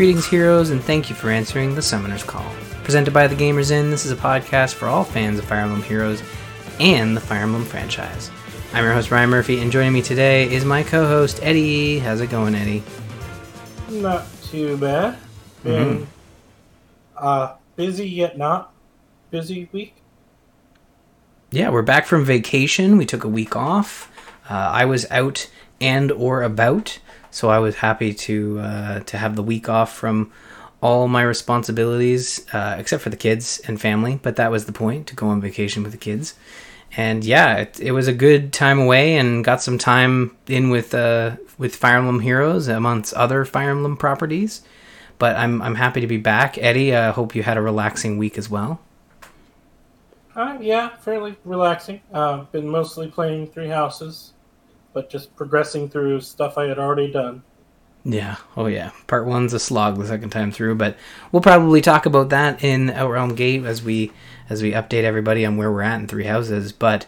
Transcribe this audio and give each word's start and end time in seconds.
Greetings, 0.00 0.24
heroes, 0.24 0.70
and 0.70 0.82
thank 0.82 1.10
you 1.10 1.14
for 1.14 1.28
answering 1.28 1.74
the 1.74 1.82
Summoner's 1.82 2.22
Call. 2.22 2.50
Presented 2.84 3.12
by 3.12 3.26
The 3.26 3.34
Gamers 3.34 3.70
Inn, 3.70 3.90
this 3.90 4.06
is 4.06 4.10
a 4.10 4.16
podcast 4.16 4.72
for 4.72 4.88
all 4.88 5.04
fans 5.04 5.38
of 5.38 5.44
Fire 5.44 5.60
Emblem 5.60 5.82
Heroes 5.82 6.22
and 6.78 7.14
the 7.14 7.20
Fire 7.20 7.42
Emblem 7.42 7.66
franchise. 7.66 8.30
I'm 8.72 8.82
your 8.82 8.94
host, 8.94 9.10
Ryan 9.10 9.28
Murphy, 9.28 9.60
and 9.60 9.70
joining 9.70 9.92
me 9.92 10.00
today 10.00 10.50
is 10.50 10.64
my 10.64 10.82
co 10.82 11.06
host, 11.06 11.40
Eddie. 11.42 11.98
How's 11.98 12.22
it 12.22 12.30
going, 12.30 12.54
Eddie? 12.54 12.82
Not 13.90 14.24
too 14.44 14.78
bad. 14.78 15.18
Been 15.62 16.06
uh, 17.14 17.56
busy 17.76 18.08
yet 18.08 18.38
not 18.38 18.72
busy 19.30 19.68
week. 19.70 19.96
Yeah, 21.50 21.68
we're 21.68 21.82
back 21.82 22.06
from 22.06 22.24
vacation. 22.24 22.96
We 22.96 23.04
took 23.04 23.22
a 23.22 23.28
week 23.28 23.54
off. 23.54 24.10
Uh, 24.48 24.54
I 24.54 24.86
was 24.86 25.04
out 25.10 25.50
and 25.78 26.10
or 26.10 26.42
about, 26.42 27.00
so 27.30 27.50
I 27.50 27.58
was 27.58 27.76
happy 27.76 28.12
to 28.14 28.60
uh, 28.60 29.00
to 29.00 29.18
have 29.18 29.36
the 29.36 29.42
week 29.42 29.68
off 29.68 29.94
from 29.94 30.32
all 30.82 31.08
my 31.08 31.22
responsibilities, 31.22 32.46
uh, 32.52 32.76
except 32.78 33.02
for 33.02 33.10
the 33.10 33.16
kids 33.16 33.60
and 33.66 33.80
family. 33.80 34.18
But 34.22 34.36
that 34.36 34.50
was 34.50 34.64
the 34.64 34.72
point 34.72 35.06
to 35.08 35.14
go 35.14 35.28
on 35.28 35.40
vacation 35.40 35.82
with 35.82 35.92
the 35.92 35.98
kids. 35.98 36.34
And 36.96 37.22
yeah, 37.24 37.56
it, 37.56 37.78
it 37.80 37.92
was 37.92 38.08
a 38.08 38.12
good 38.12 38.52
time 38.52 38.80
away, 38.80 39.16
and 39.16 39.44
got 39.44 39.62
some 39.62 39.78
time 39.78 40.36
in 40.48 40.70
with 40.70 40.94
uh, 40.94 41.36
with 41.58 41.76
Fire 41.76 41.98
Emblem 41.98 42.20
Heroes 42.20 42.68
amongst 42.68 43.14
other 43.14 43.44
Fire 43.44 43.70
Emblem 43.70 43.96
properties. 43.96 44.62
But 45.18 45.36
I'm 45.36 45.62
I'm 45.62 45.76
happy 45.76 46.00
to 46.00 46.06
be 46.06 46.16
back, 46.16 46.58
Eddie. 46.58 46.94
I 46.96 47.10
hope 47.10 47.34
you 47.34 47.42
had 47.42 47.56
a 47.56 47.62
relaxing 47.62 48.18
week 48.18 48.38
as 48.38 48.48
well. 48.48 48.80
Uh, 50.34 50.56
yeah, 50.60 50.96
fairly 50.96 51.36
relaxing. 51.44 52.00
Uh, 52.12 52.44
been 52.44 52.68
mostly 52.68 53.08
playing 53.08 53.46
Three 53.48 53.68
Houses, 53.68 54.32
but 54.92 55.10
just 55.10 55.34
progressing 55.36 55.88
through 55.88 56.20
stuff 56.20 56.58
I 56.58 56.66
had 56.66 56.78
already 56.78 57.10
done. 57.10 57.42
Yeah. 58.04 58.36
Oh, 58.56 58.66
yeah. 58.66 58.90
Part 59.06 59.26
one's 59.26 59.52
a 59.52 59.58
slog 59.58 59.98
the 59.98 60.06
second 60.06 60.30
time 60.30 60.52
through, 60.52 60.76
but 60.76 60.96
we'll 61.32 61.42
probably 61.42 61.80
talk 61.80 62.06
about 62.06 62.30
that 62.30 62.64
in 62.64 62.88
Outrealm 62.88 63.36
Gate 63.36 63.64
as 63.64 63.82
we 63.82 64.10
as 64.48 64.62
we 64.62 64.72
update 64.72 65.04
everybody 65.04 65.44
on 65.44 65.56
where 65.56 65.70
we're 65.70 65.82
at 65.82 66.00
in 66.00 66.06
Three 66.06 66.24
Houses. 66.24 66.72
But 66.72 67.06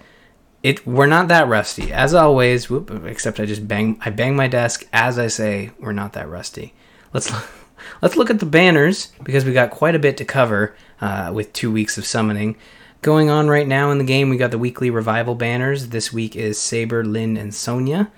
it 0.63 0.87
we're 0.87 1.07
not 1.07 1.29
that 1.29 1.49
rusty 1.49 1.93
as 1.93 2.15
always. 2.15 2.69
Whoop, 2.69 2.91
except 3.07 3.41
I 3.41 3.47
just 3.47 3.67
bang 3.67 3.99
I 4.05 4.11
bang 4.11 4.37
my 4.37 4.49
desk 4.49 4.87
as 4.93 5.19
I 5.19 5.29
say 5.29 5.71
we're 5.81 5.93
not 5.93 6.13
that 6.13 6.29
rusty. 6.29 6.75
Let's 7.15 7.33
let's 8.03 8.17
look 8.17 8.29
at 8.29 8.39
the 8.39 8.47
banners 8.47 9.13
because 9.23 9.45
we 9.47 9.53
got 9.53 9.71
quite 9.71 9.95
a 9.95 10.01
bit 10.01 10.19
to 10.19 10.25
cover 10.27 10.77
uh, 11.01 11.33
with 11.35 11.53
two 11.55 11.73
weeks 11.73 11.97
of 11.97 12.05
summoning 12.05 12.57
going 13.03 13.29
on 13.29 13.49
right 13.49 13.67
now 13.67 13.91
in 13.91 13.99
the 13.99 14.05
game. 14.05 14.31
We 14.31 14.37
got 14.37 14.53
the 14.53 14.59
weekly 14.59 14.89
revival 14.89 15.35
banners. 15.35 15.89
This 15.89 16.13
week 16.13 16.37
is 16.37 16.59
Saber, 16.59 17.05
Lyn, 17.05 17.37
and 17.37 17.53
Sonia. 17.53 18.13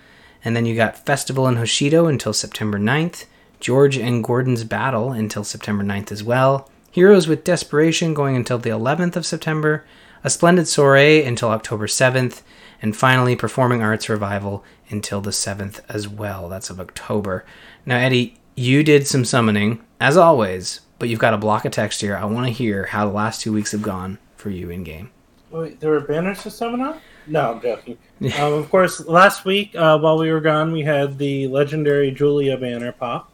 And 0.45 0.55
then 0.55 0.67
you 0.67 0.77
got 0.77 1.07
Festival 1.07 1.47
and 1.47 1.57
Hoshido 1.57 2.07
until 2.07 2.35
September 2.35 2.79
9th. 2.79 3.25
George 3.61 3.97
and 3.97 4.23
Gordon's 4.23 4.63
Battle 4.63 5.11
until 5.11 5.43
September 5.43 5.83
9th 5.83 6.13
as 6.13 6.23
well. 6.23 6.71
Heroes 6.91 7.27
with 7.27 7.45
Desperation 7.45 8.13
going 8.13 8.37
until 8.37 8.59
the 8.59 8.69
11th 8.69 9.17
of 9.17 9.25
September. 9.25 9.87
A 10.23 10.29
Splendid 10.29 10.69
Soiree 10.69 11.25
until 11.25 11.49
October 11.49 11.87
7th. 11.87 12.43
And 12.83 12.95
finally, 12.95 13.35
Performing 13.35 13.83
Arts 13.83 14.11
Revival 14.11 14.63
until 14.91 15.23
the 15.23 15.31
7th 15.31 15.81
as 15.89 16.07
well. 16.07 16.51
That's 16.51 16.69
of 16.69 16.79
October. 16.79 17.47
Now, 17.87 17.97
Eddie, 17.97 18.37
you 18.55 18.83
did 18.85 19.07
some 19.07 19.25
summoning, 19.25 19.83
as 19.99 20.19
always, 20.19 20.83
but 20.99 21.09
you've 21.09 21.19
got 21.19 21.33
a 21.33 21.39
block 21.39 21.65
of 21.65 21.73
text 21.73 22.03
here. 22.03 22.19
I 22.19 22.27
want 22.27 22.47
to 22.49 22.53
hear 22.53 22.85
how 22.85 23.07
the 23.07 23.15
last 23.15 23.41
two 23.41 23.53
weeks 23.53 23.73
have 23.73 23.81
gone 23.81 24.19
for 24.45 24.51
you 24.51 24.69
in 24.69 24.85
game. 24.85 25.11
Wait, 25.51 25.81
there 25.81 25.91
were 25.91 26.01
banners 26.01 26.43
to 26.43 26.51
summon 26.51 26.83
on? 26.83 27.01
No, 27.27 27.53
I'm 27.53 27.63
joking. 27.63 27.97
um, 28.39 28.53
of 28.53 28.69
course, 28.69 29.03
last 29.07 29.47
week 29.47 29.75
uh, 29.75 29.99
while 29.99 30.19
we 30.19 30.31
were 30.31 30.43
gone, 30.43 30.71
we 30.71 30.83
had 30.83 31.17
the 31.17 31.49
legendary 31.49 32.11
Julia 32.11 32.59
banner 32.59 32.93
pop. 32.93 33.33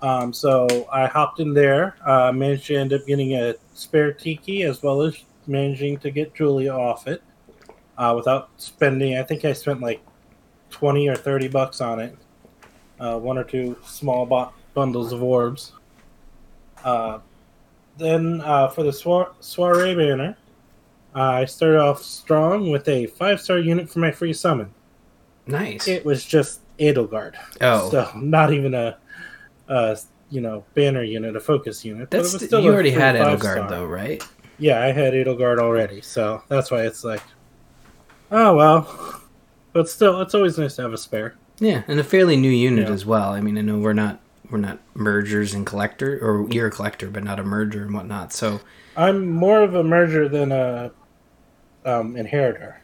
Um, 0.00 0.32
so 0.32 0.88
I 0.90 1.06
hopped 1.06 1.40
in 1.40 1.52
there, 1.52 1.96
uh, 2.06 2.32
managed 2.32 2.66
to 2.68 2.76
end 2.76 2.94
up 2.94 3.06
getting 3.06 3.34
a 3.34 3.56
spare 3.74 4.10
Tiki 4.10 4.62
as 4.62 4.82
well 4.82 5.02
as 5.02 5.22
managing 5.46 5.98
to 5.98 6.10
get 6.10 6.34
Julia 6.34 6.72
off 6.72 7.06
it 7.06 7.22
uh, 7.98 8.14
without 8.16 8.48
spending. 8.56 9.18
I 9.18 9.22
think 9.22 9.44
I 9.44 9.52
spent 9.52 9.82
like 9.82 10.00
twenty 10.70 11.10
or 11.10 11.16
thirty 11.16 11.48
bucks 11.48 11.82
on 11.82 12.00
it. 12.00 12.16
Uh, 12.98 13.18
one 13.18 13.36
or 13.36 13.44
two 13.44 13.76
small 13.84 14.24
bo- 14.24 14.52
bundles 14.72 15.12
of 15.12 15.22
orbs. 15.22 15.72
Uh, 16.82 17.18
then 17.98 18.40
uh, 18.42 18.68
for 18.68 18.82
the 18.82 18.92
soir- 18.92 19.32
soiree 19.40 19.94
banner, 19.94 20.36
uh, 21.14 21.20
I 21.20 21.44
started 21.44 21.80
off 21.80 22.02
strong 22.02 22.70
with 22.70 22.88
a 22.88 23.06
five 23.06 23.40
star 23.40 23.58
unit 23.58 23.90
for 23.90 23.98
my 23.98 24.10
free 24.10 24.32
summon. 24.32 24.72
Nice. 25.46 25.88
It 25.88 26.04
was 26.04 26.24
just 26.24 26.60
Edelgard. 26.78 27.34
Oh. 27.60 27.90
so 27.90 28.10
not 28.16 28.52
even 28.52 28.74
a, 28.74 28.96
a 29.68 29.98
you 30.30 30.40
know 30.40 30.64
banner 30.74 31.02
unit, 31.02 31.34
a 31.36 31.40
focus 31.40 31.84
unit. 31.84 32.10
That's 32.10 32.32
but 32.32 32.40
you 32.42 32.46
still 32.46 32.66
a 32.66 32.72
already 32.72 32.90
had. 32.90 33.16
Edelgard 33.16 33.68
though, 33.68 33.86
right? 33.86 34.22
Yeah, 34.58 34.82
I 34.82 34.92
had 34.92 35.14
Edelgard 35.14 35.58
already, 35.58 36.00
so 36.00 36.42
that's 36.48 36.70
why 36.70 36.82
it's 36.86 37.04
like, 37.04 37.22
oh 38.30 38.54
well. 38.56 39.22
But 39.72 39.88
still, 39.88 40.20
it's 40.20 40.34
always 40.34 40.58
nice 40.58 40.76
to 40.76 40.82
have 40.82 40.92
a 40.92 40.98
spare. 40.98 41.34
Yeah, 41.60 41.82
and 41.88 41.98
a 42.00 42.04
fairly 42.04 42.36
new 42.36 42.50
unit 42.50 42.88
Yeah. 42.88 42.94
as 42.94 43.04
well. 43.06 43.30
I 43.30 43.40
mean, 43.40 43.58
I 43.58 43.60
know 43.60 43.78
we're 43.78 43.92
not 43.92 44.20
we're 44.50 44.58
not 44.58 44.78
mergers 44.94 45.54
and 45.54 45.66
collector, 45.66 46.18
or 46.22 46.48
you're 46.50 46.68
a 46.68 46.70
collector, 46.70 47.08
but 47.10 47.24
not 47.24 47.38
a 47.38 47.44
merger 47.44 47.82
and 47.84 47.94
whatnot. 47.94 48.32
So 48.32 48.60
I'm 48.96 49.28
more 49.30 49.62
of 49.62 49.74
a 49.74 49.84
merger 49.84 50.28
than 50.28 50.52
a 50.52 50.90
um, 51.84 52.16
inheritor. 52.16 52.80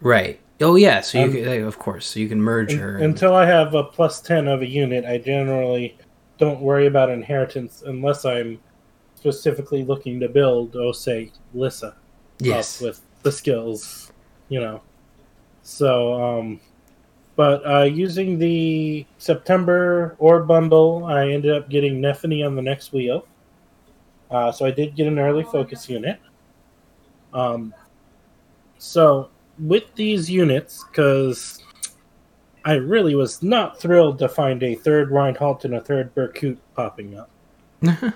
right. 0.00 0.40
Oh 0.62 0.74
yeah, 0.76 1.00
so 1.00 1.18
you 1.18 1.24
Um, 1.24 1.32
can, 1.32 1.64
of 1.64 1.78
course, 1.78 2.06
so 2.06 2.20
you 2.20 2.28
can 2.28 2.42
merge 2.42 2.72
her. 2.74 2.96
and- 2.96 3.04
Until 3.04 3.34
I 3.34 3.46
have 3.46 3.74
a 3.74 3.82
plus 3.82 4.20
10 4.20 4.46
of 4.46 4.60
a 4.60 4.66
unit, 4.66 5.06
I 5.06 5.16
generally 5.16 5.96
don't 6.36 6.60
worry 6.60 6.86
about 6.86 7.08
inheritance 7.08 7.82
unless 7.86 8.26
I'm 8.26 8.58
specifically 9.14 9.84
looking 9.84 10.20
to 10.20 10.28
build, 10.28 10.76
oh, 10.76 10.92
say, 10.92 11.32
Lissa 11.54 11.94
yes. 12.40 12.78
with 12.80 13.00
the 13.22 13.32
skills, 13.32 14.12
you 14.50 14.60
know. 14.60 14.82
So, 15.62 16.12
um, 16.22 16.60
but 17.36 17.66
uh, 17.66 17.82
using 17.84 18.38
the 18.38 19.06
September 19.18 20.16
Orb 20.18 20.46
bundle, 20.46 21.04
I 21.04 21.28
ended 21.30 21.52
up 21.52 21.68
getting 21.68 22.00
Nephenee 22.00 22.44
on 22.46 22.54
the 22.54 22.62
next 22.62 22.92
wheel. 22.92 23.26
Uh, 24.30 24.52
so 24.52 24.64
I 24.64 24.70
did 24.70 24.94
get 24.94 25.06
an 25.06 25.18
early 25.18 25.44
focus 25.44 25.88
unit. 25.88 26.20
Um, 27.32 27.74
so 28.78 29.30
with 29.58 29.94
these 29.94 30.30
units, 30.30 30.84
because 30.84 31.62
I 32.64 32.74
really 32.74 33.14
was 33.14 33.42
not 33.42 33.80
thrilled 33.80 34.18
to 34.18 34.28
find 34.28 34.62
a 34.62 34.74
third 34.74 35.10
Reinhardt 35.10 35.64
and 35.64 35.74
a 35.74 35.80
third 35.80 36.14
Berkut 36.14 36.58
popping 36.74 37.18
up, 37.18 37.30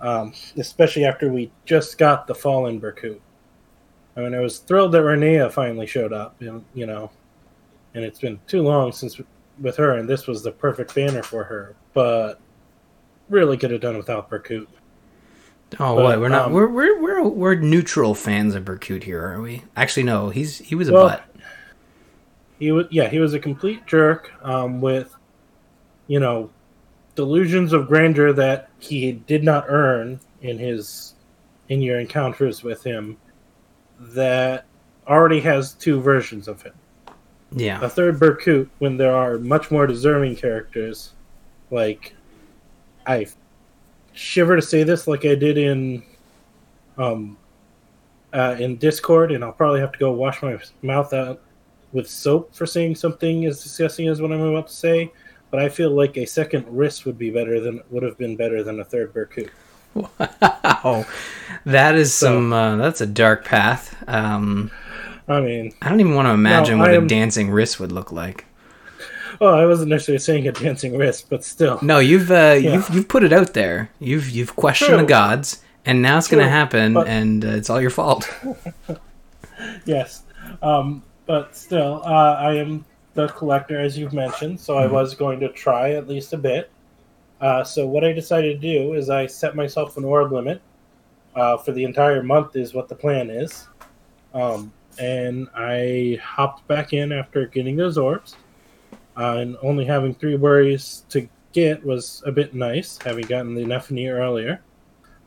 um, 0.00 0.32
especially 0.56 1.04
after 1.04 1.32
we 1.32 1.50
just 1.64 1.98
got 1.98 2.26
the 2.26 2.34
Fallen 2.34 2.80
Berkut. 2.80 3.20
I 4.16 4.20
mean, 4.20 4.34
I 4.34 4.40
was 4.40 4.58
thrilled 4.58 4.92
that 4.92 5.02
Rinea 5.02 5.52
finally 5.52 5.86
showed 5.86 6.12
up, 6.12 6.36
you 6.40 6.64
you 6.74 6.86
know, 6.86 7.10
and 7.96 8.04
it's 8.04 8.20
been 8.20 8.38
too 8.46 8.62
long 8.62 8.92
since 8.92 9.18
with 9.58 9.76
her, 9.76 9.96
and 9.96 10.08
this 10.08 10.26
was 10.26 10.42
the 10.42 10.52
perfect 10.52 10.94
banner 10.94 11.22
for 11.22 11.42
her. 11.42 11.74
But 11.94 12.38
really 13.30 13.56
could 13.56 13.70
have 13.70 13.80
done 13.80 13.96
without 13.96 14.30
Berkut. 14.30 14.66
oh, 15.80 15.96
but, 15.96 15.96
what? 15.96 16.20
We're 16.20 16.28
not. 16.28 16.46
um, 16.46 16.52
we're 16.52 16.68
we're 16.68 17.00
we're 17.00 17.22
we're 17.26 17.54
neutral 17.54 18.14
fans 18.14 18.54
of 18.54 18.64
Berkut 18.64 19.02
here, 19.02 19.26
are 19.26 19.40
we? 19.40 19.64
Actually, 19.74 20.04
no. 20.04 20.28
He's 20.28 20.58
he 20.58 20.74
was 20.74 20.88
a 20.90 20.92
Well, 20.92 21.08
butt. 21.08 21.24
He 22.58 22.70
was, 22.70 22.86
yeah, 22.90 23.08
he 23.08 23.18
was 23.18 23.34
a 23.34 23.38
complete 23.38 23.86
jerk 23.86 24.32
um, 24.42 24.80
with, 24.80 25.14
you 26.06 26.20
know, 26.20 26.50
delusions 27.14 27.72
of 27.72 27.86
grandeur 27.88 28.32
that 28.34 28.70
he 28.78 29.12
did 29.12 29.42
not 29.42 29.64
earn 29.68 30.20
in 30.42 30.58
his 30.58 31.14
in 31.70 31.80
your 31.80 31.98
encounters 31.98 32.62
with 32.62 32.84
him. 32.84 33.16
That 33.98 34.66
already 35.08 35.40
has 35.40 35.72
two 35.72 36.00
versions 36.02 36.46
of 36.46 36.60
him. 36.60 36.74
Yeah. 37.52 37.80
a 37.82 37.88
third 37.88 38.18
Berkut 38.18 38.68
when 38.78 38.96
there 38.96 39.14
are 39.14 39.38
much 39.38 39.70
more 39.70 39.86
deserving 39.86 40.36
characters. 40.36 41.12
Like, 41.70 42.14
I 43.06 43.26
shiver 44.12 44.56
to 44.56 44.62
say 44.62 44.82
this, 44.82 45.06
like 45.06 45.24
I 45.24 45.34
did 45.34 45.58
in, 45.58 46.02
um, 46.98 47.36
uh, 48.32 48.56
in 48.58 48.76
Discord, 48.76 49.32
and 49.32 49.44
I'll 49.44 49.52
probably 49.52 49.80
have 49.80 49.92
to 49.92 49.98
go 49.98 50.12
wash 50.12 50.42
my 50.42 50.58
mouth 50.82 51.12
out 51.12 51.40
with 51.92 52.08
soap 52.08 52.54
for 52.54 52.66
saying 52.66 52.94
something 52.96 53.46
as 53.46 53.62
disgusting 53.62 54.08
as 54.08 54.20
what 54.20 54.32
I'm 54.32 54.40
about 54.40 54.68
to 54.68 54.72
say. 54.74 55.12
But 55.50 55.60
I 55.60 55.68
feel 55.68 55.90
like 55.90 56.16
a 56.18 56.26
second 56.26 56.66
wrist 56.68 57.06
would 57.06 57.16
be 57.16 57.30
better 57.30 57.60
than 57.60 57.80
would 57.90 58.02
have 58.02 58.18
been 58.18 58.36
better 58.36 58.62
than 58.62 58.80
a 58.80 58.84
third 58.84 59.14
Berkut. 59.14 59.50
Wow, 59.96 61.06
that 61.64 61.94
is 61.94 62.12
some. 62.12 62.52
Uh, 62.52 62.76
that's 62.76 63.00
a 63.00 63.06
dark 63.06 63.46
path. 63.46 63.96
Um, 64.06 64.70
I 65.28 65.40
mean, 65.40 65.72
I 65.82 65.88
don't 65.88 66.00
even 66.00 66.14
want 66.14 66.26
to 66.26 66.32
imagine 66.32 66.78
what 66.78 66.90
I 66.90 66.94
a 66.94 66.96
am- 66.96 67.06
dancing 67.06 67.50
wrist 67.50 67.80
would 67.80 67.90
look 67.92 68.12
like. 68.12 68.44
well, 69.40 69.54
I 69.54 69.66
wasn't 69.66 69.90
necessarily 69.90 70.20
saying 70.20 70.46
a 70.48 70.52
dancing 70.52 70.96
wrist, 70.96 71.26
but 71.28 71.44
still. 71.44 71.78
No, 71.82 71.98
you've 71.98 72.30
uh, 72.30 72.56
you've 72.60 72.88
you've 72.90 73.08
put 73.08 73.24
it 73.24 73.32
out 73.32 73.52
there. 73.54 73.90
You've 73.98 74.30
you've 74.30 74.54
questioned 74.56 74.90
True. 74.90 74.98
the 74.98 75.04
gods, 75.06 75.62
and 75.84 76.00
now 76.00 76.18
it's 76.18 76.28
going 76.28 76.44
to 76.44 76.50
happen, 76.50 76.94
but- 76.94 77.08
and 77.08 77.44
uh, 77.44 77.48
it's 77.48 77.68
all 77.70 77.80
your 77.80 77.90
fault. 77.90 78.32
Yes, 79.86 80.22
um, 80.62 81.02
but 81.24 81.56
still, 81.56 82.02
uh, 82.04 82.34
I 82.34 82.54
am 82.56 82.84
the 83.14 83.28
collector, 83.28 83.80
as 83.80 83.96
you've 83.98 84.12
mentioned, 84.12 84.60
so 84.60 84.76
I 84.76 84.86
was 84.86 85.14
going 85.14 85.40
to 85.40 85.48
try 85.48 85.92
at 85.92 86.06
least 86.08 86.34
a 86.34 86.36
bit. 86.36 86.70
Uh, 87.40 87.64
so 87.64 87.86
what 87.86 88.04
I 88.04 88.12
decided 88.12 88.60
to 88.60 88.74
do 88.74 88.92
is 88.94 89.08
I 89.08 89.26
set 89.26 89.56
myself 89.56 89.96
an 89.96 90.04
orb 90.04 90.30
limit 90.32 90.60
uh, 91.34 91.56
for 91.56 91.72
the 91.72 91.84
entire 91.84 92.22
month 92.22 92.54
is 92.54 92.74
what 92.74 92.88
the 92.88 92.94
plan 92.94 93.30
is. 93.30 93.66
Um, 94.34 94.72
and 94.98 95.48
I 95.54 96.18
hopped 96.22 96.66
back 96.68 96.92
in 96.92 97.12
after 97.12 97.46
getting 97.46 97.76
those 97.76 97.98
orbs. 97.98 98.36
Uh, 99.16 99.36
and 99.38 99.56
only 99.62 99.84
having 99.86 100.14
three 100.14 100.36
worries 100.36 101.04
to 101.08 101.26
get 101.52 101.82
was 101.84 102.22
a 102.26 102.32
bit 102.32 102.54
nice, 102.54 102.98
having 103.02 103.24
gotten 103.26 103.54
the 103.54 103.64
Nephenee 103.64 104.10
earlier. 104.10 104.60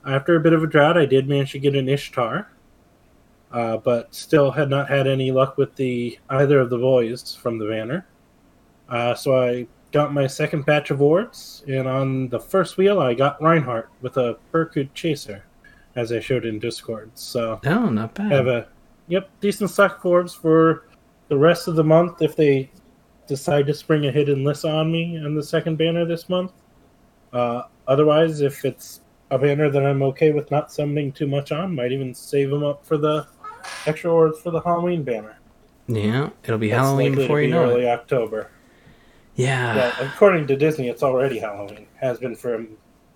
After 0.05 0.35
a 0.35 0.39
bit 0.39 0.53
of 0.53 0.63
a 0.63 0.67
drought, 0.67 0.95
I 0.97 1.05
did 1.05 1.27
manage 1.27 1.53
to 1.53 1.59
get 1.59 1.75
an 1.75 1.89
Ishtar, 1.89 2.51
uh, 3.51 3.77
but 3.77 4.13
still 4.13 4.51
had 4.51 4.69
not 4.69 4.89
had 4.89 5.07
any 5.07 5.31
luck 5.31 5.57
with 5.57 5.75
the 5.75 6.19
either 6.29 6.59
of 6.59 6.69
the 6.69 6.77
boys 6.77 7.35
from 7.35 7.57
the 7.57 7.65
banner. 7.67 8.05
Uh, 8.87 9.15
so 9.15 9.37
I 9.41 9.67
got 9.91 10.13
my 10.13 10.27
second 10.27 10.65
batch 10.67 10.91
of 10.91 11.01
orbs, 11.01 11.63
and 11.67 11.87
on 11.87 12.29
the 12.29 12.39
first 12.39 12.77
wheel, 12.77 12.99
I 12.99 13.15
got 13.15 13.41
Reinhardt 13.41 13.89
with 14.01 14.17
a 14.17 14.37
Berkut 14.53 14.89
Chaser, 14.93 15.43
as 15.95 16.11
I 16.11 16.19
showed 16.19 16.45
in 16.45 16.59
Discord. 16.59 17.09
So 17.15 17.59
Oh, 17.65 17.89
not 17.89 18.13
bad. 18.13 18.31
have 18.31 18.45
a 18.47 18.67
yep 19.09 19.29
decent 19.41 19.69
stock 19.69 20.01
of 20.01 20.33
for 20.33 20.85
the 21.27 21.37
rest 21.37 21.67
of 21.67 21.75
the 21.75 21.83
month 21.83 22.21
if 22.21 22.35
they 22.35 22.71
decide 23.27 23.67
to 23.67 23.73
spring 23.73 24.05
a 24.07 24.11
hidden 24.11 24.43
list 24.43 24.65
on 24.65 24.91
me 24.91 25.17
on 25.23 25.35
the 25.35 25.43
second 25.43 25.77
banner 25.77 26.05
this 26.05 26.29
month. 26.29 26.51
Uh, 27.33 27.63
otherwise, 27.87 28.41
if 28.41 28.65
it's 28.65 29.01
a 29.29 29.37
banner 29.37 29.69
that 29.69 29.85
I'm 29.85 30.01
okay 30.03 30.31
with 30.31 30.49
not 30.49 30.71
summoning 30.71 31.11
too 31.11 31.27
much 31.27 31.51
on, 31.51 31.75
might 31.75 31.91
even 31.91 32.13
save 32.15 32.49
them 32.49 32.63
up 32.63 32.83
for 32.83 32.97
the 32.97 33.27
extra 33.85 34.11
orbs 34.11 34.39
for 34.41 34.49
the 34.49 34.61
Halloween 34.61 35.03
banner. 35.03 35.37
yeah, 35.87 36.29
it'll 36.43 36.57
be 36.57 36.69
That's 36.69 36.81
Halloween 36.81 37.13
before 37.13 37.39
you 37.41 37.47
be 37.49 37.51
know 37.53 37.65
early 37.69 37.83
it. 37.85 37.89
October. 37.89 38.49
Yeah. 39.35 39.75
Well, 39.75 39.93
according 40.07 40.47
to 40.47 40.55
Disney, 40.57 40.89
it's 40.89 41.03
already 41.03 41.37
Halloween. 41.37 41.85
Has 42.01 42.17
been 42.19 42.35
for 42.35 42.65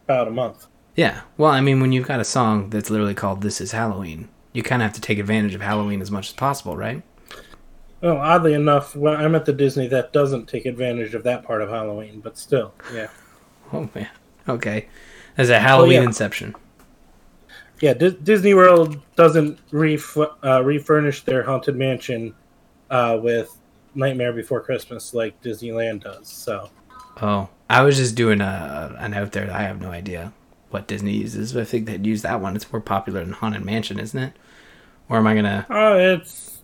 about 0.05 0.27
a 0.27 0.31
month. 0.31 0.67
Yeah. 0.95 1.21
Well, 1.37 1.51
I 1.51 1.59
mean, 1.61 1.81
when 1.81 1.91
you've 1.91 2.07
got 2.07 2.19
a 2.19 2.23
song 2.25 2.69
that's 2.69 2.91
literally 2.91 3.15
called 3.15 3.41
"This 3.41 3.59
Is 3.59 3.71
Halloween," 3.71 4.29
you 4.53 4.63
kind 4.63 4.81
of 4.81 4.87
have 4.87 4.93
to 4.95 5.01
take 5.01 5.19
advantage 5.19 5.55
of 5.55 5.61
Halloween 5.61 6.01
as 6.01 6.11
much 6.11 6.29
as 6.29 6.33
possible, 6.33 6.77
right? 6.77 7.01
Well, 8.01 8.17
oddly 8.17 8.53
enough, 8.53 8.95
when 8.95 9.15
I'm 9.15 9.33
at 9.35 9.45
the 9.45 9.53
Disney 9.53 9.87
that 9.87 10.13
doesn't 10.13 10.47
take 10.47 10.65
advantage 10.65 11.15
of 11.15 11.23
that 11.23 11.43
part 11.43 11.61
of 11.61 11.69
Halloween, 11.69 12.19
but 12.21 12.37
still, 12.37 12.73
yeah. 12.93 13.07
Oh 13.71 13.89
man. 13.95 14.09
Okay. 14.47 14.87
as 15.37 15.49
a 15.49 15.59
Halloween 15.59 15.93
yeah. 16.01 16.03
inception. 16.03 16.53
Yeah, 17.81 17.93
Dis 17.95 18.13
Disney 18.15 18.53
World 18.53 19.01
doesn't 19.15 19.57
ref- 19.71 20.17
uh, 20.17 20.61
refurnish 20.63 21.23
their 21.23 21.41
haunted 21.43 21.75
mansion 21.75 22.35
uh, 22.91 23.17
with 23.21 23.57
Nightmare 23.95 24.31
Before 24.31 24.61
Christmas 24.61 25.13
like 25.13 25.41
Disneyland 25.41 26.03
does. 26.03 26.27
So, 26.29 26.69
Oh, 27.21 27.49
I 27.69 27.81
was 27.81 27.97
just 27.97 28.15
doing 28.15 28.41
a 28.41 28.95
an 28.99 29.13
out 29.15 29.31
there. 29.31 29.51
I 29.51 29.63
have 29.63 29.81
no 29.81 29.89
idea 29.89 30.31
what 30.73 30.87
Disney 30.87 31.13
uses. 31.13 31.55
I 31.55 31.63
think 31.63 31.85
they'd 31.85 32.05
use 32.05 32.23
that 32.23 32.41
one. 32.41 32.55
It's 32.55 32.71
more 32.71 32.81
popular 32.81 33.23
than 33.23 33.33
Haunted 33.33 33.63
Mansion, 33.63 33.99
isn't 33.99 34.19
it? 34.19 34.33
Or 35.07 35.17
am 35.17 35.27
I 35.27 35.35
gonna? 35.35 35.65
Oh, 35.69 35.97
it's 35.97 36.63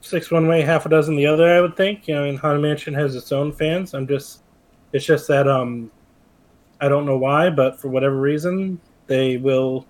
six 0.00 0.30
one 0.30 0.46
way, 0.46 0.62
half 0.62 0.86
a 0.86 0.88
dozen 0.88 1.16
the 1.16 1.26
other. 1.26 1.46
I 1.54 1.60
would 1.60 1.76
think. 1.76 2.08
You 2.08 2.14
know, 2.14 2.24
and 2.24 2.38
haunted 2.38 2.62
mansion 2.62 2.94
has 2.94 3.14
its 3.14 3.32
own 3.32 3.52
fans. 3.52 3.94
I'm 3.94 4.06
just, 4.06 4.42
it's 4.92 5.04
just 5.04 5.28
that 5.28 5.46
um, 5.46 5.90
I 6.80 6.88
don't 6.88 7.04
know 7.04 7.18
why, 7.18 7.50
but 7.50 7.78
for 7.78 7.88
whatever 7.88 8.20
reason, 8.20 8.80
they 9.06 9.36
will 9.36 9.86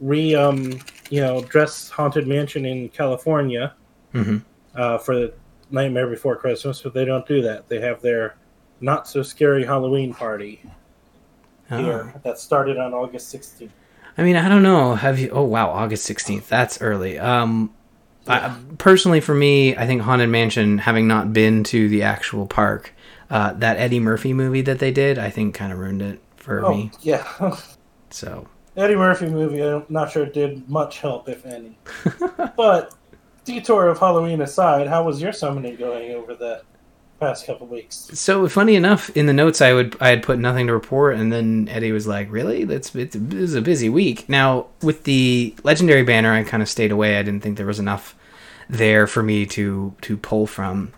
re 0.00 0.34
um, 0.34 0.80
you 1.10 1.20
know, 1.20 1.42
dress 1.42 1.90
haunted 1.90 2.26
mansion 2.26 2.64
in 2.64 2.88
California 2.88 3.74
hmm 4.12 4.38
uh, 4.74 4.98
for 4.98 5.14
the 5.14 5.34
Nightmare 5.70 6.08
Before 6.08 6.36
Christmas, 6.36 6.82
but 6.82 6.94
they 6.94 7.04
don't 7.04 7.26
do 7.26 7.42
that. 7.42 7.68
They 7.68 7.80
have 7.80 8.00
their 8.00 8.36
not 8.80 9.06
so 9.06 9.22
scary 9.22 9.64
Halloween 9.64 10.12
party 10.12 10.60
Oh. 11.70 11.78
here 11.78 12.14
that 12.24 12.38
started 12.38 12.76
on 12.78 12.92
August 12.92 13.34
16th. 13.34 13.70
I 14.16 14.22
mean, 14.22 14.36
I 14.36 14.48
don't 14.48 14.62
know. 14.62 14.94
Have 14.94 15.18
you? 15.18 15.30
Oh 15.30 15.42
wow, 15.42 15.70
August 15.70 16.04
sixteenth. 16.04 16.48
That's 16.48 16.80
early. 16.80 17.18
Um, 17.18 17.74
I, 18.28 18.56
personally, 18.78 19.20
for 19.20 19.34
me, 19.34 19.76
I 19.76 19.86
think 19.86 20.02
Haunted 20.02 20.28
Mansion, 20.28 20.78
having 20.78 21.08
not 21.08 21.32
been 21.32 21.64
to 21.64 21.88
the 21.88 22.04
actual 22.04 22.46
park, 22.46 22.94
uh, 23.28 23.54
that 23.54 23.76
Eddie 23.78 23.98
Murphy 23.98 24.32
movie 24.32 24.60
that 24.62 24.78
they 24.78 24.92
did, 24.92 25.18
I 25.18 25.30
think, 25.30 25.54
kind 25.56 25.72
of 25.72 25.78
ruined 25.80 26.00
it 26.00 26.20
for 26.36 26.64
Oh, 26.64 26.70
me. 26.74 26.90
yeah. 27.00 27.26
So 28.10 28.46
Eddie 28.76 28.94
Murphy 28.94 29.26
movie, 29.28 29.60
I'm 29.60 29.84
not 29.88 30.12
sure 30.12 30.22
it 30.22 30.32
did 30.32 30.70
much 30.70 31.00
help, 31.00 31.28
if 31.28 31.44
any. 31.44 31.76
but, 32.56 32.94
detour 33.44 33.88
of 33.88 33.98
Halloween 33.98 34.40
aside, 34.42 34.86
how 34.86 35.02
was 35.02 35.20
your 35.20 35.32
summoning 35.32 35.74
going 35.74 36.12
over 36.12 36.34
the 36.36 36.62
past 37.20 37.46
couple 37.46 37.66
weeks? 37.66 38.10
So 38.14 38.48
funny 38.48 38.74
enough, 38.74 39.10
in 39.16 39.26
the 39.26 39.32
notes 39.32 39.60
I 39.60 39.72
would 39.72 39.96
I 40.00 40.08
had 40.08 40.22
put 40.22 40.38
nothing 40.38 40.66
to 40.66 40.72
report, 40.72 41.16
and 41.16 41.32
then 41.32 41.68
Eddie 41.70 41.92
was 41.92 42.06
like, 42.06 42.30
"Really? 42.30 42.64
That's 42.64 42.94
it's, 42.94 43.14
a 43.16 43.60
busy 43.62 43.88
week." 43.88 44.28
Now 44.28 44.66
with 44.82 45.04
the 45.04 45.54
legendary 45.62 46.02
banner, 46.02 46.32
I 46.32 46.42
kind 46.44 46.62
of 46.62 46.68
stayed 46.68 46.92
away. 46.92 47.18
I 47.18 47.22
didn't 47.22 47.42
think 47.42 47.56
there 47.56 47.66
was 47.66 47.78
enough 47.78 48.14
there 48.68 49.06
for 49.06 49.22
me 49.22 49.46
to 49.46 49.94
to 50.02 50.16
pull 50.16 50.46
from. 50.46 50.92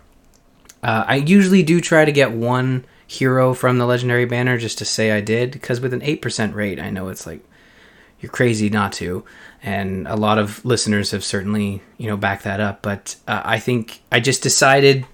Uh, 0.83 1.03
I 1.07 1.15
usually 1.15 1.63
do 1.63 1.81
try 1.81 2.05
to 2.05 2.11
get 2.11 2.31
one 2.31 2.85
hero 3.07 3.53
from 3.53 3.77
the 3.77 3.85
legendary 3.85 4.25
banner 4.25 4.57
just 4.57 4.77
to 4.77 4.85
say 4.85 5.11
I 5.11 5.21
did, 5.21 5.51
because 5.51 5.79
with 5.79 5.93
an 5.93 6.01
eight 6.03 6.21
percent 6.21 6.55
rate, 6.55 6.79
I 6.79 6.89
know 6.89 7.09
it's 7.09 7.25
like 7.25 7.41
you're 8.19 8.31
crazy 8.31 8.69
not 8.69 8.91
to 8.93 9.23
and 9.63 10.07
a 10.07 10.15
lot 10.15 10.37
of 10.37 10.63
listeners 10.65 11.11
have 11.11 11.23
certainly 11.23 11.81
you 11.97 12.07
know 12.07 12.17
backed 12.17 12.43
that 12.43 12.59
up 12.59 12.81
but 12.81 13.15
uh, 13.27 13.41
i 13.45 13.59
think 13.59 14.01
i 14.11 14.19
just 14.19 14.41
decided 14.41 15.05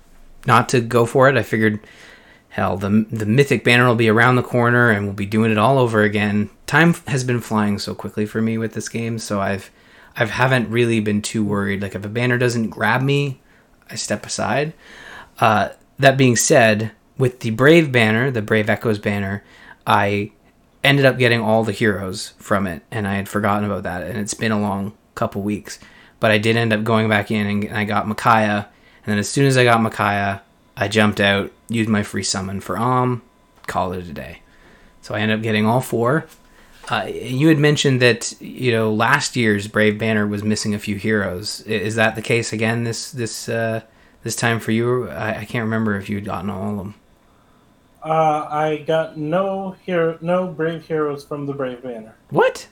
not 0.46 0.70
to 0.70 0.82
go 0.82 1.06
for 1.06 1.30
it. 1.30 1.38
I 1.38 1.44
figured 1.44 1.80
hell 2.50 2.78
the, 2.78 3.06
the 3.12 3.26
mythic 3.26 3.64
banner 3.64 3.88
will 3.88 3.96
be 3.96 4.10
around 4.10 4.36
the 4.36 4.44
corner 4.44 4.92
and 4.92 5.06
we'll 5.06 5.16
be 5.16 5.26
doing 5.26 5.52
it 5.52 5.58
all 5.58 5.80
over 5.80 6.04
again. 6.04 6.50
Time 6.68 6.94
has 7.08 7.24
been 7.24 7.42
flying 7.42 7.80
so 7.80 7.96
quickly 7.96 8.26
for 8.26 8.42
me 8.42 8.60
with 8.60 8.74
this 8.74 8.90
game 8.90 9.18
so 9.18 9.42
i've 9.42 9.72
i 10.16 10.24
haven't 10.24 10.70
really 10.70 11.00
been 11.00 11.20
too 11.20 11.44
worried. 11.44 11.82
Like 11.82 11.96
if 11.96 12.06
a 12.06 12.10
banner 12.10 12.38
doesn't 12.38 12.70
grab 12.70 13.02
me 13.02 13.42
i 13.90 13.96
step 13.96 14.24
aside. 14.24 14.74
Uh, 15.40 15.70
that 15.98 16.16
being 16.16 16.36
said 16.36 16.92
with 17.18 17.40
the 17.40 17.50
brave 17.50 17.92
banner 17.92 18.30
the 18.30 18.42
brave 18.44 18.70
echoes 18.70 19.00
banner 19.00 19.44
i 19.88 20.32
ended 20.84 21.06
up 21.06 21.18
getting 21.18 21.40
all 21.40 21.64
the 21.64 21.72
heroes 21.72 22.34
from 22.38 22.68
it, 22.68 22.84
and 22.92 23.08
I 23.08 23.16
had 23.16 23.30
forgotten 23.30 23.66
about 23.66 23.84
that, 23.84 24.04
and 24.04 24.18
it's 24.18 24.34
been 24.34 24.52
a 24.52 24.60
long 24.60 24.94
couple 25.16 25.42
weeks. 25.42 25.80
But 26.20 26.32
I 26.32 26.38
did 26.38 26.58
end 26.58 26.74
up 26.74 26.84
going 26.84 27.10
back 27.10 27.32
in, 27.32 27.48
and 27.48 27.78
I 27.78 27.86
got 27.86 28.08
Micaiah, 28.08 28.70
and 29.06 29.12
then 29.12 29.20
as 29.20 29.30
soon 29.30 29.46
as 29.46 29.58
I 29.58 29.64
got 29.64 29.82
Micaiah, 29.82 30.42
I 30.78 30.88
jumped 30.88 31.20
out, 31.20 31.52
used 31.68 31.90
my 31.90 32.04
free 32.04 32.24
summon 32.24 32.62
for 32.62 32.78
Om, 32.78 33.22
called 33.68 33.96
it 33.96 34.08
a 34.08 34.14
day. 34.14 34.42
So 35.02 35.14
I 35.14 35.20
ended 35.20 35.38
up 35.40 35.44
getting 35.44 35.66
all 35.66 35.82
four. 35.82 36.26
Uh, 36.90 37.10
you 37.10 37.48
had 37.48 37.58
mentioned 37.58 38.02
that 38.02 38.34
you 38.42 38.72
know 38.72 38.94
last 38.94 39.36
year's 39.36 39.68
Brave 39.68 39.98
Banner 39.98 40.28
was 40.28 40.44
missing 40.44 40.74
a 40.74 40.80
few 40.80 40.96
heroes. 40.96 41.62
Is 41.62 41.96
that 41.96 42.16
the 42.16 42.22
case 42.22 42.52
again 42.52 42.84
this 42.84 43.12
this 43.12 43.48
uh, 43.48 43.82
this 44.24 44.36
time 44.36 44.60
for 44.60 44.72
you? 44.72 45.10
I, 45.10 45.40
I 45.40 45.46
can't 45.46 45.64
remember 45.64 45.96
if 45.96 46.10
you 46.10 46.18
had 46.18 46.26
gotten 46.26 46.50
all 46.50 46.72
of 46.72 46.78
them. 46.78 46.96
Uh, 48.04 48.48
I 48.50 48.84
got 48.86 49.18
no 49.18 49.78
hero, 49.86 50.18
no 50.20 50.48
brave 50.48 50.86
heroes 50.86 51.24
from 51.24 51.46
the 51.46 51.54
Brave 51.54 51.82
Banner. 51.82 52.16
What? 52.30 52.68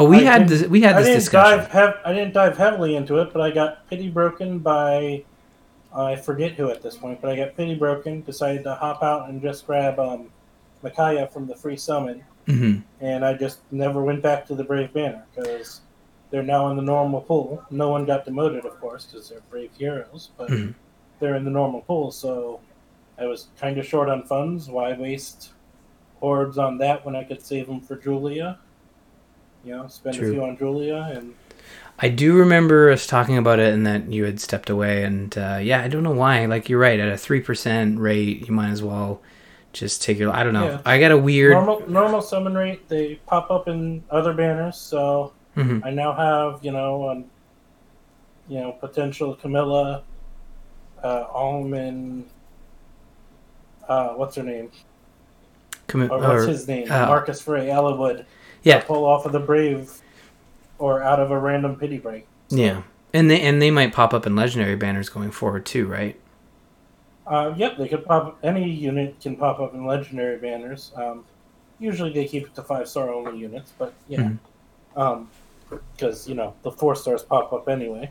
Oh, 0.00 0.04
we 0.08 0.18
I 0.18 0.32
had 0.32 0.48
this. 0.48 0.66
We 0.66 0.80
had 0.80 0.94
I 0.96 0.98
this 1.00 1.06
didn't 1.08 1.20
discussion. 1.20 1.58
dive. 1.58 1.68
Hev- 1.70 1.98
I 2.04 2.12
didn't 2.14 2.32
dive 2.34 2.56
heavily 2.56 2.96
into 2.96 3.18
it, 3.18 3.32
but 3.32 3.42
I 3.42 3.50
got 3.50 3.86
pity 3.88 4.08
broken 4.08 4.58
by. 4.58 5.24
I 5.94 6.16
forget 6.16 6.52
who 6.52 6.70
at 6.70 6.82
this 6.82 6.96
point, 6.96 7.20
but 7.20 7.30
I 7.30 7.36
got 7.36 7.56
pity 7.56 7.74
broken. 7.74 8.22
Decided 8.22 8.62
to 8.64 8.74
hop 8.74 9.02
out 9.02 9.28
and 9.28 9.42
just 9.42 9.66
grab 9.66 9.98
um, 9.98 10.30
Micaiah 10.82 11.26
from 11.26 11.46
the 11.46 11.54
free 11.54 11.76
summon, 11.76 12.24
hmm 12.46 12.76
and 13.00 13.24
I 13.24 13.34
just 13.34 13.58
never 13.70 14.02
went 14.02 14.22
back 14.22 14.46
to 14.46 14.54
the 14.54 14.64
Brave 14.64 14.92
Banner 14.92 15.24
because 15.34 15.80
they're 16.30 16.42
now 16.42 16.68
in 16.70 16.76
the 16.76 16.82
normal 16.82 17.20
pool. 17.22 17.62
No 17.70 17.90
one 17.90 18.04
got 18.06 18.24
demoted, 18.24 18.64
of 18.64 18.78
course, 18.80 19.06
because 19.06 19.28
they're 19.28 19.40
brave 19.50 19.70
heroes, 19.76 20.30
but 20.38 20.48
Mhm. 20.48 20.74
they're 21.18 21.34
in 21.34 21.44
the 21.44 21.50
normal 21.50 21.80
pool. 21.82 22.10
So 22.12 22.60
I 23.18 23.26
was 23.26 23.48
kind 23.58 23.76
of 23.78 23.84
short 23.86 24.08
on 24.08 24.22
funds. 24.22 24.68
Why 24.68 24.92
waste 24.96 25.50
orbs 26.20 26.56
on 26.56 26.78
that 26.78 27.04
when 27.04 27.16
I 27.16 27.24
could 27.24 27.42
save 27.42 27.66
them 27.66 27.80
for 27.80 27.96
Julia? 27.96 28.58
You 29.64 29.76
know, 29.76 29.88
spend 29.88 30.16
True. 30.16 30.28
a 30.28 30.32
few 30.32 30.44
on 30.44 30.56
Julia 30.58 31.12
and. 31.14 31.34
I 32.02 32.08
do 32.08 32.32
remember 32.34 32.90
us 32.90 33.06
talking 33.06 33.36
about 33.36 33.58
it 33.58 33.74
and 33.74 33.86
that 33.86 34.10
you 34.10 34.24
had 34.24 34.40
stepped 34.40 34.70
away. 34.70 35.04
And 35.04 35.36
uh, 35.36 35.58
yeah, 35.62 35.82
I 35.82 35.88
don't 35.88 36.02
know 36.02 36.12
why. 36.12 36.46
Like, 36.46 36.70
you're 36.70 36.78
right. 36.80 36.98
At 36.98 37.08
a 37.10 37.12
3% 37.16 37.98
rate, 37.98 38.48
you 38.48 38.54
might 38.54 38.70
as 38.70 38.82
well 38.82 39.20
just 39.74 40.00
take 40.02 40.18
your. 40.18 40.32
I 40.34 40.42
don't 40.42 40.54
know. 40.54 40.64
Yeah. 40.64 40.80
I 40.86 40.98
got 40.98 41.10
a 41.10 41.18
weird. 41.18 41.52
normal 41.52 41.82
normal 41.88 42.22
summon 42.22 42.54
rate 42.56 42.88
they 42.88 43.16
pop 43.26 43.50
up 43.50 43.68
in 43.68 44.02
other 44.10 44.32
banners 44.32 44.76
so 44.76 45.32
Mhm. 45.56 45.84
i 45.84 45.90
now 45.90 46.12
have 46.12 46.64
you 46.64 46.70
know 46.72 47.08
um, 47.10 47.24
you 48.48 48.60
know 48.60 48.70
potential 48.72 49.34
camilla 49.34 50.02
uh 51.04 51.24
almond 51.32 52.24
uh 53.88 54.10
what's 54.10 54.36
her 54.36 54.42
name 54.44 54.70
Commi- 55.88 56.08
or 56.10 56.18
what's 56.18 56.44
or- 56.44 56.48
his 56.48 56.68
name 56.68 56.90
uh, 56.90 57.06
marcus 57.06 57.40
frey 57.42 57.66
Eliwood 57.66 58.24
yeah, 58.62 58.80
pull 58.80 59.04
off 59.04 59.26
of 59.26 59.32
the 59.32 59.40
brave 59.40 59.92
or 60.78 61.02
out 61.02 61.20
of 61.20 61.30
a 61.30 61.38
random 61.38 61.76
pity 61.76 61.98
break 61.98 62.26
yeah. 62.50 62.82
And 63.12 63.30
they 63.30 63.40
and 63.40 63.60
they 63.60 63.70
might 63.70 63.92
pop 63.92 64.14
up 64.14 64.26
in 64.26 64.36
legendary 64.36 64.76
banners 64.76 65.08
going 65.08 65.30
forward 65.30 65.66
too, 65.66 65.86
right? 65.86 66.18
Uh, 67.26 67.54
yep, 67.56 67.76
they 67.76 67.88
could 67.88 68.04
pop. 68.04 68.38
Any 68.42 68.70
unit 68.70 69.16
can 69.20 69.36
pop 69.36 69.60
up 69.60 69.74
in 69.74 69.84
legendary 69.84 70.38
banners. 70.38 70.92
Um, 70.96 71.24
usually 71.78 72.12
they 72.12 72.26
keep 72.26 72.46
it 72.46 72.54
to 72.54 72.62
five 72.62 72.88
star 72.88 73.10
only 73.12 73.38
units, 73.38 73.72
but 73.78 73.94
yeah, 74.08 74.32
Um 74.96 75.28
because 75.96 76.28
you 76.28 76.34
know 76.34 76.54
the 76.62 76.70
four 76.70 76.94
stars 76.94 77.22
pop 77.22 77.52
up 77.52 77.68
anyway. 77.68 78.10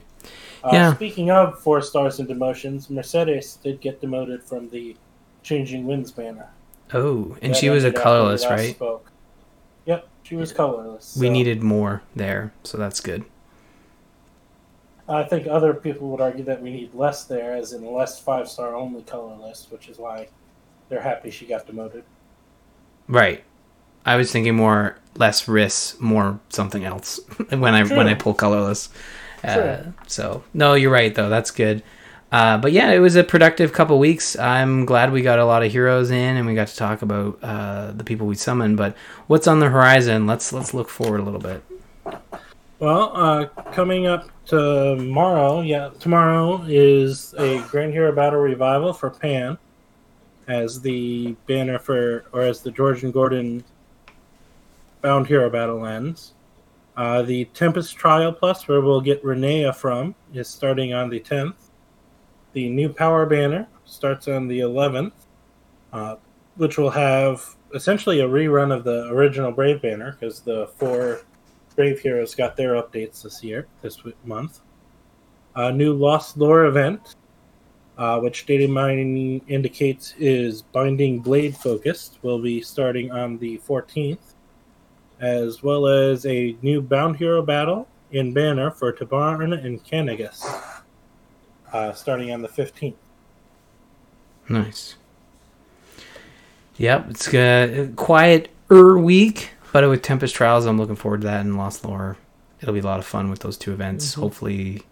Uh, 0.64 0.70
Yeah. 0.74 0.94
Speaking 0.96 1.32
of 1.32 1.60
four 1.60 1.82
stars 1.82 2.20
and 2.20 2.28
demotions, 2.28 2.90
Mercedes 2.90 3.58
did 3.64 3.80
get 3.82 4.02
demoted 4.02 4.44
from 4.44 4.70
the 4.70 4.96
Changing 5.44 5.86
Winds 5.86 6.12
banner. 6.12 6.50
Oh, 6.94 7.38
and 7.42 7.54
That 7.54 7.58
she 7.60 7.70
was 7.70 7.84
a 7.84 7.88
ended 7.88 8.00
after 8.00 8.00
we 8.00 8.04
colorless, 8.04 8.46
right? 8.46 8.76
Spoke. 8.76 9.09
Yep, 9.90 10.08
she 10.22 10.36
was 10.36 10.54
colorless. 10.54 11.18
We 11.20 11.32
needed 11.32 11.64
more 11.64 12.04
there, 12.16 12.54
so 12.64 12.78
that's 12.78 13.00
good. 13.00 13.26
I 15.08 15.24
think 15.24 15.48
other 15.48 15.74
people 15.74 16.10
would 16.10 16.22
argue 16.22 16.44
that 16.44 16.62
we 16.62 16.70
need 16.70 16.94
less 16.94 17.24
there, 17.24 17.56
as 17.56 17.74
in 17.74 17.92
less 17.92 18.20
five 18.20 18.48
star 18.48 18.76
only 18.76 19.02
colorless, 19.02 19.66
which 19.72 19.90
is 19.90 19.98
why 19.98 20.28
they're 20.90 21.02
happy 21.02 21.32
she 21.32 21.48
got 21.48 21.66
demoted. 21.66 22.04
Right. 23.08 23.44
I 24.06 24.16
was 24.16 24.32
thinking 24.32 24.56
more 24.56 25.00
less 25.16 25.48
risks, 25.48 26.00
more 26.00 26.40
something 26.50 26.84
else 26.84 27.20
when 27.50 27.74
I 27.74 27.84
when 27.84 28.08
I 28.08 28.14
pull 28.14 28.36
colorless. 28.36 28.90
Uh, 29.44 29.86
so 30.06 30.44
no, 30.54 30.76
you're 30.76 30.92
right 30.92 31.16
though. 31.16 31.30
That's 31.30 31.50
good. 31.50 31.82
Uh, 32.32 32.58
but 32.58 32.72
yeah, 32.72 32.92
it 32.92 33.00
was 33.00 33.16
a 33.16 33.24
productive 33.24 33.74
couple 33.74 33.98
weeks. 33.98 34.38
I'm 34.38 34.86
glad 34.86 35.12
we 35.12 35.22
got 35.22 35.40
a 35.40 35.46
lot 35.46 35.64
of 35.64 35.72
heroes 35.72 36.12
in, 36.12 36.38
and 36.38 36.46
we 36.46 36.54
got 36.54 36.68
to 36.68 36.76
talk 36.76 37.02
about 37.02 37.40
uh, 37.42 37.92
the 37.92 38.04
people 38.04 38.28
we 38.28 38.36
summoned. 38.36 38.78
But 38.78 38.96
what's 39.28 39.48
on 39.48 39.60
the 39.60 39.70
horizon? 39.70 40.28
Let's 40.28 40.54
let's 40.54 40.74
look 40.74 40.90
forward 40.90 41.22
a 41.22 41.24
little 41.24 41.40
bit. 41.40 41.64
Well, 42.80 43.12
uh, 43.14 43.46
coming 43.74 44.06
up 44.08 44.30
tomorrow, 44.46 45.62
yeah, 45.62 45.90
tomorrow 46.00 46.64
is 46.68 47.34
a 47.38 47.62
Grand 47.64 47.92
Hero 47.94 48.14
Battle 48.14 48.40
Revival 48.40 48.94
for 48.94 49.10
Panne, 49.10 49.58
as 50.48 50.80
the 50.82 51.36
banner 51.46 51.78
for, 51.78 52.26
or 52.32 52.42
as 52.42 52.62
the 52.62 52.72
George 52.72 53.04
and 53.04 53.12
Gordon 53.12 53.64
Bound 55.02 55.28
Hero 55.28 55.50
Battle 55.50 55.86
ends. 55.86 56.34
Uh, 56.96 57.22
the 57.22 57.46
Tempest 57.46 57.96
Trial 57.96 58.32
Plus, 58.32 58.68
where 58.68 58.82
we'll 58.82 59.02
get 59.02 59.24
Rinea 59.24 59.76
from, 59.76 60.16
is 60.34 60.48
starting 60.48 60.94
on 60.94 61.10
the 61.10 61.20
10th. 61.20 61.69
The 62.54 62.70
new 62.70 62.90
Power 62.90 63.26
Banner 63.26 63.68
starts 63.86 64.28
on 64.28 64.48
the 64.48 64.60
11th, 64.60 65.12
uh, 65.94 66.16
which 66.56 66.78
will 66.78 66.90
have 66.90 67.56
essentially 67.74 68.22
a 68.22 68.28
rerun 68.28 68.76
of 68.76 68.84
the 68.84 69.08
original 69.10 69.52
Brave 69.52 69.82
Banner, 69.82 70.14
because 70.14 70.42
the 70.42 70.68
four 70.78 71.22
Brave 71.76 72.00
Heroes 72.00 72.36
got 72.36 72.58
their 72.58 72.74
updates 72.74 73.22
this 73.22 73.44
year, 73.44 73.68
this 73.82 73.98
month. 74.26 74.62
A 75.56 75.72
new 75.72 75.94
Lost 75.94 76.38
Lore 76.38 76.66
event, 76.66 77.16
uh, 77.98 78.20
which 78.20 78.46
data 78.46 78.68
mining 78.68 79.42
indicates 79.48 80.14
is 80.18 80.62
Binding 80.62 81.20
Blade 81.20 81.56
focused, 81.56 82.20
will 82.22 82.40
be 82.42 82.62
starting 82.62 83.12
on 83.12 83.38
the 83.38 83.60
14th, 83.60 84.36
as 85.20 85.62
well 85.62 85.86
as 85.86 86.26
a 86.26 86.58
new 86.62 86.82
Bound 86.82 87.18
Hero 87.18 87.42
battle 87.42 87.88
in 88.12 88.34
Banner 88.34 88.72
for 88.72 88.92
Tibarn 88.92 89.66
and 89.66 89.84
Caineghis, 89.84 90.44
uh, 91.74 91.94
starting 91.94 92.32
on 92.32 92.42
the 92.42 92.48
15th. 92.48 92.96
Nice. 94.48 94.96
Yep, 96.78 97.10
it's 97.10 97.34
a 97.34 97.92
quiet 97.96 98.50
er 98.72 98.98
week, 98.98 99.52
but 99.74 99.88
with 99.90 100.02
Tempest 100.02 100.34
Trials, 100.34 100.66
I'm 100.66 100.78
looking 100.78 100.96
forward 100.96 101.22
to 101.22 101.28
that. 101.28 101.42
And 101.42 101.58
Lost 101.58 101.84
Lore, 101.84 102.18
it'll 102.62 102.74
be 102.74 102.80
a 102.80 102.84
lot 102.84 103.00
of 103.00 103.06
fun 103.06 103.30
with 103.30 103.40
those 103.40 103.58
two 103.58 103.74
events. 103.74 104.14
Hopefully, 104.14 104.84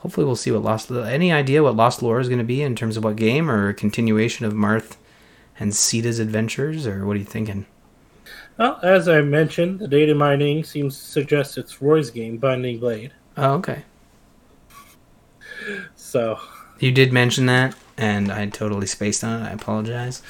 hopefully 0.00 0.26
we'll 0.26 0.36
see 0.36 0.50
what 0.50 0.62
Lost. 0.62 0.90
Any 0.90 1.32
idea 1.32 1.62
what 1.62 1.74
Lost 1.74 2.02
Lore 2.02 2.20
is 2.20 2.28
going 2.28 2.38
to 2.38 2.44
be 2.44 2.62
in 2.62 2.76
terms 2.76 2.96
of 2.96 3.04
what 3.04 3.16
game 3.16 3.50
or 3.50 3.72
continuation 3.72 4.44
of 4.44 4.52
Marth 4.52 4.96
and 5.58 5.74
Sita's 5.74 6.18
adventures, 6.18 6.86
or 6.86 7.06
what 7.06 7.16
are 7.16 7.20
you 7.20 7.24
thinking? 7.24 7.66
Well, 8.58 8.78
as 8.82 9.08
I 9.08 9.22
mentioned, 9.22 9.80
the 9.80 9.88
data 9.88 10.14
mining 10.14 10.62
seems 10.64 10.98
to 10.98 11.04
suggest 11.04 11.56
it's 11.56 11.80
Roy's 11.80 12.10
game, 12.10 12.36
Binding 12.36 12.78
Blade. 12.78 13.12
Oh, 13.36 13.54
okay. 13.54 13.84
So, 16.12 16.38
You 16.78 16.92
did 16.92 17.12
mention 17.12 17.46
that, 17.46 17.74
and 17.96 18.30
I 18.30 18.46
totally 18.46 18.86
spaced 18.86 19.22
on 19.24 19.42
it. 19.42 19.46
I 19.48 19.52
apologize. 19.52 20.22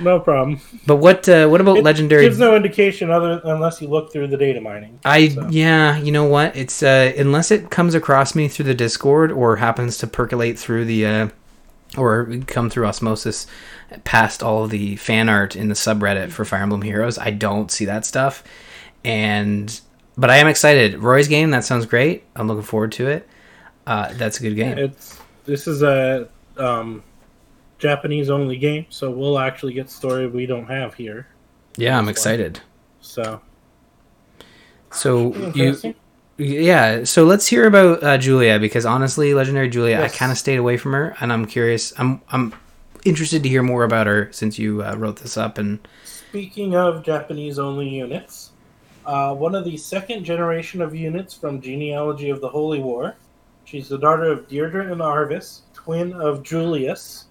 no 0.00 0.20
problem. 0.20 0.60
But 0.86 0.96
what? 0.96 1.28
Uh, 1.28 1.48
what 1.48 1.60
about 1.60 1.78
It 1.78 1.84
legendary? 1.84 2.22
gives 2.24 2.38
no 2.38 2.54
indication 2.56 3.10
other 3.10 3.40
unless 3.44 3.80
you 3.82 3.88
look 3.88 4.12
through 4.12 4.28
the 4.28 4.36
data 4.36 4.60
mining. 4.60 4.98
I 5.04 5.28
So. 5.28 5.46
yeah, 5.50 5.96
you 5.98 6.12
know 6.12 6.24
what? 6.24 6.56
It's 6.56 6.82
uh 6.82 7.12
unless 7.18 7.50
it 7.50 7.70
comes 7.70 7.94
across 7.94 8.34
me 8.34 8.48
through 8.48 8.66
the 8.66 8.74
Discord 8.74 9.30
or 9.32 9.56
happens 9.56 9.98
to 9.98 10.06
percolate 10.06 10.58
through 10.58 10.84
the 10.86 11.06
uh 11.06 11.28
or 11.96 12.12
come 12.46 12.68
through 12.70 12.86
osmosis 12.86 13.46
past 14.04 14.42
all 14.42 14.64
of 14.64 14.70
the 14.70 14.96
fan 14.96 15.28
art 15.28 15.56
in 15.56 15.68
the 15.68 15.74
subreddit 15.74 16.30
for 16.30 16.44
Fire 16.44 16.62
Emblem 16.62 16.82
Heroes, 16.82 17.18
I 17.18 17.30
don't 17.30 17.70
see 17.70 17.86
that 17.86 18.04
stuff. 18.04 18.44
And 19.04 19.80
but 20.16 20.30
I 20.30 20.36
am 20.38 20.48
excited. 20.48 20.98
Roy's 20.98 21.28
game, 21.28 21.50
that 21.50 21.64
sounds 21.64 21.86
great. 21.86 22.24
I'm 22.36 22.46
looking 22.48 22.62
forward 22.64 22.92
to 22.92 23.06
it. 23.08 23.28
Uh 23.88 24.12
that's 24.14 24.38
a 24.38 24.42
good 24.42 24.54
game. 24.54 24.76
It's 24.76 25.18
this 25.46 25.66
is 25.66 25.82
a 25.82 26.28
um, 26.58 27.02
Japanese 27.78 28.28
only 28.28 28.58
game, 28.58 28.84
so 28.90 29.10
we'll 29.10 29.38
actually 29.38 29.72
get 29.72 29.88
story 29.88 30.26
we 30.26 30.44
don't 30.44 30.66
have 30.66 30.92
here. 30.94 31.26
Yeah, 31.76 31.96
I'm 31.96 32.08
excited. 32.08 32.60
So 33.00 33.40
So 34.90 35.34
you. 35.54 35.94
Yeah, 36.36 37.02
so 37.02 37.24
let's 37.24 37.48
hear 37.48 37.66
about 37.66 38.02
uh, 38.04 38.16
Julia 38.16 38.60
because 38.60 38.86
honestly, 38.86 39.34
Legendary 39.34 39.68
Julia, 39.68 39.98
Yes. 39.98 40.14
I 40.14 40.16
kind 40.16 40.30
of 40.30 40.38
stayed 40.38 40.58
away 40.58 40.76
from 40.76 40.92
her, 40.92 41.16
and 41.20 41.32
I'm 41.32 41.46
curious. 41.46 41.92
I'm 41.98 42.20
I'm 42.30 42.54
interested 43.04 43.42
to 43.42 43.48
hear 43.48 43.62
more 43.62 43.84
about 43.84 44.06
her 44.06 44.28
since 44.32 44.58
you 44.58 44.84
uh, 44.84 44.94
wrote 44.96 45.16
this 45.16 45.36
up. 45.36 45.58
And 45.58 45.80
Speaking 46.04 46.76
of 46.76 47.02
Japanese 47.02 47.58
only 47.58 47.88
units, 47.88 48.52
uh, 49.06 49.34
one 49.34 49.54
of 49.54 49.64
the 49.64 49.76
second 49.76 50.24
generation 50.24 50.80
of 50.80 50.94
units 50.94 51.34
from 51.34 51.60
Genealogy 51.60 52.30
of 52.30 52.40
the 52.40 52.48
Holy 52.48 52.80
War. 52.80 53.16
She's 53.68 53.90
the 53.90 53.98
daughter 53.98 54.24
of 54.24 54.48
Deirdre 54.48 54.90
and 54.90 55.02
Arvis, 55.02 55.60
twin 55.74 56.14
of 56.14 56.42
Julius. 56.42 57.26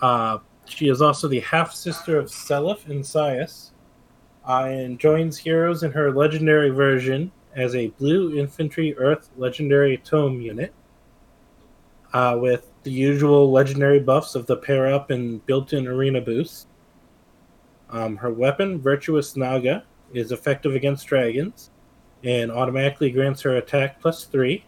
Uh, 0.00 0.38
she 0.64 0.88
is 0.88 1.02
also 1.02 1.26
the 1.26 1.40
half 1.40 1.74
sister 1.74 2.20
of 2.20 2.26
Seliph 2.26 2.86
and 2.86 3.04
Saias, 3.04 3.72
uh, 4.48 4.66
and 4.68 4.96
joins 4.96 5.36
heroes 5.36 5.82
in 5.82 5.90
her 5.90 6.12
legendary 6.12 6.70
version 6.70 7.32
as 7.56 7.74
a 7.74 7.88
blue 7.88 8.38
infantry 8.38 8.96
earth 8.96 9.28
legendary 9.36 9.96
tome 9.96 10.40
unit. 10.40 10.72
Uh, 12.12 12.38
with 12.40 12.70
the 12.84 12.92
usual 12.92 13.50
legendary 13.50 13.98
buffs 13.98 14.36
of 14.36 14.46
the 14.46 14.56
pair 14.56 14.86
up 14.86 15.10
and 15.10 15.44
built 15.46 15.72
in 15.72 15.88
arena 15.88 16.20
boost. 16.20 16.68
Um, 17.88 18.16
her 18.18 18.32
weapon, 18.32 18.80
Virtuous 18.80 19.36
Naga, 19.36 19.82
is 20.14 20.30
effective 20.30 20.76
against 20.76 21.08
dragons 21.08 21.70
and 22.22 22.52
automatically 22.52 23.10
grants 23.10 23.42
her 23.42 23.56
attack 23.56 24.00
plus 24.00 24.26
three. 24.26 24.64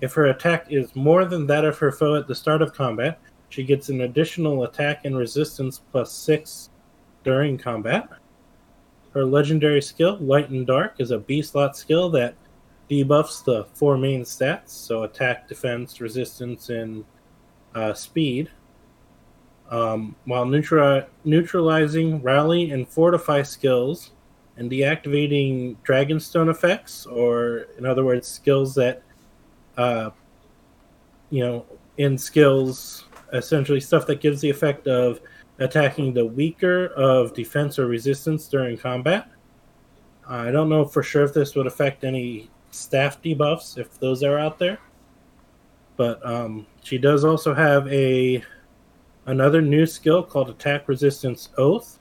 If 0.00 0.12
her 0.14 0.26
attack 0.26 0.66
is 0.70 0.94
more 0.94 1.24
than 1.24 1.46
that 1.46 1.64
of 1.64 1.78
her 1.78 1.92
foe 1.92 2.16
at 2.16 2.26
the 2.26 2.34
start 2.34 2.62
of 2.62 2.74
combat, 2.74 3.18
she 3.48 3.62
gets 3.62 3.88
an 3.88 4.02
additional 4.02 4.64
attack 4.64 5.04
and 5.04 5.16
resistance 5.16 5.80
plus 5.92 6.12
six 6.12 6.70
during 7.22 7.56
combat. 7.56 8.08
Her 9.12 9.24
legendary 9.24 9.80
skill, 9.80 10.18
Light 10.20 10.50
and 10.50 10.66
Dark, 10.66 10.96
is 10.98 11.10
a 11.10 11.18
B 11.18 11.40
slot 11.40 11.76
skill 11.76 12.10
that 12.10 12.34
debuffs 12.90 13.44
the 13.44 13.64
four 13.74 13.96
main 13.96 14.22
stats, 14.22 14.70
so 14.70 15.04
attack, 15.04 15.48
defense, 15.48 16.00
resistance, 16.00 16.68
and 16.68 17.04
uh, 17.74 17.94
speed 17.94 18.50
um, 19.70 20.14
while 20.24 20.44
neutra- 20.44 21.06
neutralizing 21.24 22.22
rally 22.22 22.70
and 22.70 22.88
fortify 22.88 23.42
skills 23.42 24.12
and 24.56 24.70
deactivating 24.70 25.76
dragonstone 25.84 26.50
effects 26.50 27.06
or 27.06 27.66
in 27.78 27.86
other 27.86 28.04
words 28.04 28.28
skills 28.28 28.74
that 28.74 29.02
uh, 29.76 30.10
you 31.30 31.44
know 31.44 31.66
in 31.98 32.18
skills 32.18 33.04
essentially 33.32 33.80
stuff 33.80 34.06
that 34.06 34.20
gives 34.20 34.40
the 34.40 34.50
effect 34.50 34.86
of 34.86 35.20
attacking 35.58 36.12
the 36.12 36.24
weaker 36.24 36.86
of 36.96 37.32
defense 37.34 37.78
or 37.78 37.86
resistance 37.86 38.48
during 38.48 38.76
combat 38.76 39.28
i 40.28 40.50
don't 40.50 40.68
know 40.68 40.84
for 40.84 41.02
sure 41.02 41.24
if 41.24 41.32
this 41.32 41.54
would 41.54 41.66
affect 41.66 42.02
any 42.02 42.50
staff 42.70 43.22
debuffs 43.22 43.78
if 43.78 43.98
those 44.00 44.22
are 44.22 44.38
out 44.38 44.58
there 44.58 44.78
but 45.96 46.24
um, 46.26 46.66
she 46.82 46.98
does 46.98 47.24
also 47.24 47.54
have 47.54 47.86
a 47.88 48.42
another 49.26 49.62
new 49.62 49.86
skill 49.86 50.22
called 50.22 50.50
Attack 50.50 50.88
Resistance 50.88 51.50
Oath, 51.56 51.98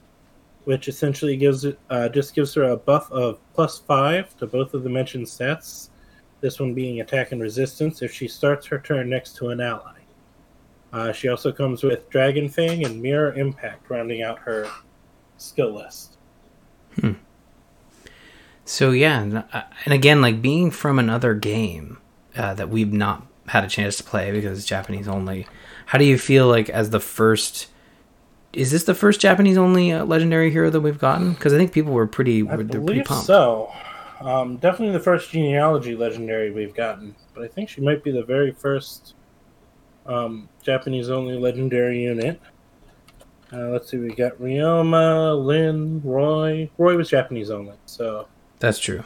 which 0.65 0.87
essentially 0.87 1.37
gives 1.37 1.65
it 1.65 1.79
uh, 1.89 2.09
just 2.09 2.33
gives 2.33 2.53
her 2.55 2.63
a 2.63 2.77
buff 2.77 3.11
of 3.11 3.39
plus 3.53 3.79
five 3.79 4.35
to 4.37 4.47
both 4.47 4.73
of 4.73 4.83
the 4.83 4.89
mentioned 4.89 5.25
stats. 5.25 5.89
This 6.43 6.59
one 6.59 6.73
being 6.73 6.99
attack 6.99 7.31
and 7.31 7.41
resistance 7.41 8.01
if 8.01 8.13
she 8.13 8.27
starts 8.27 8.65
her 8.65 8.77
turn 8.77 9.09
next 9.09 9.37
to 9.37 9.51
an 9.51 9.61
ally. 9.61 9.99
Uh, 10.91 11.13
she 11.13 11.29
also 11.29 11.53
comes 11.53 11.83
with 11.83 12.09
Dragon 12.09 12.49
Fang 12.49 12.83
and 12.83 13.01
Mirror 13.01 13.35
Impact, 13.35 13.89
rounding 13.89 14.23
out 14.23 14.39
her 14.39 14.67
skill 15.37 15.71
list. 15.71 16.17
Hmm. 16.99 17.13
so 18.65 18.91
yeah, 18.91 19.21
and, 19.21 19.37
uh, 19.37 19.63
and 19.85 19.93
again, 19.93 20.21
like 20.21 20.41
being 20.41 20.69
from 20.69 20.99
another 20.99 21.33
game 21.33 21.97
uh, 22.35 22.53
that 22.55 22.67
we've 22.67 22.91
not 22.91 23.25
had 23.47 23.63
a 23.63 23.69
chance 23.69 23.95
to 23.95 24.03
play 24.03 24.33
because 24.33 24.57
it's 24.57 24.67
Japanese 24.67 25.07
only. 25.07 25.47
How 25.85 25.97
do 25.97 26.03
you 26.03 26.17
feel 26.17 26.49
like 26.49 26.69
as 26.69 26.89
the 26.89 26.99
first? 26.99 27.67
Is 28.51 28.69
this 28.69 28.83
the 28.83 28.93
first 28.93 29.21
Japanese 29.21 29.57
only 29.57 29.93
uh, 29.93 30.03
legendary 30.03 30.51
hero 30.51 30.69
that 30.69 30.81
we've 30.81 30.99
gotten? 30.99 31.35
Because 31.35 31.53
I 31.53 31.57
think 31.57 31.71
people 31.71 31.93
were 31.93 32.05
pretty, 32.05 32.41
I 32.41 32.43
were, 32.43 32.65
pretty 32.65 32.79
believe 32.79 33.05
pumped. 33.05 33.27
so. 33.27 33.71
Um, 34.21 34.57
definitely 34.57 34.93
the 34.93 35.03
first 35.03 35.31
genealogy 35.31 35.95
legendary 35.95 36.51
we've 36.51 36.73
gotten, 36.73 37.15
but 37.33 37.43
I 37.43 37.47
think 37.47 37.69
she 37.69 37.81
might 37.81 38.03
be 38.03 38.11
the 38.11 38.23
very 38.23 38.51
first 38.51 39.15
um, 40.05 40.47
Japanese 40.61 41.09
only 41.09 41.37
legendary 41.37 42.03
unit. 42.03 42.39
Uh, 43.51 43.69
let's 43.69 43.89
see, 43.89 43.97
we 43.97 44.09
got 44.09 44.33
Ryoma, 44.39 45.43
Lyn, 45.43 46.01
Roy. 46.03 46.69
Roy 46.77 46.97
was 46.97 47.09
Japanese 47.09 47.49
only, 47.51 47.75
so 47.85 48.27
That's 48.59 48.79
true. 48.79 49.03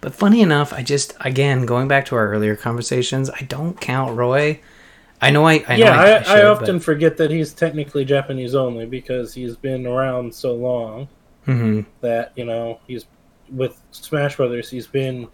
But 0.00 0.14
funny 0.14 0.40
enough, 0.42 0.72
I 0.72 0.82
just 0.82 1.14
again 1.20 1.66
going 1.66 1.88
back 1.88 2.04
to 2.06 2.16
our 2.16 2.28
earlier 2.28 2.56
conversations, 2.56 3.30
I 3.30 3.42
don't 3.42 3.80
count 3.80 4.16
Roy. 4.16 4.60
I 5.20 5.30
know 5.30 5.46
I, 5.46 5.64
I 5.68 5.76
know 5.76 5.84
yeah, 5.84 6.00
I, 6.00 6.18
I, 6.18 6.22
should, 6.22 6.44
often 6.44 6.80
forget 6.80 7.16
that 7.18 7.30
he's 7.30 7.52
technically 7.52 8.04
Japanese 8.04 8.54
only 8.54 8.86
because 8.86 9.32
he's 9.32 9.56
been 9.56 9.86
around 9.86 10.34
so 10.34 10.54
long 10.54 11.08
But, 11.46 11.52
Mhm. 11.54 11.86
that 12.00 12.32
you 12.34 12.44
know 12.44 12.80
he's 12.86 13.06
with 13.52 13.80
Smash 13.90 14.36
Brothers. 14.36 14.70
He's 14.70 14.86
been 14.86 15.28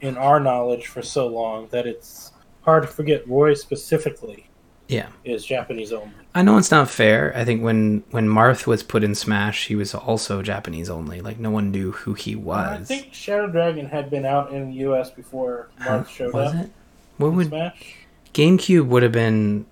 in 0.00 0.16
our 0.16 0.40
knowledge 0.40 0.86
for 0.86 1.02
so 1.02 1.26
long 1.26 1.68
that 1.68 1.86
it's 1.86 2.32
hard 2.62 2.82
to 2.82 2.88
forget 2.88 3.26
Roy 3.28 3.54
specifically 3.54 4.48
Yeah, 4.88 5.08
is 5.24 5.44
Japanese 5.44 5.92
only. 5.92 6.12
I 6.34 6.42
know 6.42 6.56
it's 6.58 6.70
not 6.70 6.90
fair. 6.90 7.32
I 7.36 7.44
think 7.44 7.62
when 7.62 8.04
when 8.10 8.28
Marth 8.28 8.66
was 8.66 8.82
put 8.82 9.04
in 9.04 9.14
Smash, 9.14 9.66
he 9.66 9.74
was 9.76 9.94
also 9.94 10.42
Japanese 10.42 10.90
only. 10.90 11.20
Like 11.20 11.38
no 11.38 11.50
one 11.50 11.70
knew 11.70 11.92
who 11.92 12.14
he 12.14 12.36
was. 12.36 12.80
I 12.80 12.84
think 12.84 13.14
Shadow 13.14 13.46
Dragon 13.46 13.86
had 13.86 14.10
been 14.10 14.26
out 14.26 14.52
in 14.52 14.70
the 14.70 14.76
U.S. 14.76 15.10
before 15.10 15.68
Marth 15.80 16.08
showed 16.08 16.34
was 16.34 16.54
up 16.54 16.64
it? 16.66 16.70
What 17.16 17.32
would 17.32 17.48
Smash. 17.48 17.96
GameCube 18.34 18.86
would 18.86 19.02
have 19.04 19.12
been 19.12 19.66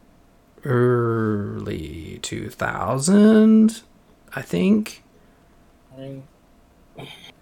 early 0.64 2.20
2000, 2.22 3.82
I 4.34 4.42
think. 4.42 5.02
I 5.94 6.00
mean, 6.00 6.22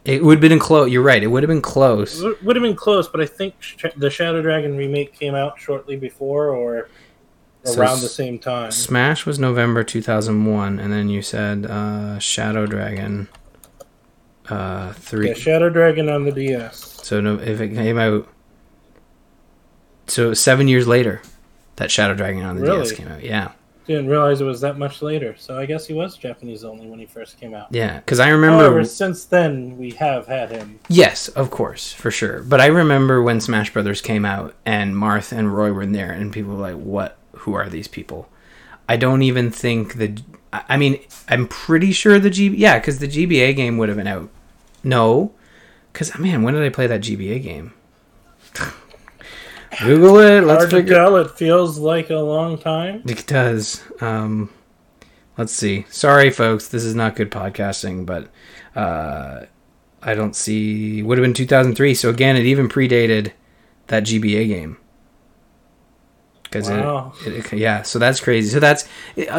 It 0.04 0.25
would 0.25 0.42
have 0.42 0.49
been 0.49 0.59
close. 0.59 0.90
You're 0.90 1.02
right. 1.02 1.23
It 1.23 1.26
would 1.26 1.42
have 1.42 1.49
been 1.49 1.61
close. 1.61 2.21
it 2.23 2.42
would 2.42 2.57
have 2.57 2.62
been 2.62 2.76
close, 2.76 3.07
but 3.09 3.21
I 3.21 3.26
think 3.26 3.54
Sh- 3.61 3.85
the 3.97 4.09
Shadow 4.11 4.40
Dragon 4.40 4.76
remake 4.76 5.12
came 5.12 5.35
out 5.35 5.59
shortly 5.59 5.97
before 5.97 6.49
or 6.49 6.88
So 7.64 7.78
around 7.78 8.00
the 8.00 8.09
same 8.09 8.38
time. 8.38 8.71
Smash 8.71 9.26
was 9.26 9.38
November 9.38 9.85
2001, 9.85 10.78
and 10.78 10.90
then 10.92 11.11
you 11.11 11.21
said 11.21 11.66
uh, 11.66 12.19
Shadow 12.19 12.64
Dragon 12.66 13.28
uh, 14.49 14.92
3. 14.95 15.28
Yeah, 15.28 15.35
Shadow 15.35 15.69
Dragon 15.69 16.09
on 16.09 16.25
the 16.25 16.33
DS. 16.33 17.00
So 17.02 17.21
no, 17.21 17.38
if 17.38 17.61
it 17.61 17.69
came 17.75 17.99
out, 17.99 18.26
so 20.07 20.33
seven 20.33 20.66
years 20.66 20.88
later, 20.88 21.21
that 21.76 21.90
Shadow 21.90 22.14
Dragon 22.14 22.42
on 22.42 22.57
the 22.57 22.66
DS 22.66 22.92
came 22.92 23.09
out. 23.09 23.23
Yeah, 23.23 23.52
Didn't 23.90 24.06
realize 24.06 24.40
it 24.40 24.44
was 24.44 24.61
that 24.61 24.78
much 24.78 25.02
later, 25.02 25.35
so 25.37 25.59
I 25.59 25.66
guess 25.66 25.85
he 25.85 25.94
was 25.94 26.16
Japanese 26.16 26.62
only 26.62 26.87
when 26.87 27.00
he 27.00 27.06
first 27.06 27.40
came 27.40 27.54
out. 27.54 27.66
yeah. 27.73 27.97
Because 27.99 28.20
I 28.20 28.28
remember. 28.28 28.62
However, 28.62 28.85
since 28.85 29.25
then 29.25 29.76
we 29.78 29.90
have 29.90 30.28
had 30.28 30.52
him. 30.52 30.78
yes, 30.88 31.26
of 31.26 31.50
course, 31.50 31.92
for 31.92 32.12
sure. 32.12 32.40
But 32.44 32.61
I 32.61 32.66
remember 32.66 33.20
when 33.20 33.40
Smash 33.40 33.73
Brothers 33.73 34.00
came 34.00 34.25
out 34.25 34.54
and 34.64 34.94
Marth 34.94 35.37
and 35.37 35.52
Roy 35.52 35.73
were 35.73 35.82
in 35.82 35.90
there, 35.90 36.12
and 36.12 36.32
people 36.32 36.52
were 36.54 36.61
like, 36.61 36.76
"What? 36.76 37.18
Who 37.38 37.54
are 37.54 37.68
these 37.68 37.88
people?" 37.88 38.28
I 38.88 38.97
don't 38.97 39.23
even 39.23 39.50
think 39.50 39.94
the. 39.94 40.23
I 40.52 40.62
I 40.68 40.76
mean, 40.76 41.00
I'm 41.28 41.49
pretty 41.49 41.90
sure 41.90 42.20
the 42.20 42.30
G. 42.30 42.47
Yeah, 42.47 42.78
because 42.78 43.00
the 43.00 43.09
GBA 43.09 43.56
game 43.56 43.76
would 43.78 43.88
have 43.88 43.99
been 43.99 44.06
out. 44.06 44.28
No, 44.85 45.32
because 45.92 46.16
man, 46.16 46.44
when 46.44 46.54
did 46.54 46.62
I 46.62 46.68
play 46.68 46.87
that 46.87 47.00
GBA 47.00 47.42
game? 47.42 47.73
Google 49.78 50.18
it. 50.18 50.42
Let's 50.42 50.58
Hard 50.62 50.70
to 50.70 50.76
figure. 50.78 50.94
tell. 50.94 51.16
It 51.16 51.30
feels 51.32 51.78
like 51.78 52.10
a 52.10 52.16
long 52.16 52.59
time. 52.59 53.02
It 53.06 53.26
does. 53.26 53.83
Um, 54.00 54.50
let's 55.38 55.52
see. 55.52 55.87
Sorry, 55.90 56.30
folks. 56.30 56.68
This 56.68 56.85
is 56.85 56.94
not 56.94 57.16
good 57.16 57.30
podcasting, 57.30 58.04
but 58.04 58.28
uh, 58.74 59.46
I 60.02 60.14
don't 60.14 60.35
see. 60.35 61.02
Would 61.02 61.18
have 61.18 61.22
been 61.24 61.35
2003. 61.35 61.94
So 61.94 62.11
again, 62.11 62.37
it 62.37 62.44
even 62.46 62.68
predated 62.68 63.33
that 63.87 64.02
GBA 64.04 64.48
game. 64.48 64.76
Because 66.42 66.68
Wow. 66.68 67.12
it, 67.24 67.52
it, 67.52 67.59
yeah. 67.59 67.83
So 67.83 67.98
that's 68.00 68.20
crazy. 68.20 68.48
So 68.50 68.59
that's 68.59 68.88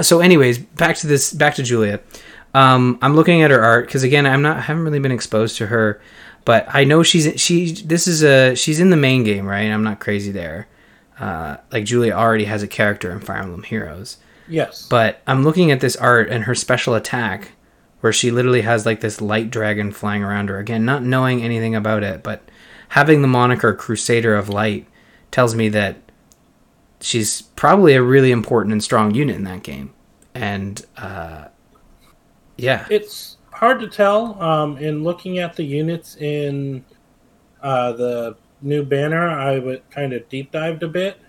so. 0.08 0.22
Anyways, 0.22 0.60
back 0.60 0.96
to 0.98 1.08
this. 1.08 1.34
Back 1.34 1.56
to 1.56 1.63
Julia. 1.63 2.00
Um, 2.54 3.00
I'm 3.02 3.15
looking 3.15 3.41
at 3.44 3.52
her 3.52 3.62
art 3.62 3.86
because 3.88 4.04
again, 4.04 4.26
I'm 4.26 4.41
not. 4.41 4.58
I 4.58 4.62
haven't 4.62 4.84
really 4.84 5.00
been 5.00 5.12
exposed 5.12 5.58
to 5.58 5.67
her, 5.67 6.02
but 6.46 6.66
I 6.70 6.84
know 6.84 7.04
she's 7.04 7.40
she. 7.40 7.72
This 7.72 8.08
is 8.08 8.24
a 8.24 8.56
she's 8.56 8.80
in 8.80 8.90
the 8.90 8.98
main 8.98 9.24
game, 9.24 9.46
right? 9.46 9.70
I'm 9.70 9.84
not 9.84 10.00
crazy 10.00 10.32
there. 10.32 10.68
Uh, 11.20 11.58
like 11.72 11.86
Julia 11.86 12.14
already 12.14 12.46
has 12.46 12.64
a 12.64 12.68
character 12.68 13.12
in 13.12 13.20
Fire 13.20 13.42
Emblem 13.44 13.64
Heroes. 13.64 14.18
Yes. 14.48 14.88
But 14.90 15.22
I'm 15.28 15.44
looking 15.44 15.72
at 15.72 15.80
this 15.80 15.96
art 15.96 16.30
and 16.30 16.46
her 16.46 16.56
special 16.56 16.96
attack, 16.96 17.52
where 18.00 18.12
she 18.12 18.32
literally 18.32 18.62
has 18.62 18.86
like 18.86 19.02
this 19.02 19.22
light 19.22 19.52
dragon 19.52 19.92
flying 19.92 20.24
around 20.24 20.50
her. 20.50 20.58
Again, 20.58 20.84
not 20.84 21.04
knowing 21.04 21.44
anything 21.44 21.76
about 21.76 22.04
it, 22.04 22.24
but 22.24 22.42
having 22.90 23.22
the 23.22 23.28
moniker 23.28 23.74
Crusader 23.74 24.36
of 24.36 24.50
Light 24.50 24.88
tells 25.30 25.56
me 25.56 25.70
that 25.70 25.98
she's 27.00 27.42
probably 27.42 27.94
a 27.94 28.02
really 28.02 28.32
important 28.32 28.74
and 28.74 28.84
strong 28.84 29.14
unit 29.14 29.36
in 29.36 29.44
that 29.44 29.64
game. 29.64 29.94
And 30.34 30.84
uh, 30.98 31.46
yeah, 32.58 32.88
It's 32.90 33.38
hard 33.62 33.80
to 33.80 33.88
tell. 33.88 34.41
Um, 34.41 34.78
in 34.78 35.04
looking 35.04 35.39
at 35.39 35.56
the 35.56 35.63
units 35.63 36.17
in 36.17 36.84
uh, 37.62 37.93
the 37.93 38.36
new 38.62 38.84
banner, 38.84 39.30
I 39.30 39.60
would 39.60 39.89
kind 39.89 40.12
of 40.12 40.28
deep 40.28 40.52
dived 40.52 40.84
a 40.84 40.88
bit, 40.88 41.21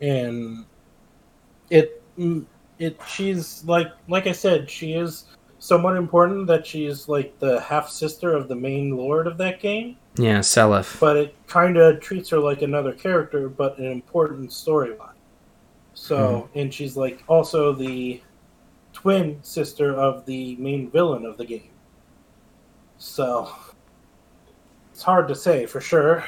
and 0.00 0.64
it 1.68 2.02
mm, 2.16 2.46
it 2.78 2.98
she's 3.06 3.64
like 3.64 3.88
like 4.08 4.26
I 4.26 4.32
said, 4.32 4.70
she 4.70 4.94
is 4.94 5.26
somewhat 5.58 5.96
important 5.96 6.46
that 6.46 6.64
she's 6.64 7.08
like 7.08 7.36
the 7.40 7.60
half 7.60 7.90
sister 7.90 8.32
of 8.32 8.46
the 8.46 8.54
main 8.54 8.96
lord 8.96 9.26
of 9.26 9.36
that 9.38 9.60
game, 9.60 9.96
yeah, 10.16 10.38
Seliph. 10.38 11.00
but 11.00 11.16
it 11.16 11.34
kind 11.48 11.76
of 11.76 12.00
treats 12.00 12.30
her 12.30 12.38
like 12.38 12.62
another 12.62 12.92
character, 12.92 13.48
but 13.48 13.76
an 13.78 13.86
important 13.86 14.50
storyline. 14.50 15.12
So, 15.94 16.48
and 16.54 16.72
she's 16.72 16.96
like 16.96 17.24
also 17.26 17.72
the 17.72 18.22
twin 18.98 19.38
sister 19.42 19.94
of 19.94 20.26
the 20.26 20.56
main 20.56 20.90
villain 20.90 21.24
of 21.24 21.36
the 21.36 21.44
game. 21.44 21.70
So, 22.96 23.52
it's 24.92 25.04
hard 25.04 25.28
to 25.28 25.36
say 25.36 25.66
for 25.66 25.80
sure. 25.80 26.24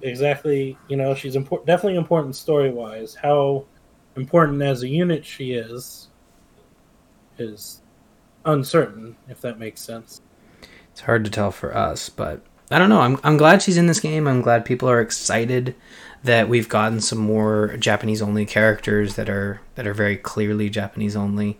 Exactly, 0.00 0.78
you 0.88 0.96
know, 0.96 1.14
she's 1.14 1.36
important, 1.36 1.66
definitely 1.66 1.98
important 1.98 2.34
story 2.34 2.70
wise. 2.70 3.14
How 3.14 3.66
important 4.16 4.62
as 4.62 4.82
a 4.82 4.88
unit 4.88 5.22
she 5.22 5.52
is 5.52 6.08
is 7.36 7.82
uncertain, 8.46 9.14
if 9.28 9.42
that 9.42 9.58
makes 9.58 9.82
sense. 9.82 10.22
It's 10.92 11.02
hard 11.02 11.26
to 11.26 11.30
tell 11.30 11.50
for 11.50 11.76
us, 11.76 12.08
but 12.08 12.40
I 12.70 12.78
don't 12.78 12.88
know. 12.88 13.02
I'm 13.02 13.20
I'm 13.22 13.36
glad 13.36 13.60
she's 13.60 13.76
in 13.76 13.86
this 13.86 14.00
game. 14.00 14.26
I'm 14.26 14.40
glad 14.40 14.64
people 14.64 14.88
are 14.88 15.02
excited 15.02 15.74
that 16.24 16.48
we've 16.48 16.68
gotten 16.68 17.00
some 17.00 17.18
more 17.18 17.76
Japanese 17.78 18.20
only 18.20 18.44
characters 18.46 19.16
that 19.16 19.28
are 19.30 19.60
that 19.76 19.86
are 19.86 19.94
very 19.94 20.16
clearly 20.16 20.68
Japanese 20.70 21.16
only. 21.16 21.58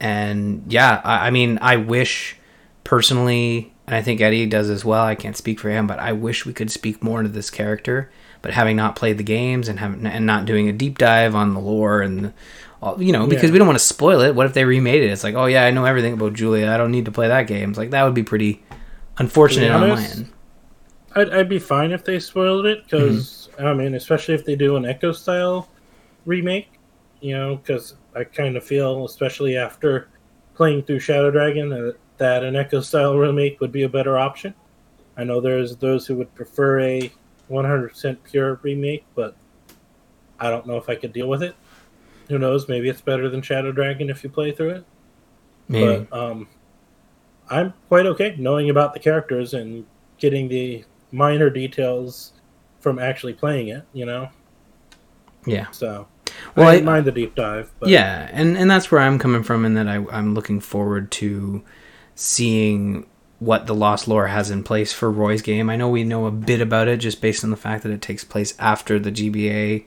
And 0.00 0.64
yeah, 0.66 1.00
I, 1.04 1.28
I 1.28 1.30
mean, 1.30 1.58
I 1.62 1.76
wish 1.76 2.36
personally, 2.84 3.72
and 3.86 3.94
I 3.94 4.02
think 4.02 4.20
Eddie 4.20 4.46
does 4.46 4.68
as 4.70 4.84
well. 4.84 5.04
I 5.04 5.14
can't 5.14 5.36
speak 5.36 5.60
for 5.60 5.70
him, 5.70 5.86
but 5.86 5.98
I 5.98 6.12
wish 6.12 6.44
we 6.44 6.52
could 6.52 6.70
speak 6.70 7.02
more 7.02 7.22
to 7.22 7.28
this 7.28 7.50
character. 7.50 8.10
But 8.42 8.52
having 8.54 8.74
not 8.76 8.96
played 8.96 9.18
the 9.18 9.22
games 9.24 9.68
and 9.68 9.78
having 9.78 10.04
and 10.04 10.26
not 10.26 10.46
doing 10.46 10.68
a 10.68 10.72
deep 10.72 10.98
dive 10.98 11.36
on 11.36 11.54
the 11.54 11.60
lore 11.60 12.02
and 12.02 12.24
the, 12.24 12.32
all- 12.82 13.00
you 13.00 13.12
know, 13.12 13.28
because 13.28 13.44
Yeah. 13.44 13.52
we 13.52 13.58
don't 13.58 13.68
want 13.68 13.78
to 13.78 13.84
spoil 13.84 14.20
it. 14.22 14.34
What 14.34 14.46
if 14.46 14.52
they 14.54 14.64
remade 14.64 15.02
it? 15.04 15.10
It's 15.12 15.22
like, 15.22 15.36
oh 15.36 15.46
yeah, 15.46 15.64
I 15.64 15.70
know 15.70 15.84
everything 15.84 16.14
about 16.14 16.32
Julia. 16.34 16.68
I 16.68 16.76
don't 16.76 16.90
need 16.90 17.04
to 17.04 17.12
play 17.12 17.28
that 17.28 17.46
game. 17.46 17.68
It's 17.70 17.78
like 17.78 17.90
that 17.90 18.02
would 18.02 18.14
be 18.14 18.24
pretty 18.24 18.60
unfortunate 19.18 19.70
on 19.70 19.88
my 19.90 20.02
end. 20.02 20.32
I'd, 21.14 21.30
I'd 21.32 21.48
be 21.48 21.60
fine 21.60 21.92
if 21.92 22.04
they 22.04 22.18
spoiled 22.18 22.66
it 22.66 22.82
because 22.82 23.28
Mm-hmm. 23.28 23.38
I 23.58 23.74
mean, 23.74 23.94
especially 23.94 24.34
if 24.34 24.44
they 24.44 24.56
do 24.56 24.76
an 24.76 24.84
Echo 24.84 25.12
style 25.12 25.68
remake, 26.24 26.78
you 27.20 27.36
know, 27.36 27.56
because 27.56 27.94
I 28.14 28.24
kind 28.24 28.56
of 28.56 28.64
feel, 28.64 29.04
especially 29.04 29.56
after 29.56 30.08
playing 30.54 30.82
through 30.82 31.00
Shadow 31.00 31.30
Dragon, 31.30 31.72
uh, 31.72 31.92
that 32.18 32.44
an 32.44 32.56
Echo 32.56 32.80
style 32.80 33.16
remake 33.16 33.60
would 33.60 33.72
be 33.72 33.82
a 33.82 33.88
better 33.88 34.18
option. 34.18 34.54
I 35.16 35.24
know 35.24 35.40
there's 35.40 35.76
those 35.76 36.06
who 36.06 36.16
would 36.16 36.34
prefer 36.34 36.80
a 36.80 37.12
100% 37.50 38.16
pure 38.24 38.58
remake, 38.62 39.04
but 39.14 39.36
I 40.40 40.50
don't 40.50 40.66
know 40.66 40.76
if 40.76 40.88
I 40.88 40.94
could 40.94 41.12
deal 41.12 41.28
with 41.28 41.42
it. 41.42 41.54
Who 42.28 42.38
knows? 42.38 42.68
Maybe 42.68 42.88
it's 42.88 43.00
better 43.00 43.28
than 43.28 43.42
Shadow 43.42 43.72
Dragon 43.72 44.08
if 44.08 44.24
you 44.24 44.30
play 44.30 44.52
through 44.52 44.70
it. 44.70 44.84
Maybe. 45.68 46.06
But 46.10 46.18
um, 46.18 46.48
I'm 47.50 47.74
quite 47.88 48.06
okay 48.06 48.34
knowing 48.38 48.70
about 48.70 48.94
the 48.94 49.00
characters 49.00 49.54
and 49.54 49.84
getting 50.18 50.48
the 50.48 50.84
minor 51.10 51.50
details 51.50 52.32
from 52.82 52.98
actually 52.98 53.32
playing 53.34 53.68
it. 53.68 53.84
You 53.94 54.04
know, 54.06 54.28
yeah. 55.46 55.70
so 55.70 56.06
Well, 56.56 56.66
I 56.66 56.70
I- 56.70 56.74
didn't 56.74 56.86
mind 56.86 57.04
the 57.06 57.12
deep 57.12 57.34
dive. 57.34 57.70
But 57.80 57.88
yeah, 57.88 58.28
and 58.32 58.56
and 58.56 58.70
that's 58.70 58.90
where 58.90 59.00
I'm 59.00 59.18
coming 59.18 59.42
from, 59.42 59.64
in 59.64 59.74
that 59.74 59.88
I 59.88 60.04
I'm 60.10 60.34
looking 60.34 60.60
forward 60.60 61.10
to 61.12 61.62
seeing 62.14 63.06
what 63.38 63.66
the 63.66 63.74
Lost 63.74 64.06
lore 64.06 64.28
has 64.28 64.50
in 64.50 64.62
place 64.62 64.92
for 64.92 65.10
Roy's 65.10 65.42
game. 65.42 65.68
I 65.68 65.74
know 65.76 65.88
we 65.88 66.04
know 66.04 66.26
a 66.26 66.30
bit 66.30 66.60
about 66.60 66.86
it 66.86 66.98
just 66.98 67.20
based 67.20 67.42
on 67.42 67.50
the 67.50 67.56
fact 67.56 67.82
that 67.82 67.90
it 67.90 68.00
takes 68.00 68.22
place 68.22 68.54
after 68.58 69.00
the 69.00 69.10
GBA 69.10 69.84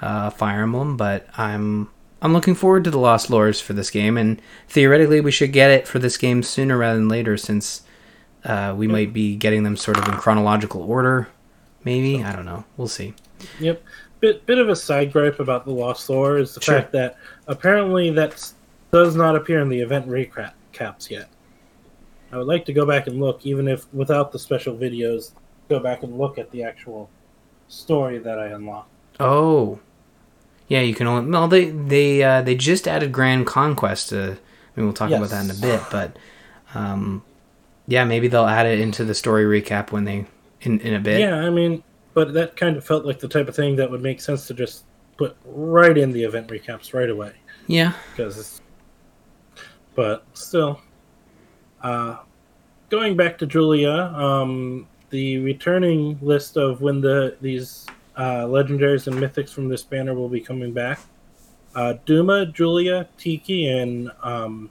uh, 0.00 0.30
Fire 0.30 0.62
Emblem, 0.62 0.96
but 0.96 1.28
I'm 1.36 1.90
I'm 2.20 2.32
looking 2.32 2.56
forward 2.56 2.82
to 2.84 2.90
the 2.90 2.98
Lost 2.98 3.30
Lores 3.30 3.62
for 3.62 3.74
this 3.74 3.90
game, 3.90 4.16
and 4.16 4.42
theoretically 4.68 5.20
we 5.20 5.30
should 5.30 5.52
get 5.52 5.70
it 5.70 5.86
for 5.86 6.00
this 6.00 6.16
game 6.16 6.42
sooner 6.42 6.76
rather 6.76 6.98
than 6.98 7.08
later, 7.08 7.36
since 7.36 7.82
uh, 8.44 8.74
we 8.76 8.88
might 8.88 9.12
be 9.12 9.36
getting 9.36 9.62
them 9.62 9.76
sort 9.76 9.98
of 9.98 10.08
in 10.08 10.14
chronological 10.14 10.82
order. 10.82 11.28
Maybe 11.84 12.22
I 12.22 12.32
don't 12.32 12.44
know. 12.44 12.64
We'll 12.76 12.88
see. 12.88 13.14
Yep. 13.60 13.82
Bit 14.20 14.46
bit 14.46 14.58
of 14.58 14.68
a 14.68 14.76
side 14.76 15.12
gripe 15.12 15.38
about 15.38 15.64
the 15.64 15.70
Lost 15.70 16.08
Lore 16.10 16.38
is 16.38 16.54
the 16.54 16.60
Sure. 16.60 16.76
fact 16.80 16.92
that 16.92 17.16
apparently 17.46 18.10
that 18.10 18.52
does 18.90 19.14
not 19.14 19.36
appear 19.36 19.60
in 19.60 19.68
the 19.68 19.80
event 19.80 20.08
recaps 20.08 21.10
yet. 21.10 21.28
I 22.32 22.36
would 22.36 22.46
like 22.46 22.64
to 22.66 22.72
go 22.72 22.84
back 22.84 23.06
and 23.06 23.20
look, 23.20 23.46
even 23.46 23.68
if 23.68 23.86
without 23.94 24.32
the 24.32 24.38
special 24.38 24.76
videos, 24.76 25.32
go 25.68 25.78
back 25.78 26.02
and 26.02 26.18
look 26.18 26.36
at 26.38 26.50
the 26.50 26.62
actual 26.62 27.08
story 27.68 28.18
that 28.18 28.38
I 28.38 28.48
unlocked. 28.48 28.90
Oh, 29.20 29.78
yeah. 30.66 30.80
You 30.80 30.94
can 30.94 31.06
only 31.06 31.30
well 31.30 31.48
they 31.48 31.70
they 31.70 32.22
uh, 32.22 32.42
they 32.42 32.54
just 32.54 32.88
added 32.88 33.12
Grand 33.12 33.46
Conquest. 33.46 34.08
To, 34.10 34.22
I 34.22 34.80
mean, 34.80 34.86
we'll 34.86 34.92
talk 34.92 35.10
about 35.10 35.30
that 35.30 35.44
in 35.44 35.50
a 35.50 35.54
bit, 35.60 35.80
but 35.90 36.16
um, 36.74 37.22
yeah, 37.86 38.04
maybe 38.04 38.28
they'll 38.28 38.46
add 38.46 38.66
it 38.66 38.80
into 38.80 39.04
the 39.04 39.14
story 39.14 39.44
recap 39.44 39.92
when 39.92 40.04
they 40.04 40.26
in 40.62 40.80
in 40.80 40.94
a 40.94 41.00
bit. 41.00 41.20
Yeah, 41.20 41.36
I 41.36 41.50
mean, 41.50 41.82
but 42.14 42.32
that 42.34 42.56
kind 42.56 42.76
of 42.76 42.84
felt 42.84 43.04
like 43.04 43.18
the 43.18 43.28
type 43.28 43.48
of 43.48 43.56
thing 43.56 43.76
that 43.76 43.90
would 43.90 44.02
make 44.02 44.20
sense 44.20 44.46
to 44.48 44.54
just 44.54 44.84
put 45.16 45.36
right 45.44 45.96
in 45.98 46.10
the 46.12 46.22
event 46.22 46.48
recaps 46.48 46.94
right 46.94 47.10
away. 47.10 47.32
Yeah. 47.66 47.92
because 48.16 48.60
but 49.94 50.24
still 50.32 50.80
uh 51.82 52.18
going 52.88 53.16
back 53.16 53.36
to 53.38 53.46
julia 53.46 53.92
um 54.16 54.86
the 55.10 55.38
returning 55.40 56.18
list 56.22 56.56
of 56.56 56.80
when 56.80 57.00
the 57.00 57.36
these 57.42 57.84
uh 58.16 58.44
legendaries 58.46 59.06
and 59.06 59.16
mythics 59.16 59.50
from 59.50 59.68
this 59.68 59.82
banner 59.82 60.14
will 60.14 60.28
be 60.30 60.40
coming 60.40 60.72
back 60.72 61.00
uh 61.74 61.94
duma 62.06 62.46
julia 62.46 63.06
tiki 63.18 63.68
and 63.68 64.10
um 64.22 64.70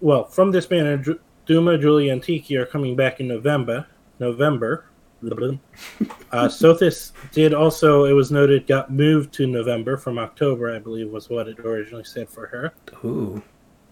well 0.00 0.24
from 0.24 0.50
this 0.50 0.66
banner 0.66 0.96
Ju- 0.96 1.20
duma 1.46 1.78
julia 1.78 2.12
and 2.12 2.22
tiki 2.22 2.56
are 2.56 2.66
coming 2.66 2.96
back 2.96 3.20
in 3.20 3.28
november 3.28 3.86
november 4.18 4.86
uh, 5.22 6.48
Sothis 6.48 7.12
did 7.30 7.54
also, 7.54 8.04
it 8.04 8.12
was 8.12 8.32
noted, 8.32 8.66
got 8.66 8.90
moved 8.90 9.32
to 9.34 9.46
November 9.46 9.96
from 9.96 10.18
October, 10.18 10.74
I 10.74 10.78
believe 10.78 11.10
was 11.10 11.30
what 11.30 11.48
it 11.48 11.58
originally 11.60 12.04
said 12.04 12.28
for 12.28 12.46
her. 12.46 12.72
Ooh. 13.04 13.42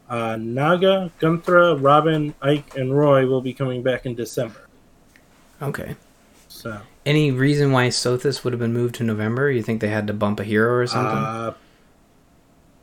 Uh, 0.09 0.37
Naga, 0.37 1.12
Gunnthrá, 1.20 1.80
Robin, 1.80 2.35
Ike, 2.42 2.76
and 2.76 2.96
Roy 2.96 3.26
will 3.26 3.40
be 3.40 3.54
coming 3.54 3.83
back 3.83 4.06
in 4.06 4.14
December. 4.14 4.66
Okay. 5.62 5.94
So, 6.48 6.80
Any 7.06 7.30
reason 7.30 7.70
why 7.70 7.88
Sothis 7.88 8.42
would 8.42 8.52
have 8.52 8.61
been 8.61 8.72
moved 8.72 8.96
to 8.96 9.04
November? 9.04 9.50
You 9.50 9.62
think 9.62 9.80
they 9.80 9.88
had 9.88 10.09
to 10.09 10.12
bump 10.12 10.40
a 10.40 10.44
hero 10.44 10.74
or 10.74 10.87
something? 10.87 11.16
uh, 11.16 11.54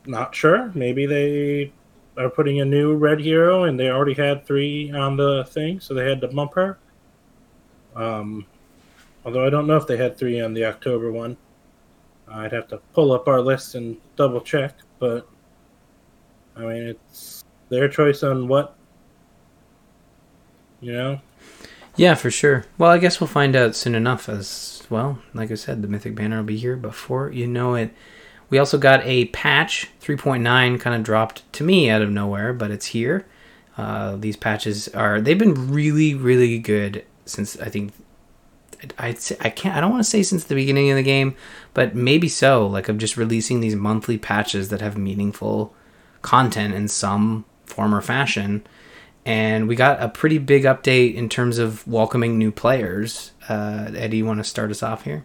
not 0.06 0.34
sure. 0.34 0.72
Maybe 0.74 1.04
they 1.04 1.72
are 2.16 2.30
putting 2.30 2.60
a 2.60 2.64
new 2.64 2.96
red 2.96 3.20
hero 3.20 3.64
and 3.64 3.78
they 3.78 3.90
already 3.90 4.14
had 4.14 4.46
three 4.46 4.90
on 4.90 5.18
the 5.18 5.44
thing, 5.50 5.80
so 5.80 5.92
they 5.92 6.08
had 6.08 6.22
to 6.22 6.28
bump 6.28 6.54
her. 6.54 6.78
Um, 7.94 8.46
although 9.24 9.46
I 9.46 9.50
don't 9.50 9.66
know 9.66 9.76
if 9.76 9.86
they 9.86 9.96
had 9.96 10.16
three 10.16 10.40
on 10.40 10.54
the 10.54 10.64
October 10.64 11.10
one. 11.12 11.36
I'd 12.30 12.52
have 12.52 12.68
to 12.68 12.78
pull 12.92 13.12
up 13.12 13.26
our 13.26 13.40
list 13.40 13.74
and 13.74 13.96
double 14.16 14.40
check, 14.40 14.74
but 14.98 15.28
I 16.56 16.60
mean, 16.60 16.82
it's 16.88 17.44
their 17.68 17.88
choice 17.88 18.22
on 18.22 18.48
what, 18.48 18.76
you 20.80 20.92
know? 20.92 21.20
Yeah, 21.96 22.14
for 22.14 22.30
sure. 22.30 22.64
Well, 22.76 22.90
I 22.90 22.98
guess 22.98 23.20
we'll 23.20 23.28
find 23.28 23.56
out 23.56 23.74
soon 23.74 23.94
enough. 23.94 24.28
As 24.28 24.84
well, 24.88 25.18
like 25.34 25.50
I 25.50 25.54
said, 25.54 25.82
the 25.82 25.88
Mythic 25.88 26.14
Banner 26.14 26.36
will 26.38 26.44
be 26.44 26.56
here 26.56 26.76
before 26.76 27.32
you 27.32 27.46
know 27.46 27.74
it. 27.74 27.92
We 28.50 28.58
also 28.58 28.78
got 28.78 29.04
a 29.04 29.26
patch 29.26 29.88
3.9 30.00 30.80
kind 30.80 30.96
of 30.96 31.02
dropped 31.02 31.50
to 31.54 31.64
me 31.64 31.90
out 31.90 32.00
of 32.00 32.10
nowhere, 32.10 32.52
but 32.52 32.70
it's 32.70 32.86
here. 32.86 33.26
Uh, 33.76 34.16
these 34.16 34.36
patches 34.36 34.88
are 34.88 35.20
they've 35.20 35.38
been 35.38 35.72
really 35.72 36.12
really 36.14 36.58
good 36.58 37.04
since 37.28 37.58
I 37.58 37.68
think 37.68 37.92
I'd 38.98 39.18
say, 39.18 39.36
I 39.40 39.50
can't 39.50 39.76
I 39.76 39.80
don't 39.80 39.90
want 39.90 40.02
to 40.04 40.10
say 40.10 40.22
since 40.22 40.44
the 40.44 40.54
beginning 40.54 40.90
of 40.90 40.96
the 40.96 41.02
game, 41.02 41.34
but 41.74 41.94
maybe 41.94 42.28
so. 42.28 42.66
Like 42.66 42.88
of 42.88 42.98
just 42.98 43.16
releasing 43.16 43.60
these 43.60 43.76
monthly 43.76 44.18
patches 44.18 44.68
that 44.68 44.80
have 44.80 44.96
meaningful 44.96 45.74
content 46.22 46.74
in 46.74 46.88
some 46.88 47.44
form 47.66 47.94
or 47.94 48.00
fashion 48.00 48.66
and 49.24 49.68
we 49.68 49.76
got 49.76 50.02
a 50.02 50.08
pretty 50.08 50.38
big 50.38 50.64
update 50.64 51.14
in 51.14 51.28
terms 51.28 51.58
of 51.58 51.86
welcoming 51.86 52.38
new 52.38 52.50
players. 52.50 53.32
Uh, 53.46 53.90
Eddie, 53.94 54.18
you 54.18 54.24
want 54.26 54.38
to 54.38 54.44
start 54.44 54.70
us 54.70 54.82
off 54.82 55.04
here? 55.04 55.24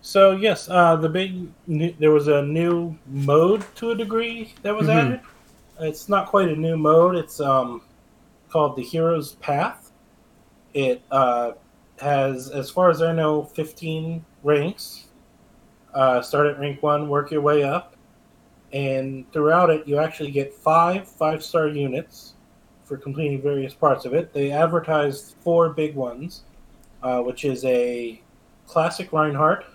So 0.00 0.32
yes, 0.32 0.68
uh, 0.68 0.96
the 0.96 1.08
big 1.08 1.46
new, 1.66 1.94
there 1.98 2.10
was 2.10 2.26
a 2.26 2.42
new 2.42 2.98
mode 3.06 3.64
to 3.76 3.90
a 3.92 3.94
degree 3.94 4.54
that 4.62 4.74
was 4.74 4.88
Mhm. 4.88 4.94
added. 5.04 5.20
It's 5.80 6.08
not 6.08 6.26
quite 6.26 6.48
a 6.48 6.56
new 6.56 6.76
mode. 6.76 7.14
It's 7.14 7.40
um, 7.40 7.82
called 8.50 8.76
the 8.76 8.82
Hero's 8.82 9.34
Path. 9.34 9.81
It 10.74 11.02
uh, 11.10 11.52
has, 12.00 12.50
as 12.50 12.70
far 12.70 12.90
as 12.90 13.02
I 13.02 13.12
know, 13.12 13.42
fifteen 13.42 14.24
ranks. 14.42 15.08
Uh, 15.92 16.22
start 16.22 16.46
at 16.46 16.58
rank 16.58 16.82
one, 16.82 17.08
work 17.08 17.30
your 17.30 17.42
way 17.42 17.62
up, 17.62 17.96
and 18.72 19.30
throughout 19.30 19.68
it, 19.68 19.86
you 19.86 19.98
actually 19.98 20.30
get 20.30 20.54
five 20.54 21.06
five-star 21.06 21.68
units 21.68 22.34
for 22.84 22.96
completing 22.96 23.42
various 23.42 23.74
parts 23.74 24.06
of 24.06 24.14
it. 24.14 24.32
They 24.32 24.50
advertised 24.50 25.34
four 25.42 25.68
big 25.68 25.94
ones, 25.94 26.44
uh, 27.02 27.20
which 27.20 27.44
is 27.44 27.62
a 27.66 28.22
classic 28.66 29.12
Reinhardt, 29.12 29.66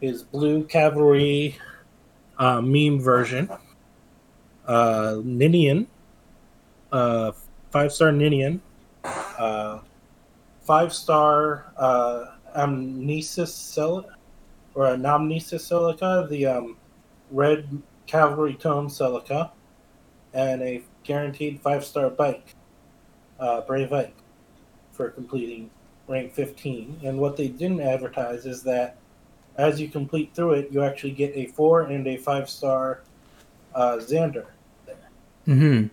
his 0.00 0.22
blue 0.22 0.62
cavalry 0.62 1.58
uh, 2.38 2.60
meme 2.60 3.00
version, 3.00 3.50
uh, 4.66 5.16
Ninian, 5.24 5.88
uh, 6.92 7.32
five 7.72 7.92
star 7.92 8.12
Ninian, 8.12 8.62
uh, 9.04 9.80
five 10.64 10.92
star 10.92 11.72
uh, 11.76 12.26
Amnesis 12.56 13.52
Celica, 13.52 14.14
or 14.74 14.86
Anamnesis 14.86 15.70
Celica, 15.70 16.28
the 16.28 16.46
um, 16.46 16.76
red 17.30 17.82
cavalry 18.06 18.54
tone 18.54 18.88
Celica, 18.88 19.50
and 20.32 20.62
a 20.62 20.82
guaranteed 21.02 21.60
five 21.60 21.84
star 21.84 22.10
bike, 22.10 22.54
uh, 23.38 23.60
Brave 23.62 23.92
Ike, 23.92 24.16
for 24.92 25.10
completing 25.10 25.70
rank 26.08 26.32
15. 26.34 27.00
And 27.04 27.18
what 27.18 27.36
they 27.36 27.48
didn't 27.48 27.80
advertise 27.80 28.46
is 28.46 28.62
that 28.64 28.96
as 29.56 29.80
you 29.80 29.88
complete 29.88 30.34
through 30.34 30.52
it, 30.52 30.72
you 30.72 30.82
actually 30.82 31.12
get 31.12 31.32
a 31.34 31.46
four 31.46 31.82
and 31.82 32.06
a 32.06 32.16
five 32.16 32.50
star 32.50 33.02
uh, 33.74 33.96
Xander. 33.96 34.46
Mm-hmm. 35.46 35.86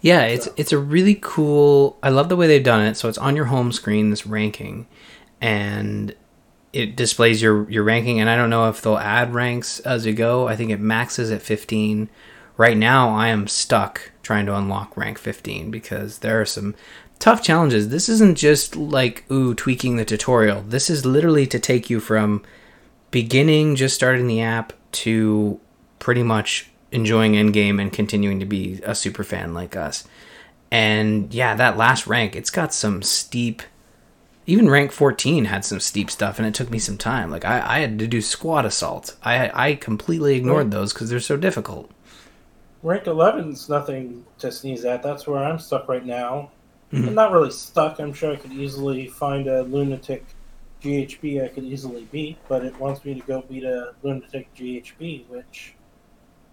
Yeah, 0.00 0.22
it's 0.22 0.46
So- 0.46 0.52
it's 0.56 0.72
a 0.72 0.78
really 0.78 1.18
cool. 1.20 1.98
I 2.02 2.10
love 2.10 2.28
the 2.28 2.36
way 2.36 2.46
they've 2.46 2.62
done 2.62 2.82
it. 2.84 2.96
So 2.96 3.08
it's 3.08 3.18
on 3.18 3.36
your 3.36 3.46
home 3.46 3.72
screen, 3.72 4.10
this 4.10 4.26
ranking, 4.26 4.86
and 5.40 6.14
it 6.72 6.96
displays 6.96 7.40
your 7.42 7.68
your 7.70 7.82
ranking. 7.84 8.20
And 8.20 8.28
I 8.28 8.36
don't 8.36 8.50
know 8.50 8.68
if 8.68 8.82
they'll 8.82 8.98
add 8.98 9.34
ranks 9.34 9.80
as 9.80 10.06
you 10.06 10.12
go. 10.12 10.46
I 10.48 10.56
think 10.56 10.70
it 10.70 10.80
maxes 10.80 11.30
at 11.30 11.42
15. 11.42 12.08
Right 12.58 12.76
now, 12.76 13.10
I 13.14 13.28
am 13.28 13.48
stuck 13.48 14.12
trying 14.22 14.46
to 14.46 14.56
unlock 14.56 14.96
rank 14.96 15.18
15 15.18 15.70
because 15.70 16.18
there 16.18 16.40
are 16.40 16.46
some 16.46 16.74
tough 17.18 17.42
challenges. 17.42 17.88
This 17.90 18.08
isn't 18.08 18.36
just 18.38 18.76
like 18.76 19.24
ooh 19.30 19.54
tweaking 19.54 19.96
the 19.96 20.04
tutorial. 20.04 20.62
This 20.62 20.88
is 20.88 21.04
literally 21.06 21.46
to 21.48 21.58
take 21.58 21.90
you 21.90 22.00
from 22.00 22.42
beginning 23.10 23.76
just 23.76 23.94
starting 23.94 24.26
the 24.26 24.40
app 24.40 24.72
to 24.92 25.60
pretty 25.98 26.22
much 26.22 26.70
enjoying 26.96 27.34
endgame 27.34 27.80
and 27.80 27.92
continuing 27.92 28.40
to 28.40 28.46
be 28.46 28.80
a 28.82 28.94
super 28.94 29.22
fan 29.22 29.54
like 29.54 29.76
us. 29.76 30.04
And 30.70 31.32
yeah, 31.32 31.54
that 31.54 31.76
last 31.76 32.06
rank, 32.06 32.34
it's 32.34 32.50
got 32.50 32.74
some 32.74 33.02
steep 33.02 33.62
even 34.48 34.70
rank 34.70 34.92
14 34.92 35.46
had 35.46 35.64
some 35.64 35.80
steep 35.80 36.08
stuff 36.08 36.38
and 36.38 36.46
it 36.46 36.54
took 36.54 36.70
me 36.70 36.78
some 36.78 36.96
time. 36.96 37.30
Like 37.30 37.44
I, 37.44 37.76
I 37.76 37.78
had 37.80 37.98
to 37.98 38.06
do 38.06 38.20
squad 38.20 38.64
assault. 38.64 39.16
I 39.22 39.50
I 39.52 39.74
completely 39.74 40.36
ignored 40.36 40.70
those 40.70 40.92
because 40.92 41.10
they're 41.10 41.20
so 41.20 41.36
difficult. 41.36 41.90
Rank 42.82 43.04
11's 43.04 43.68
nothing 43.68 44.24
to 44.38 44.52
sneeze 44.52 44.84
at. 44.84 45.02
That's 45.02 45.26
where 45.26 45.42
I'm 45.42 45.58
stuck 45.58 45.88
right 45.88 46.06
now. 46.06 46.50
Mhm. 46.92 47.08
I'm 47.08 47.14
not 47.14 47.32
really 47.32 47.50
stuck. 47.50 47.98
I'm 47.98 48.12
sure 48.12 48.32
I 48.32 48.36
could 48.36 48.52
easily 48.52 49.08
find 49.08 49.48
a 49.48 49.62
lunatic 49.62 50.24
GHB 50.82 51.42
I 51.42 51.48
could 51.48 51.64
easily 51.64 52.06
beat, 52.12 52.36
but 52.48 52.64
it 52.64 52.78
wants 52.78 53.04
me 53.04 53.14
to 53.14 53.26
go 53.26 53.42
beat 53.42 53.64
a 53.64 53.94
lunatic 54.02 54.54
GHB, 54.54 55.24
which, 55.28 55.74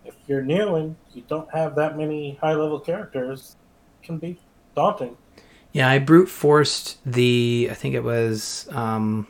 if 0.05 0.15
you're 0.27 0.41
new 0.41 0.75
and 0.75 0.95
you 1.13 1.23
don't 1.27 1.49
have 1.53 1.75
that 1.75 1.97
many 1.97 2.37
high 2.41 2.53
level 2.53 2.79
characters, 2.79 3.55
can 4.01 4.17
be 4.17 4.39
daunting. 4.75 5.17
Yeah, 5.71 5.89
I 5.89 5.99
brute 5.99 6.29
forced 6.29 6.97
the 7.05 7.67
I 7.71 7.73
think 7.73 7.95
it 7.95 8.03
was 8.03 8.67
um, 8.71 9.27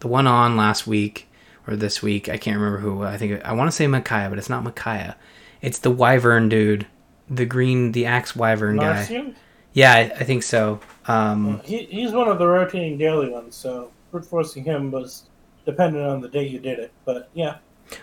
the 0.00 0.08
one 0.08 0.26
on 0.26 0.56
last 0.56 0.86
week 0.86 1.28
or 1.66 1.76
this 1.76 2.02
week. 2.02 2.28
I 2.28 2.36
can't 2.36 2.56
remember 2.56 2.78
who. 2.78 3.02
I 3.02 3.16
think 3.16 3.44
I 3.44 3.52
want 3.52 3.68
to 3.68 3.76
say 3.76 3.86
Micaiah, 3.86 4.28
but 4.28 4.38
it's 4.38 4.50
not 4.50 4.62
Micaiah. 4.62 5.16
It's 5.60 5.78
the 5.78 5.90
Wyvern 5.90 6.48
dude, 6.48 6.86
the 7.28 7.46
green, 7.46 7.92
the 7.92 8.06
axe 8.06 8.36
Wyvern 8.36 8.76
guy. 8.76 9.32
Yeah, 9.72 9.92
I, 9.92 10.00
I 10.00 10.24
think 10.24 10.42
so. 10.42 10.80
Um, 11.06 11.60
he, 11.64 11.84
he's 11.84 12.12
one 12.12 12.28
of 12.28 12.38
the 12.38 12.46
rotating 12.46 12.96
daily 12.96 13.28
ones, 13.28 13.54
so 13.54 13.90
brute 14.10 14.24
forcing 14.24 14.64
him 14.64 14.90
was 14.90 15.24
dependent 15.64 16.06
on 16.06 16.20
the 16.20 16.28
day 16.28 16.46
you 16.46 16.58
did 16.60 16.78
it. 16.78 16.92
But 17.04 17.28
yeah, 17.34 17.56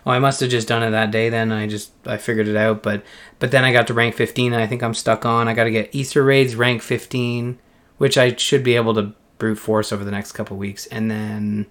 oh, 0.05 0.11
I 0.11 0.19
must 0.19 0.39
have 0.39 0.49
just 0.49 0.67
done 0.67 0.83
it 0.83 0.91
that 0.91 1.11
day. 1.11 1.29
Then 1.29 1.51
I 1.51 1.67
just 1.67 1.91
I 2.05 2.17
figured 2.17 2.47
it 2.47 2.55
out. 2.55 2.83
But 2.83 3.03
but 3.39 3.51
then 3.51 3.63
I 3.63 3.73
got 3.73 3.87
to 3.87 3.93
rank 3.93 4.15
15. 4.15 4.53
And 4.53 4.61
I 4.61 4.67
think 4.67 4.83
I'm 4.83 4.93
stuck 4.93 5.25
on. 5.25 5.47
I 5.47 5.53
got 5.53 5.65
to 5.65 5.71
get 5.71 5.93
Aether 5.95 6.23
raids 6.23 6.55
rank 6.55 6.81
15, 6.81 7.59
which 7.97 8.17
I 8.17 8.35
should 8.35 8.63
be 8.63 8.75
able 8.75 8.93
to 8.95 9.13
brute 9.37 9.57
force 9.57 9.91
over 9.91 10.03
the 10.03 10.11
next 10.11 10.31
couple 10.33 10.57
weeks, 10.57 10.85
and 10.87 11.11
then 11.11 11.67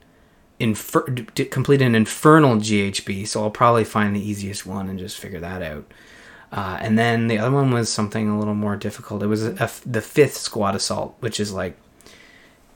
infer- 0.59 1.03
complete 1.51 1.83
an 1.83 1.95
infernal 1.95 2.57
GHB. 2.57 3.27
So 3.27 3.43
I'll 3.43 3.51
probably 3.51 3.85
find 3.85 4.15
the 4.15 4.21
easiest 4.21 4.67
one 4.67 4.89
and 4.89 4.99
just 4.99 5.19
figure 5.19 5.41
that 5.41 5.63
out. 5.63 5.91
Uh, 6.53 6.79
and 6.83 6.99
then 6.99 7.29
the 7.29 7.39
other 7.39 7.51
one 7.51 7.71
was 7.71 7.91
something 7.91 8.29
a 8.29 8.39
little 8.39 8.55
more 8.55 8.77
difficult. 8.77 9.23
It 9.23 9.27
was 9.27 9.45
a, 9.45 9.53
a, 9.55 9.71
the 9.87 10.03
fifth 10.03 10.37
squad 10.37 10.75
assault, 10.75 11.17
which 11.21 11.41
is 11.41 11.53
like 11.53 11.79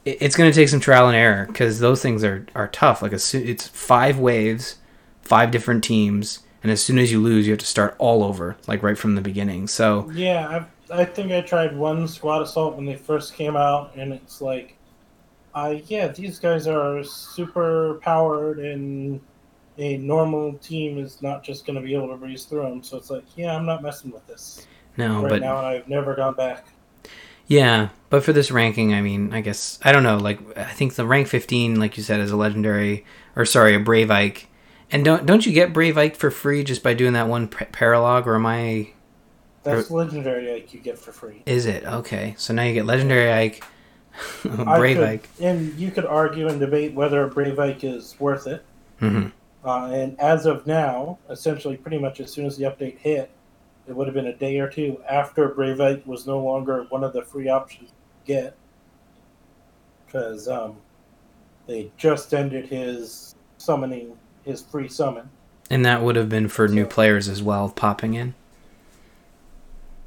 it, 0.07 0.19
it's 0.23 0.35
going 0.35 0.51
to 0.51 0.55
take 0.55 0.71
some 0.71 0.81
trial 0.81 1.09
and 1.09 1.17
error 1.17 1.45
because 1.47 1.79
those 1.79 2.01
things 2.01 2.25
are 2.25 2.47
are 2.55 2.69
tough. 2.69 3.03
Like 3.03 3.13
a, 3.13 3.21
it's 3.35 3.69
five 3.69 4.19
waves, 4.19 4.77
five 5.27 5.51
different 5.51 5.85
teams, 5.85 6.41
and 6.63 6.73
as 6.73 6.83
soon 6.83 6.99
as 6.99 7.13
you 7.13 7.21
lose, 7.21 7.47
you 7.47 7.53
have 7.53 7.61
to 7.61 7.67
start 7.67 7.95
all 7.99 8.23
over, 8.23 8.57
like 8.67 8.83
right 8.83 8.99
from 8.99 9.15
the 9.15 9.21
beginning. 9.21 9.67
So 9.67 10.11
yeah, 10.13 10.67
I 10.91 11.01
I 11.01 11.05
think 11.05 11.33
I 11.33 11.41
tried 11.41 11.77
one 11.77 12.07
squad 12.09 12.43
assault 12.43 12.77
when 12.77 12.87
they 12.87 12.97
first 12.97 13.35
came 13.35 13.57
out, 13.57 13.95
and 13.97 14.13
it's 14.13 14.41
like, 14.41 14.77
uh, 15.55 15.77
yeah, 15.87 16.09
these 16.09 16.39
guys 16.39 16.67
are 16.67 17.03
super 17.03 18.01
powered 18.03 18.59
and 18.59 19.21
a 19.79 19.97
normal 19.99 20.55
team 20.55 20.99
is 20.99 21.21
not 21.23 21.43
just 21.43 21.67
going 21.67 21.77
to 21.77 21.83
be 21.83 21.95
able 21.95 22.09
to 22.09 22.17
breeze 22.17 22.45
through 22.45 22.63
them. 22.63 22.83
So 22.83 22.97
it's 22.97 23.11
like, 23.11 23.25
yeah, 23.37 23.55
I'm 23.55 23.67
not 23.67 23.83
messing 23.83 24.11
with 24.11 24.27
this. 24.27 24.67
No, 24.97 25.23
right 25.23 25.29
but 25.29 25.41
now 25.43 25.59
and 25.59 25.67
I've 25.67 25.89
never 25.89 26.15
gone 26.15 26.35
back. 26.35 26.67
Yeah, 27.47 27.91
but 28.11 28.25
for 28.25 28.33
this 28.33 28.51
ranking, 28.51 28.93
I 28.95 29.03
mean, 29.03 29.33
I 29.33 29.41
guess 29.41 29.79
I 29.83 29.93
don't 29.93 30.03
know. 30.03 30.17
Like, 30.17 30.41
I 30.59 30.73
think 30.73 30.95
the 30.95 31.07
rank 31.07 31.29
15, 31.29 31.79
like 31.79 31.97
you 31.97 32.03
said, 32.03 32.21
is 32.21 32.31
a 32.31 32.37
legendary, 32.37 33.05
or 33.37 33.45
sorry, 33.45 33.75
a 33.75 33.79
Brave 33.79 34.11
Ike. 34.11 34.49
And 34.91 35.05
don't 35.05 35.27
don't 35.27 35.45
you 35.45 35.53
get 35.53 35.73
Brave 35.73 35.99
Ike 35.99 36.17
for 36.17 36.31
free 36.31 36.63
just 36.63 36.83
by 36.83 36.95
doing 36.95 37.15
that 37.15 37.29
one 37.29 37.49
paralog, 37.49 38.27
or 38.27 38.37
am 38.37 38.47
I? 38.47 38.91
That's 39.63 39.91
or... 39.91 40.05
legendary 40.05 40.53
Ike 40.55 40.73
you 40.73 40.81
get 40.81 40.99
for 40.99 41.13
free. 41.13 41.43
Is 41.47 41.67
it 41.67 41.85
okay? 41.85 42.35
So 42.39 42.55
now 42.55 42.63
you 42.63 42.73
get 42.73 42.87
legendary 42.87 43.33
Ike, 43.33 43.65
Brave 44.43 44.97
could, 44.97 45.09
Ike, 45.09 45.29
and 45.41 45.75
you 45.75 45.91
could 45.91 46.07
argue 46.07 46.47
and 46.49 46.61
debate 46.61 46.95
whether 46.95 47.27
Brave 47.27 47.59
Ike 47.59 47.83
is 47.83 48.15
worth 48.21 48.47
it. 48.47 48.65
Mm-hmm. 49.01 49.29
Uh, 49.67 49.87
and 49.91 50.19
as 50.21 50.47
of 50.47 50.65
now, 50.67 51.19
essentially, 51.29 51.77
pretty 51.77 51.99
much 51.99 52.21
as 52.21 52.31
soon 52.31 52.47
as 52.47 52.57
the 52.57 52.65
update 52.65 52.99
hit, 52.99 53.31
it 53.89 53.95
would 53.95 54.07
have 54.07 54.15
been 54.15 54.29
a 54.29 54.37
day 54.37 54.59
or 54.59 54.69
two 54.69 55.03
after 55.09 55.49
Brave 55.49 55.81
Ike 55.81 56.07
was 56.07 56.27
no 56.27 56.39
longer 56.39 56.87
one 56.89 57.03
of 57.03 57.13
the 57.13 57.23
free 57.23 57.49
options 57.49 57.91
to 57.91 57.95
get. 58.25 58.57
Because 60.07 60.47
um, 60.47 60.77
they 61.67 61.91
just 61.97 62.33
ended 62.33 62.67
his 62.67 63.35
summoning, 63.59 64.17
his 64.47 64.63
free 64.63 64.89
summon. 64.89 65.29
And 65.69 65.85
that 65.85 66.03
would 66.03 66.17
have 66.17 66.29
been 66.29 66.49
for 66.49 66.69
so, 66.69 66.75
new 66.75 66.87
players 66.87 67.29
as 67.29 67.43
well, 67.43 67.69
popping 67.69 68.15
in. 68.15 68.35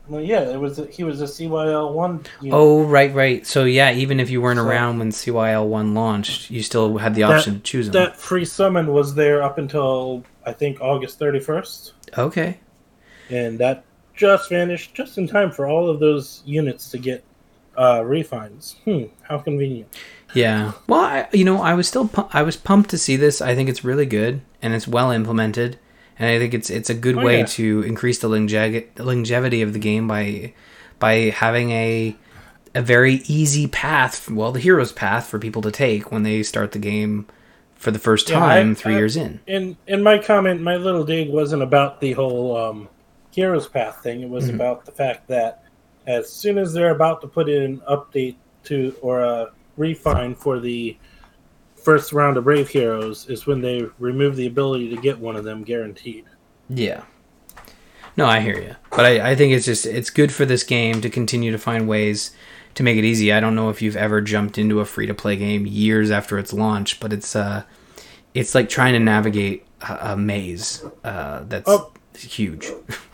Well, 0.07 0.21
yeah, 0.21 0.41
it 0.41 0.59
was. 0.59 0.81
He 0.91 1.03
was 1.03 1.21
a 1.21 1.25
CYL 1.25 1.93
one. 1.93 2.25
Oh, 2.49 2.83
right, 2.83 3.13
right. 3.13 3.45
So 3.45 3.65
yeah, 3.65 3.91
even 3.91 4.19
if 4.19 4.31
you 4.31 4.41
weren't 4.41 4.57
so, 4.57 4.67
around 4.67 4.97
when 4.97 5.11
CYL 5.11 5.67
one 5.67 5.93
launched, 5.93 6.49
you 6.49 6.63
still 6.63 6.97
had 6.97 7.13
the 7.13 7.23
option 7.23 7.53
that, 7.53 7.59
to 7.59 7.63
choose 7.63 7.85
them. 7.85 7.93
That 7.93 8.17
free 8.17 8.45
summon 8.45 8.91
was 8.91 9.13
there 9.13 9.43
up 9.43 9.59
until 9.59 10.23
I 10.45 10.53
think 10.53 10.81
August 10.81 11.19
thirty 11.19 11.39
first. 11.39 11.93
Okay. 12.17 12.59
And 13.29 13.59
that 13.59 13.83
just 14.15 14.49
vanished 14.49 14.95
just 14.95 15.19
in 15.19 15.27
time 15.27 15.51
for 15.51 15.67
all 15.67 15.87
of 15.87 15.99
those 15.99 16.41
units 16.43 16.89
to 16.89 16.97
get 16.97 17.23
uh, 17.77 18.03
refines. 18.03 18.77
Hmm, 18.85 19.03
how 19.21 19.37
convenient. 19.37 19.95
Yeah. 20.33 20.73
Well, 20.87 21.01
I, 21.01 21.27
you 21.33 21.43
know, 21.43 21.61
I 21.61 21.73
was 21.73 21.87
still 21.87 22.07
pu- 22.07 22.29
I 22.31 22.43
was 22.43 22.55
pumped 22.55 22.89
to 22.91 22.97
see 22.97 23.15
this. 23.15 23.41
I 23.41 23.55
think 23.55 23.69
it's 23.69 23.83
really 23.83 24.05
good 24.05 24.41
and 24.61 24.73
it's 24.73 24.87
well 24.87 25.11
implemented 25.11 25.79
and 26.19 26.29
I 26.29 26.37
think 26.37 26.53
it's 26.53 26.69
it's 26.69 26.89
a 26.89 26.93
good 26.93 27.17
oh, 27.17 27.23
way 27.23 27.39
yeah. 27.39 27.45
to 27.45 27.81
increase 27.83 28.19
the 28.19 28.27
longe- 28.27 28.85
longevity 28.97 29.61
of 29.61 29.73
the 29.73 29.79
game 29.79 30.07
by 30.07 30.53
by 30.99 31.13
having 31.29 31.71
a 31.71 32.15
a 32.75 32.81
very 32.81 33.15
easy 33.25 33.65
path, 33.67 34.29
well, 34.29 34.51
the 34.51 34.59
hero's 34.59 34.91
path 34.91 35.25
for 35.25 35.39
people 35.39 35.61
to 35.63 35.71
take 35.71 36.11
when 36.11 36.21
they 36.21 36.43
start 36.43 36.73
the 36.73 36.79
game 36.79 37.25
for 37.73 37.89
the 37.89 37.97
first 37.97 38.27
time 38.27 38.67
yeah, 38.67 38.71
I, 38.71 38.75
three 38.75 38.93
I, 38.93 38.97
years 38.97 39.15
in. 39.15 39.39
In 39.47 39.77
in 39.87 40.03
my 40.03 40.19
comment, 40.19 40.61
my 40.61 40.75
little 40.75 41.05
dig 41.05 41.29
wasn't 41.29 41.63
about 41.63 42.01
the 42.01 42.11
whole 42.11 42.57
um, 42.57 42.89
hero's 43.31 43.67
path 43.67 44.03
thing. 44.03 44.21
It 44.21 44.29
was 44.29 44.45
mm-hmm. 44.45 44.55
about 44.55 44.85
the 44.85 44.91
fact 44.91 45.27
that 45.29 45.63
as 46.05 46.29
soon 46.29 46.57
as 46.57 46.73
they're 46.73 46.91
about 46.91 47.21
to 47.21 47.27
put 47.27 47.47
in 47.47 47.61
an 47.63 47.81
update 47.89 48.35
to 48.65 48.93
or 49.01 49.21
a 49.21 49.51
refine 49.79 50.35
for 50.35 50.59
the 50.59 50.97
first 51.75 52.13
round 52.13 52.37
of 52.37 52.43
Brave 52.43 52.69
Heroes 52.69 53.27
is 53.27 53.47
when 53.47 53.61
they 53.61 53.87
remove 53.97 54.35
the 54.35 54.45
ability 54.45 54.93
to 54.93 55.01
get 55.01 55.17
one 55.17 55.35
of 55.35 55.43
them 55.43 55.63
guaranteed. 55.63 56.25
Yeah. 56.69 57.03
No, 58.17 58.25
I 58.25 58.41
hear 58.41 58.59
you, 58.59 58.75
but 58.91 59.05
I, 59.05 59.31
I 59.31 59.35
think 59.35 59.53
it's 59.53 59.65
just 59.65 59.85
it's 59.85 60.09
good 60.09 60.31
for 60.31 60.45
this 60.45 60.63
game 60.63 60.99
to 61.01 61.09
continue 61.09 61.51
to 61.51 61.57
find 61.57 61.87
ways 61.87 62.31
to 62.75 62.83
make 62.83 62.97
it 62.97 63.05
easy. 63.05 63.31
I 63.31 63.39
don't 63.39 63.55
know 63.55 63.69
if 63.69 63.81
you've 63.81 63.95
ever 63.95 64.19
jumped 64.19 64.57
into 64.57 64.81
a 64.81 64.85
free 64.85 65.07
to 65.07 65.13
play 65.13 65.37
game 65.37 65.65
years 65.65 66.11
after 66.11 66.37
its 66.37 66.51
launch, 66.51 66.99
but 66.99 67.13
it's 67.13 67.33
uh, 67.33 67.63
it's 68.33 68.53
like 68.53 68.67
trying 68.67 68.93
to 68.93 68.99
navigate 68.99 69.65
a, 69.87 70.11
a 70.11 70.17
maze 70.17 70.83
uh, 71.05 71.43
that's 71.47 71.69
oh. 71.69 71.93
huge. 72.17 72.69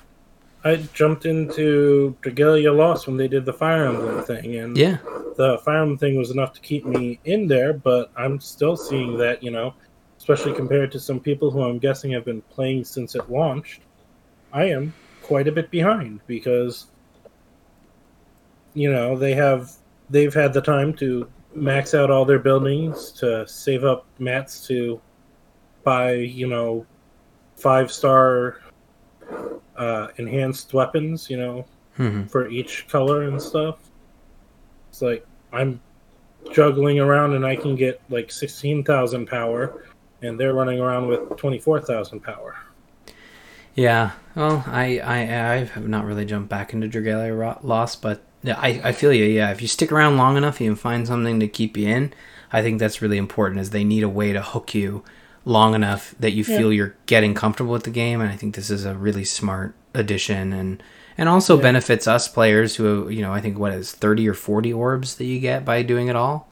I 0.65 0.78
jumped 0.95 1.28
into 1.28 2.17
Dragalia 2.23 2.75
Lost 2.75 3.06
when 3.06 3.17
they 3.17 3.28
did 3.28 3.45
the 3.45 3.54
Fire 3.54 3.86
Emblem 3.86 4.23
thing, 4.23 4.56
and 4.56 4.75
yeah, 4.75 4.97
the 5.38 5.60
Fire 5.63 5.82
Emblem 5.82 5.99
thing 5.99 6.17
was 6.17 6.32
enough 6.32 6.54
to 6.54 6.60
keep 6.60 6.86
me 6.86 7.19
in 7.23 7.47
there. 7.47 7.71
But 7.71 8.12
I'm 8.17 8.39
still 8.39 8.75
seeing 8.75 9.15
that, 9.19 9.43
you 9.43 9.51
know, 9.51 9.75
especially 10.17 10.54
compared 10.54 10.91
to 10.93 10.99
some 10.99 11.19
people 11.19 11.51
who 11.51 11.62
I'm 11.62 11.78
guessing 11.78 12.12
have 12.13 12.25
been 12.25 12.41
playing 12.41 12.84
since 12.84 13.13
it 13.13 13.30
launched, 13.30 13.82
I 14.51 14.65
am 14.65 14.91
quite 15.21 15.47
a 15.47 15.51
bit 15.51 15.69
behind 15.69 16.21
because, 16.25 16.88
you 18.73 18.91
know, 18.91 19.15
they 19.15 19.36
have 19.36 19.71
they've 20.10 20.34
had 20.34 20.51
the 20.51 20.62
time 20.62 20.95
to 20.95 21.30
max 21.54 21.93
out 21.93 22.10
all 22.10 22.25
their 22.25 22.39
buildings 22.39 23.12
to 23.12 23.47
save 23.47 23.84
up 23.84 24.08
mats 24.17 24.65
to 24.67 24.99
buy, 25.84 26.13
you 26.13 26.47
know, 26.47 26.88
five 27.56 27.91
star 27.91 28.62
uh, 29.75 30.07
enhanced 30.17 30.73
weapons, 30.73 31.29
you 31.29 31.38
know, 31.38 31.65
mm-hmm. 31.97 32.25
for 32.25 32.47
each 32.49 32.88
color 32.88 33.23
and 33.23 33.41
stuff. 33.41 33.77
It's 34.89 35.01
like 35.01 35.25
I'm 35.51 35.81
juggling 36.51 36.99
around 36.99 37.33
and 37.33 37.45
I 37.45 37.55
can 37.55 37.75
get 37.75 38.01
like 38.09 38.31
16,000 38.31 39.27
power, 39.27 39.85
and 40.21 40.39
they're 40.39 40.53
running 40.53 40.79
around 40.79 41.07
with 41.07 41.38
24,000 41.38 42.19
power. 42.21 42.55
Yeah, 43.75 44.11
well, 44.35 44.63
I, 44.67 44.99
I 44.99 45.17
I 45.17 45.55
have 45.65 45.88
not 45.88 46.05
really 46.05 46.23
jumped 46.23 46.47
back 46.47 46.71
into 46.71 46.88
Dragalia 46.88 47.61
Lost, 47.61 48.01
but 48.01 48.23
yeah, 48.41 48.57
I, 48.57 48.79
I 48.85 48.91
feel 48.93 49.11
you. 49.11 49.25
Yeah, 49.25 49.51
if 49.51 49.61
you 49.61 49.67
stick 49.67 49.91
around 49.91 50.15
long 50.15 50.38
enough, 50.38 50.61
you 50.61 50.69
can 50.69 50.77
find 50.77 51.05
something 51.05 51.41
to 51.41 51.47
keep 51.49 51.75
you 51.75 51.89
in. 51.89 52.13
I 52.53 52.61
think 52.61 52.79
that's 52.79 53.01
really 53.01 53.17
important. 53.17 53.59
Is 53.59 53.71
they 53.71 53.83
need 53.83 54.03
a 54.03 54.09
way 54.09 54.31
to 54.31 54.41
hook 54.41 54.73
you 54.73 55.03
long 55.45 55.75
enough 55.75 56.15
that 56.19 56.31
you 56.31 56.43
feel 56.43 56.71
yeah. 56.71 56.77
you're 56.77 56.95
getting 57.05 57.36
comfortable 57.36 57.71
with 57.71 57.84
the 57.84 57.91
game 57.91 58.19
and 58.19 58.31
i 58.31 58.36
think 58.36 58.55
this 58.55 58.71
is 58.71 58.84
a 58.84 58.95
really 58.95 59.23
smart 59.23 59.75
addition 59.93 60.51
and 60.51 60.81
and 61.17 61.29
also 61.29 61.55
yeah. 61.55 61.62
benefits 61.62 62.08
us 62.08 62.27
players 62.27 62.75
who 62.75 63.08
you 63.10 63.21
know 63.21 63.31
i 63.31 63.39
think 63.39 63.58
what 63.58 63.71
is 63.71 63.91
30 63.91 64.27
or 64.27 64.34
40 64.34 64.73
orbs 64.73 65.15
that 65.15 65.25
you 65.25 65.39
get 65.39 65.63
by 65.63 65.81
doing 65.81 66.08
it 66.08 66.15
all? 66.15 66.49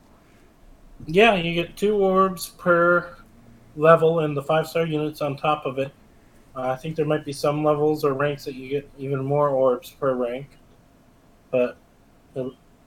Yeah 1.05 1.33
you 1.33 1.53
get 1.53 1.75
two 1.75 1.95
orbs 1.95 2.49
per 2.49 3.17
level 3.75 4.19
and 4.19 4.37
the 4.37 4.43
five 4.43 4.67
star 4.67 4.85
units 4.85 5.21
on 5.21 5.35
top 5.35 5.65
of 5.65 5.79
it. 5.79 5.91
Uh, 6.55 6.69
i 6.69 6.75
think 6.75 6.95
there 6.95 7.05
might 7.05 7.25
be 7.25 7.33
some 7.33 7.63
levels 7.63 8.05
or 8.05 8.13
ranks 8.13 8.45
that 8.45 8.53
you 8.53 8.69
get 8.69 8.89
even 8.97 9.25
more 9.25 9.49
orbs 9.49 9.89
per 9.89 10.13
rank 10.13 10.47
but 11.49 11.77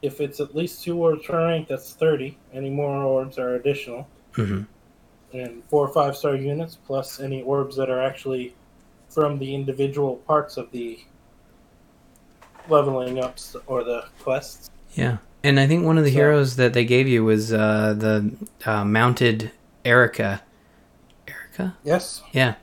if 0.02 0.20
it's 0.20 0.40
at 0.40 0.54
least 0.54 0.84
two 0.84 1.02
orbs 1.02 1.26
per 1.26 1.44
rank 1.44 1.66
that's 1.66 1.92
30 1.94 2.38
any 2.52 2.70
more 2.70 3.02
orbs 3.02 3.38
are 3.38 3.56
additional. 3.56 4.08
Mm-hmm 4.34 4.62
and 5.32 5.62
four 5.68 5.86
or 5.86 5.92
five 5.92 6.16
star 6.16 6.36
units 6.36 6.78
plus 6.86 7.20
any 7.20 7.42
orbs 7.42 7.76
that 7.76 7.90
are 7.90 8.00
actually 8.02 8.54
from 9.08 9.38
the 9.38 9.54
individual 9.54 10.16
parts 10.16 10.56
of 10.56 10.70
the 10.70 11.00
leveling 12.68 13.18
ups 13.18 13.56
or 13.66 13.84
the 13.84 14.04
quests. 14.20 14.70
Yeah. 14.94 15.18
And 15.44 15.60
I 15.60 15.66
think 15.66 15.84
one 15.84 15.98
of 15.98 16.04
the 16.04 16.10
so, 16.10 16.16
heroes 16.16 16.56
that 16.56 16.72
they 16.72 16.84
gave 16.84 17.06
you 17.06 17.24
was 17.24 17.52
uh, 17.52 17.94
the 17.96 18.34
uh, 18.64 18.84
mounted 18.84 19.52
Erica. 19.84 20.42
Erica? 21.28 21.76
Yes. 21.84 22.22
Yeah. 22.32 22.54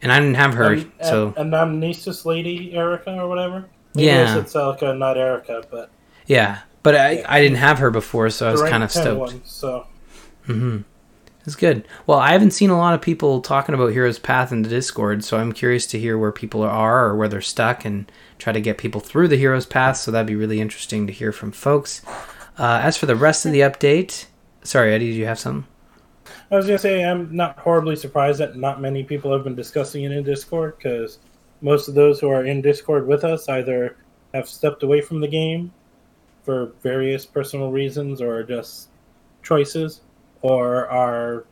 And 0.00 0.10
I 0.10 0.18
didn't 0.18 0.34
have 0.34 0.54
her, 0.54 0.72
and, 0.72 0.92
so. 1.00 1.32
And 1.36 1.52
Amnesis 1.52 2.24
Lady 2.24 2.74
Erica 2.74 3.14
or 3.14 3.28
whatever? 3.28 3.68
Maybe 3.94 4.06
yeah. 4.06 4.38
It's 4.38 4.52
Celica, 4.52 4.98
not 4.98 5.16
Erica, 5.16 5.64
but. 5.70 5.90
Yeah. 6.26 6.60
But 6.82 6.96
I, 6.96 7.10
yeah. 7.12 7.26
I 7.28 7.40
didn't 7.40 7.58
have 7.58 7.78
her 7.78 7.92
before, 7.92 8.28
so 8.30 8.48
I 8.48 8.52
was 8.52 8.62
kind 8.62 8.82
of 8.82 8.90
stoked. 8.90 9.20
One, 9.20 9.44
so. 9.44 9.86
Mm-hmm. 10.48 10.78
It's 11.44 11.56
good. 11.56 11.86
Well, 12.06 12.18
I 12.18 12.32
haven't 12.32 12.52
seen 12.52 12.70
a 12.70 12.78
lot 12.78 12.94
of 12.94 13.02
people 13.02 13.40
talking 13.40 13.74
about 13.74 13.92
Heroes 13.92 14.18
Path 14.18 14.52
in 14.52 14.62
the 14.62 14.68
Discord, 14.68 15.24
so 15.24 15.38
I'm 15.38 15.52
curious 15.52 15.86
to 15.88 15.98
hear 15.98 16.16
where 16.16 16.30
people 16.30 16.62
are 16.62 17.06
or 17.06 17.16
where 17.16 17.28
they're 17.28 17.40
stuck 17.40 17.84
and 17.84 18.10
try 18.38 18.52
to 18.52 18.60
get 18.60 18.78
people 18.78 19.00
through 19.00 19.26
the 19.26 19.36
Heroes 19.36 19.66
Path. 19.66 19.96
So 19.96 20.12
that'd 20.12 20.26
be 20.26 20.36
really 20.36 20.60
interesting 20.60 21.06
to 21.08 21.12
hear 21.12 21.32
from 21.32 21.50
folks. 21.50 22.02
Uh, 22.58 22.80
as 22.82 22.96
for 22.96 23.06
the 23.06 23.16
rest 23.16 23.44
of 23.44 23.50
the 23.50 23.60
update, 23.60 24.26
sorry, 24.62 24.94
Eddie, 24.94 25.10
did 25.10 25.16
you 25.16 25.26
have 25.26 25.38
something? 25.38 25.66
I 26.50 26.56
was 26.56 26.66
gonna 26.66 26.78
say 26.78 27.02
I'm 27.02 27.34
not 27.34 27.58
horribly 27.58 27.96
surprised 27.96 28.38
that 28.38 28.56
not 28.56 28.80
many 28.80 29.02
people 29.02 29.32
have 29.32 29.42
been 29.42 29.56
discussing 29.56 30.04
it 30.04 30.12
in 30.12 30.22
Discord 30.22 30.76
because 30.76 31.18
most 31.60 31.88
of 31.88 31.94
those 31.94 32.20
who 32.20 32.28
are 32.28 32.44
in 32.44 32.60
Discord 32.60 33.06
with 33.06 33.24
us 33.24 33.48
either 33.48 33.96
have 34.32 34.48
stepped 34.48 34.82
away 34.82 35.00
from 35.00 35.20
the 35.20 35.28
game 35.28 35.72
for 36.44 36.72
various 36.82 37.26
personal 37.26 37.72
reasons 37.72 38.20
or 38.20 38.42
just 38.42 38.88
choices 39.42 40.02
or 40.42 40.88
are 40.88 41.44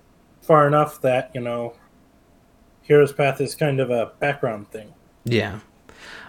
far 0.42 0.66
enough 0.66 1.00
that 1.00 1.31
you 1.35 1.40
know 1.40 1.74
hero's 2.83 3.12
Path 3.12 3.40
is 3.40 3.55
kind 3.55 3.81
of 3.81 3.90
a 3.90 4.12
background 4.18 4.70
thing. 4.70 4.92
Yeah. 5.24 5.61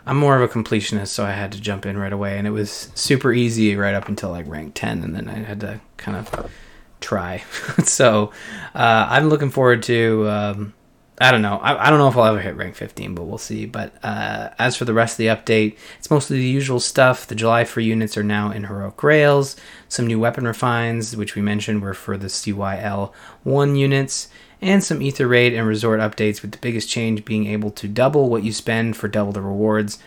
I'm 0.06 0.18
more 0.18 0.40
of 0.40 0.42
a 0.42 0.52
completionist, 0.52 1.10
so 1.10 1.24
I 1.24 1.32
had 1.32 1.52
to 1.52 1.62
jump 1.62 1.86
in 1.86 1.98
right 1.98 2.12
away, 2.12 2.38
and 2.38 2.48
it 2.48 2.52
was 2.52 2.92
super 2.96 3.32
easy 3.32 3.76
right 3.76 3.94
up 3.94 4.08
until 4.08 4.32
like 4.32 4.48
rank 4.48 4.74
10, 4.74 5.04
and 5.04 5.16
then 5.16 5.30
I 5.30 5.40
had 5.40 5.60
to 5.60 5.80
kind 5.98 6.18
of 6.18 6.52
try. 7.00 7.44
so 7.84 8.32
uh, 8.74 9.08
I'm 9.10 9.30
looking 9.30 9.50
forward 9.50 9.84
to. 9.84 10.28
Um, 10.30 10.74
I 11.22 11.30
don't 11.30 11.44
know. 11.44 11.58
I, 11.58 11.88
I 11.88 11.90
don't 11.92 12.00
know 12.00 12.08
if 12.08 12.18
I'll 12.18 12.26
ever 12.26 12.40
hit 12.40 12.56
rank 12.56 12.76
15, 12.76 13.14
but 13.14 13.26
we'll 13.26 13.38
see. 13.38 13.68
But 13.68 13.94
uh, 14.04 14.50
as 14.58 14.76
for 14.76 14.86
the 14.86 14.94
rest 14.94 15.14
of 15.14 15.18
the 15.18 15.28
update, 15.28 15.78
it's 16.00 16.10
mostly 16.10 16.38
the 16.38 16.48
usual 16.48 16.80
stuff. 16.80 17.28
The 17.28 17.36
July 17.36 17.64
free 17.64 17.86
units 17.86 18.18
are 18.18 18.24
now 18.24 18.50
in 18.50 18.64
Heroic 18.64 18.98
Grails. 18.98 19.56
Some 19.88 20.08
new 20.08 20.20
weapon 20.20 20.48
refines, 20.48 21.16
which 21.16 21.36
we 21.36 21.44
mentioned 21.44 21.84
were 21.84 21.94
for 21.94 22.18
the 22.18 22.26
CYL 22.26 23.14
1 23.44 23.76
units. 23.76 24.30
And 24.62 24.84
some 24.84 25.02
Aether 25.02 25.28
Raid 25.28 25.54
and 25.54 25.68
Resort 25.68 26.00
updates, 26.00 26.42
with 26.42 26.54
the 26.54 26.58
biggest 26.58 26.90
change 26.90 27.24
being 27.24 27.46
able 27.46 27.70
to 27.72 27.88
double 27.88 28.28
what 28.28 28.44
you 28.44 28.52
spend 28.52 28.98
for 28.98 29.08
double 29.08 29.32
the 29.32 29.42
rewards. 29.42 30.00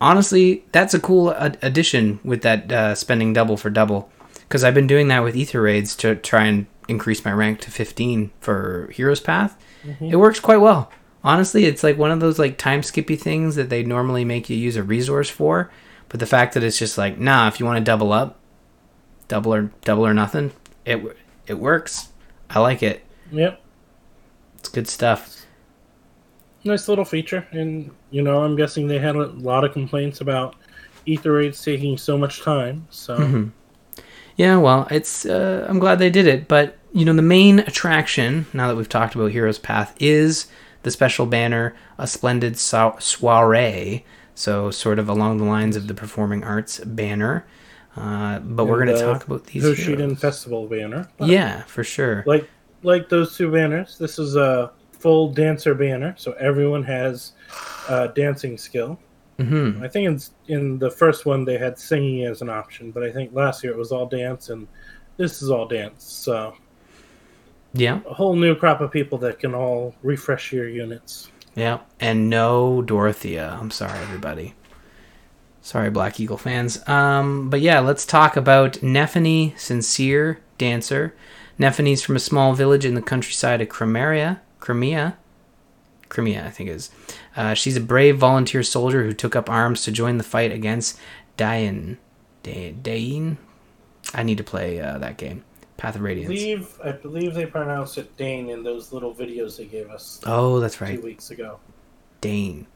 Honestly, 0.00 0.64
that's 0.70 0.94
a 0.94 1.00
cool 1.00 1.34
ad- 1.34 1.58
addition 1.62 2.20
with 2.22 2.42
that 2.42 2.70
uh, 2.70 2.94
spending 2.94 3.32
double 3.32 3.56
for 3.56 3.70
double. 3.70 4.08
Because 4.34 4.62
I've 4.62 4.74
been 4.74 4.86
doing 4.86 5.08
that 5.08 5.24
with 5.24 5.36
Aether 5.36 5.62
Raids 5.62 5.96
to 5.96 6.14
try 6.14 6.44
and 6.44 6.66
increase 6.86 7.24
my 7.24 7.32
rank 7.32 7.60
to 7.62 7.72
15 7.72 8.30
for 8.40 8.88
Heroes 8.92 9.20
Path 9.20 9.56
it 10.00 10.16
works 10.16 10.40
quite 10.40 10.58
well. 10.58 10.90
Honestly, 11.22 11.66
it's 11.66 11.82
like 11.82 11.98
one 11.98 12.10
of 12.10 12.20
those 12.20 12.38
like 12.38 12.56
time 12.58 12.82
skippy 12.82 13.16
things 13.16 13.54
that 13.56 13.68
they 13.68 13.82
normally 13.82 14.24
make 14.24 14.48
you 14.48 14.56
use 14.56 14.76
a 14.76 14.82
resource 14.82 15.28
for. 15.28 15.70
But 16.08 16.18
the 16.20 16.26
fact 16.26 16.54
that 16.54 16.62
it's 16.64 16.78
just 16.78 16.98
like, 16.98 17.18
nah, 17.18 17.46
if 17.48 17.60
you 17.60 17.66
want 17.66 17.78
to 17.78 17.84
double 17.84 18.12
up, 18.12 18.38
double 19.28 19.54
or 19.54 19.70
double 19.82 20.06
or 20.06 20.14
nothing, 20.14 20.52
it 20.84 21.00
it 21.46 21.54
works. 21.54 22.08
I 22.48 22.58
like 22.60 22.82
it. 22.82 23.04
Yep, 23.30 23.60
It's 24.58 24.68
good 24.68 24.88
stuff. 24.88 25.44
nice 26.64 26.88
little 26.88 27.04
feature, 27.04 27.46
and 27.52 27.90
you 28.10 28.22
know 28.22 28.42
I'm 28.42 28.56
guessing 28.56 28.86
they 28.88 28.98
had 28.98 29.14
a 29.16 29.26
lot 29.26 29.64
of 29.64 29.72
complaints 29.72 30.20
about 30.20 30.56
Aether 31.06 31.32
raids 31.32 31.62
taking 31.62 31.96
so 31.96 32.18
much 32.18 32.42
time. 32.42 32.86
So 32.90 33.16
Mm-hmm. 33.18 33.48
Yeah, 34.36 34.56
well, 34.56 34.88
it's 34.90 35.26
uh, 35.26 35.66
I'm 35.68 35.78
glad 35.78 35.98
they 35.98 36.10
did 36.10 36.26
it, 36.26 36.48
but 36.48 36.76
you 36.92 37.04
know 37.04 37.12
the 37.12 37.22
main 37.22 37.60
attraction 37.60 38.46
now 38.52 38.68
that 38.68 38.76
we've 38.76 38.88
talked 38.88 39.14
about 39.14 39.30
Heroes 39.30 39.58
Path 39.58 39.94
is 40.00 40.46
the 40.82 40.90
special 40.90 41.26
banner, 41.26 41.74
a 41.98 42.06
splendid 42.06 42.58
so- 42.58 42.96
soiree. 42.98 44.04
So 44.34 44.70
sort 44.70 44.98
of 44.98 45.08
along 45.08 45.38
the 45.38 45.44
lines 45.44 45.76
of 45.76 45.86
the 45.86 45.92
performing 45.94 46.42
arts 46.44 46.80
banner. 46.80 47.46
Uh, 47.96 48.38
but 48.38 48.64
we're 48.64 48.82
going 48.84 48.96
to 48.96 49.04
uh, 49.04 49.12
talk 49.12 49.26
about 49.26 49.44
these. 49.46 49.64
Hoshiden. 49.64 50.18
Festival 50.18 50.66
banner. 50.66 51.08
Yeah, 51.18 51.62
for 51.64 51.84
sure. 51.84 52.24
like 52.26 52.48
like 52.82 53.08
those 53.08 53.36
two 53.36 53.50
banners, 53.52 53.98
this 53.98 54.18
is 54.18 54.36
a 54.36 54.72
full 54.92 55.32
dancer 55.32 55.74
banner, 55.74 56.14
so 56.16 56.32
everyone 56.32 56.82
has 56.84 57.32
uh, 57.88 58.06
dancing 58.08 58.56
skill. 58.56 58.98
hmm 59.38 59.82
I 59.82 59.88
think 59.88 60.06
in 60.06 60.20
in 60.54 60.78
the 60.78 60.90
first 60.90 61.26
one 61.26 61.44
they 61.44 61.58
had 61.58 61.78
singing 61.78 62.24
as 62.24 62.40
an 62.42 62.48
option, 62.48 62.90
but 62.90 63.02
I 63.02 63.10
think 63.12 63.34
last 63.34 63.62
year 63.62 63.72
it 63.72 63.78
was 63.78 63.92
all 63.92 64.06
dance, 64.06 64.48
and 64.48 64.66
this 65.16 65.42
is 65.42 65.50
all 65.50 65.66
dance. 65.66 66.04
So 66.04 66.54
Yeah, 67.72 68.00
a 68.06 68.14
whole 68.14 68.34
new 68.34 68.54
crop 68.54 68.80
of 68.80 68.90
people 68.90 69.18
that 69.18 69.38
can 69.38 69.54
all 69.54 69.94
refresh 70.02 70.52
your 70.52 70.68
units. 70.68 71.30
yeah. 71.54 71.78
And 72.00 72.28
no 72.28 72.82
Dorothea. 72.82 73.56
I'm 73.60 73.70
sorry, 73.70 73.98
everybody. 74.00 74.54
Sorry, 75.62 75.90
Black 75.90 76.18
Eagle 76.18 76.38
fans. 76.38 76.86
Um, 76.88 77.50
but 77.50 77.60
yeah, 77.60 77.80
let's 77.80 78.06
talk 78.06 78.36
about 78.36 78.72
Nephenee, 78.82 79.56
sincere 79.58 80.40
dancer. 80.58 81.14
Nephenee's 81.58 82.02
from 82.02 82.16
a 82.16 82.20
small 82.20 82.54
village 82.54 82.84
in 82.86 82.94
the 82.94 83.02
countryside 83.02 83.60
of 83.60 83.68
Crimea. 83.68 84.40
Crimea. 84.58 85.16
Crimea, 86.08 86.44
I 86.46 86.50
think 86.50 86.70
it 86.70 86.72
is. 86.76 86.90
Uh, 87.36 87.54
she's 87.54 87.76
a 87.76 87.80
brave 87.80 88.16
volunteer 88.18 88.62
soldier 88.62 89.04
who 89.04 89.12
took 89.12 89.36
up 89.36 89.48
arms 89.50 89.82
to 89.82 89.92
join 89.92 90.16
the 90.16 90.24
fight 90.24 90.50
against 90.50 90.98
Daein. 91.36 91.98
Da- 92.42 92.72
Daein? 92.72 93.36
I 94.14 94.22
need 94.22 94.38
to 94.38 94.44
play 94.44 94.80
uh, 94.80 94.98
that 94.98 95.18
game. 95.18 95.44
Path 95.80 95.96
of 95.96 96.02
I 96.02 96.04
Radiance. 96.04 96.28
believe 96.28 96.78
I 96.84 96.92
believe 96.92 97.34
they 97.34 97.46
pronounced 97.46 97.98
it 97.98 98.16
Dane 98.16 98.48
in 98.50 98.62
those 98.62 98.92
little 98.92 99.14
videos 99.14 99.56
they 99.56 99.64
gave 99.64 99.88
us 99.90 100.20
Oh, 100.26 100.60
that's 100.60 100.80
right. 100.80 100.96
two 100.96 101.02
weeks 101.02 101.30
ago. 101.30 101.58
Dane. 102.20 102.66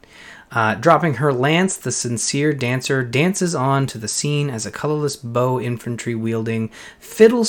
Uh, 0.51 0.73
dropping 0.75 1.15
her 1.15 1.31
lance, 1.31 1.77
the 1.77 1.91
sincere 1.91 2.51
dancer 2.53 3.03
dances 3.03 3.53
on 3.53 3.85
to 3.87 3.97
the 3.99 4.07
scene 4.07 4.49
as 4.49 4.65
a 4.65 4.71
colorless 4.71 5.15
bow 5.15 5.59
infantry 5.61 6.15
wielding 6.15 6.69
fiddle, 6.99 7.45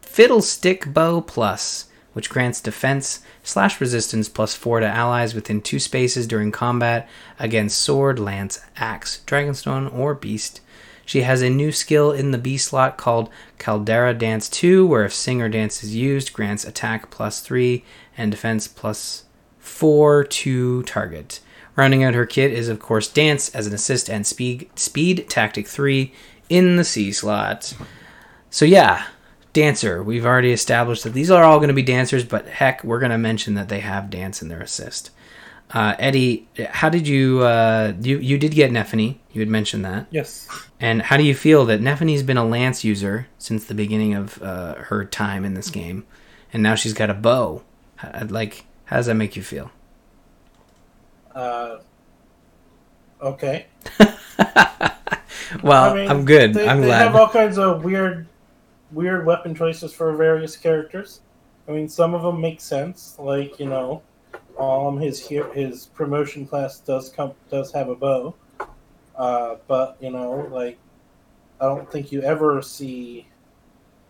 fiddlestick 0.00 0.92
bow 0.92 1.20
plus, 1.20 1.86
which 2.12 2.30
grants 2.30 2.60
defense 2.60 3.20
slash 3.42 3.80
resistance 3.80 4.28
plus 4.28 4.54
four 4.54 4.80
to 4.80 4.86
allies 4.86 5.34
within 5.34 5.60
two 5.60 5.78
spaces 5.78 6.26
during 6.26 6.52
combat 6.52 7.08
against 7.38 7.78
sword, 7.80 8.18
lance, 8.18 8.60
axe, 8.76 9.22
dragonstone, 9.26 9.92
or 9.92 10.14
beast. 10.14 10.60
She 11.10 11.22
has 11.22 11.42
a 11.42 11.50
new 11.50 11.72
skill 11.72 12.12
in 12.12 12.30
the 12.30 12.38
B 12.38 12.56
slot 12.56 12.96
called 12.96 13.30
Caldera 13.58 14.14
Dance 14.14 14.48
2, 14.48 14.86
where 14.86 15.04
if 15.04 15.12
Singer 15.12 15.48
Dance 15.48 15.82
is 15.82 15.96
used, 15.96 16.32
grants 16.32 16.64
attack 16.64 17.10
plus 17.10 17.40
3 17.40 17.84
and 18.16 18.30
defense 18.30 18.68
plus 18.68 19.24
4 19.58 20.22
to 20.22 20.84
target. 20.84 21.40
Rounding 21.74 22.04
out 22.04 22.14
her 22.14 22.26
kit 22.26 22.52
is, 22.52 22.68
of 22.68 22.78
course, 22.78 23.08
Dance 23.08 23.48
as 23.56 23.66
an 23.66 23.74
assist 23.74 24.08
and 24.08 24.24
Speed, 24.24 24.70
speed 24.78 25.28
Tactic 25.28 25.66
3 25.66 26.12
in 26.48 26.76
the 26.76 26.84
C 26.84 27.10
slot. 27.10 27.74
So, 28.48 28.64
yeah, 28.64 29.06
Dancer. 29.52 30.04
We've 30.04 30.24
already 30.24 30.52
established 30.52 31.02
that 31.02 31.12
these 31.12 31.28
are 31.32 31.42
all 31.42 31.58
going 31.58 31.66
to 31.66 31.74
be 31.74 31.82
dancers, 31.82 32.22
but 32.22 32.46
heck, 32.46 32.84
we're 32.84 33.00
going 33.00 33.10
to 33.10 33.18
mention 33.18 33.54
that 33.54 33.68
they 33.68 33.80
have 33.80 34.10
Dance 34.10 34.42
in 34.42 34.48
their 34.48 34.62
assist. 34.62 35.10
Uh, 35.72 35.94
Eddie, 36.00 36.48
how 36.70 36.88
did 36.88 37.06
you, 37.06 37.40
uh, 37.42 37.92
you 38.00 38.18
you 38.18 38.38
did 38.38 38.52
get 38.52 38.72
Nephenee? 38.72 39.18
You 39.32 39.40
had 39.40 39.48
mentioned 39.48 39.84
that. 39.84 40.06
Yes. 40.10 40.48
And 40.80 41.00
how 41.00 41.16
do 41.16 41.22
you 41.22 41.34
feel 41.34 41.64
that 41.66 41.80
Nephenee's 41.80 42.24
been 42.24 42.36
a 42.36 42.44
lance 42.44 42.82
user 42.82 43.28
since 43.38 43.64
the 43.66 43.74
beginning 43.74 44.14
of 44.14 44.42
uh, 44.42 44.74
her 44.76 45.04
time 45.04 45.44
in 45.44 45.54
this 45.54 45.70
game, 45.70 46.04
and 46.52 46.62
now 46.62 46.74
she's 46.74 46.92
got 46.92 47.08
a 47.08 47.14
bow? 47.14 47.62
How- 47.96 48.26
Like, 48.28 48.64
how 48.86 48.96
does 48.96 49.06
that 49.06 49.14
make 49.14 49.36
you 49.36 49.42
feel? 49.42 49.70
Uh, 51.34 51.78
okay. 53.22 53.66
Well, 55.64 55.92
I 55.92 55.94
mean, 55.94 56.08
I'm 56.08 56.24
good. 56.24 56.54
They, 56.54 56.68
I'm 56.68 56.80
they 56.80 56.86
glad. 56.86 57.02
have 57.02 57.16
all 57.16 57.28
kinds 57.28 57.58
of 57.58 57.82
weird, 57.84 58.28
weird 58.92 59.26
weapon 59.26 59.52
choices 59.52 59.92
for 59.92 60.12
various 60.16 60.56
characters. 60.56 61.20
I 61.66 61.72
mean, 61.72 61.88
some 61.88 62.14
of 62.14 62.22
them 62.22 62.40
make 62.40 62.60
sense. 62.60 63.16
Like 63.18 63.58
you 63.58 63.66
know, 63.66 64.02
um, 64.60 64.98
his 64.98 65.26
his 65.26 65.86
promotion 65.86 66.46
class 66.46 66.78
does 66.80 67.08
come 67.08 67.32
does 67.50 67.72
have 67.72 67.88
a 67.88 67.96
bow, 67.96 68.34
uh, 69.16 69.56
but 69.66 69.96
you 70.00 70.10
know, 70.10 70.48
like 70.50 70.78
I 71.60 71.64
don't 71.64 71.90
think 71.90 72.12
you 72.12 72.22
ever 72.22 72.60
see 72.62 73.26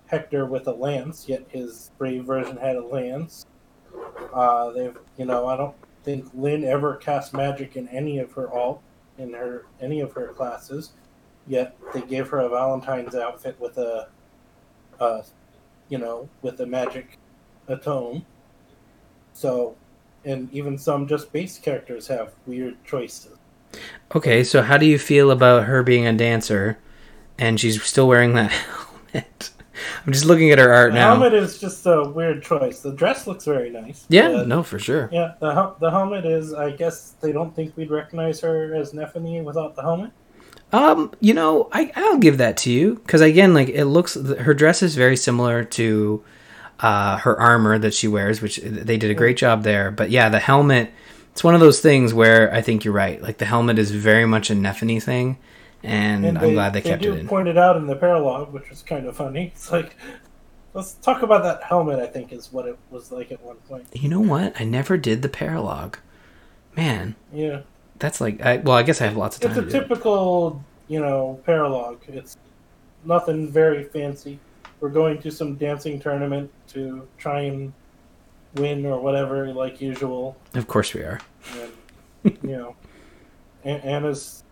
Hector 0.06 0.44
with 0.46 0.66
a 0.66 0.72
lance. 0.72 1.28
Yet 1.28 1.46
his 1.48 1.90
brave 1.98 2.24
version 2.24 2.56
had 2.56 2.76
a 2.76 2.84
lance. 2.84 3.46
Uh, 4.32 4.70
they've 4.70 4.98
you 5.16 5.24
know 5.24 5.46
I 5.46 5.56
don't 5.56 5.76
think 6.02 6.28
Lyn 6.34 6.64
ever 6.64 6.96
cast 6.96 7.32
magic 7.32 7.76
in 7.76 7.86
any 7.88 8.18
of 8.18 8.32
her 8.32 8.50
alt 8.52 8.82
in 9.18 9.32
her 9.34 9.66
any 9.80 10.00
of 10.00 10.12
her 10.14 10.28
classes. 10.28 10.92
Yet 11.46 11.76
they 11.92 12.03
gave 12.03 12.28
her 12.28 12.40
a 12.40 12.48
Valentine's 12.48 13.14
outfit 13.14 13.59
with 13.59 13.78
a, 13.78 14.09
uh, 14.98 15.22
you 15.88 15.98
know, 15.98 16.28
with 16.42 16.61
a 16.61 16.66
magic 16.66 17.18
atone. 17.66 18.24
So, 19.32 19.76
and 20.25 20.53
even 20.53 20.77
some 20.79 21.07
just 21.07 21.33
base 21.33 21.59
characters 21.59 22.07
have 22.09 22.33
weird 22.47 22.77
choices. 22.85 23.37
Okay, 24.14 24.43
so 24.45 24.62
how 24.62 24.77
do 24.77 24.87
you 24.87 24.99
feel 24.99 25.31
about 25.31 25.64
her 25.64 25.83
being 25.83 26.07
a 26.07 26.12
dancer, 26.12 26.79
and 27.39 27.59
she's 27.61 27.83
still 27.83 28.09
wearing 28.09 28.35
that 28.35 28.51
helmet? 29.12 29.51
I'm 30.07 30.12
just 30.12 30.27
looking 30.27 30.51
at 30.51 30.59
her 30.59 30.73
art 30.73 30.93
The 30.93 30.99
now. 30.99 31.11
helmet 31.12 31.33
is 31.35 31.59
just 31.59 31.87
a 31.87 32.03
weird 32.03 32.43
choice. 32.43 32.81
The 32.81 32.93
dress 32.93 33.27
looks 33.27 33.45
very 33.45 33.71
nice. 33.71 34.05
Yeah, 34.09 34.43
no, 34.45 34.62
for 34.62 34.79
sure. 34.79 35.09
Yeah, 35.12 35.35
the 35.41 35.55
hel- 35.55 35.77
the 35.81 35.91
helmet 35.91 36.27
is. 36.27 36.53
I 36.53 36.71
guess 36.73 37.14
they 37.21 37.33
don't 37.33 37.55
think 37.55 37.77
we'd 37.77 37.91
recognize 37.91 38.41
her 38.41 38.75
as 38.75 38.93
Nephenee 38.93 39.43
without 39.43 39.77
the 39.77 39.83
helmet. 39.83 40.11
Um, 40.73 41.12
you 41.21 41.33
know, 41.35 41.68
I 41.73 41.91
I'll 41.97 42.18
give 42.18 42.39
that 42.39 42.57
to 42.59 42.71
you 42.71 42.97
because 42.97 43.21
again, 43.23 43.55
like 43.55 43.68
it 43.71 43.87
looks, 43.87 44.14
her 44.16 44.55
dress 44.55 44.83
is 44.83 44.95
very 44.97 45.16
similar 45.16 45.64
to 45.64 46.23
uh, 46.83 47.18
her 47.18 47.39
armor 47.39 47.78
that 47.78 47.95
she 47.95 48.09
wears, 48.09 48.41
which 48.41 48.57
they 48.57 48.97
did 48.97 49.11
a 49.11 49.14
great 49.14 49.37
job 49.37 49.62
there. 49.62 49.91
But 49.91 50.11
yeah, 50.11 50.28
the 50.28 50.39
helmet. 50.39 50.91
It's 51.33 51.45
one 51.45 51.55
of 51.55 51.61
those 51.61 51.81
things 51.81 52.12
where 52.12 52.53
I 52.53 52.61
think 52.61 52.85
you're 52.85 52.95
right. 52.95 53.22
Like 53.22 53.39
the 53.39 53.45
helmet 53.45 53.78
is 53.78 53.91
very 53.93 54.26
much 54.26 54.51
a 54.51 54.55
Nephenee 54.55 55.01
thing, 55.03 55.39
and, 55.83 56.26
And 56.26 56.39
I'm 56.39 56.55
glad 56.55 56.72
they 56.72 56.81
kept 56.81 57.03
do 57.03 57.12
it 57.14 57.20
in. 57.20 57.28
point 57.28 57.47
it 57.49 57.57
out 57.57 57.76
in 57.76 57.87
the 57.87 57.95
paralogue, 57.97 58.53
which 58.53 58.68
was 58.68 58.83
kind 58.83 59.07
of 59.07 59.16
funny. 59.16 59.53
It's 59.55 59.70
like, 59.70 59.97
let's 60.74 60.95
talk 60.95 61.22
about 61.22 61.43
that 61.45 61.62
helmet. 61.62 62.01
I 62.01 62.07
think 62.07 62.33
is 62.33 62.53
what 62.53 62.66
it 62.66 62.76
was 62.91 63.12
like 63.12 63.31
at 63.31 63.41
one 63.43 63.57
point. 63.68 63.87
You 63.93 64.09
know 64.09 64.20
what? 64.20 64.61
I 64.61 64.64
never 64.64 64.97
did 64.97 65.22
the 65.22 65.28
paralogue. 65.28 65.99
Man, 66.76 67.14
Yeah, 67.33 67.61
that's 67.99 68.20
like 68.20 68.41
I, 68.45 68.57
well, 68.59 68.76
I 68.76 68.83
guess 68.83 69.01
I 69.01 69.05
have 69.07 69.16
lots 69.16 69.37
of 69.37 69.43
time. 69.43 69.51
it's 69.53 69.59
a 69.59 69.62
do 69.62 69.68
it. 69.68 69.81
typical, 69.81 70.64
you 70.89 71.01
know, 71.01 71.41
paralogue. 71.45 72.01
It's 72.09 72.37
nothing 73.05 73.49
very 73.51 73.85
fancy. 73.85 74.39
We're 74.81 74.89
going 74.89 75.20
to 75.22 75.31
some 75.31 75.57
dancing 75.57 76.01
tournament 76.01 76.51
to 76.68 77.07
try 77.18 77.43
and 77.43 77.72
win 78.55 78.87
or 78.87 78.99
whatever, 79.01 79.53
like 79.53 79.81
usual. 79.81 80.37
Of 80.55 80.66
course 80.66 80.95
we 80.95 81.03
are. 81.03 81.20
And, 82.24 82.39
you 82.43 82.57
know, 82.57 82.76
Anna's 83.64 84.43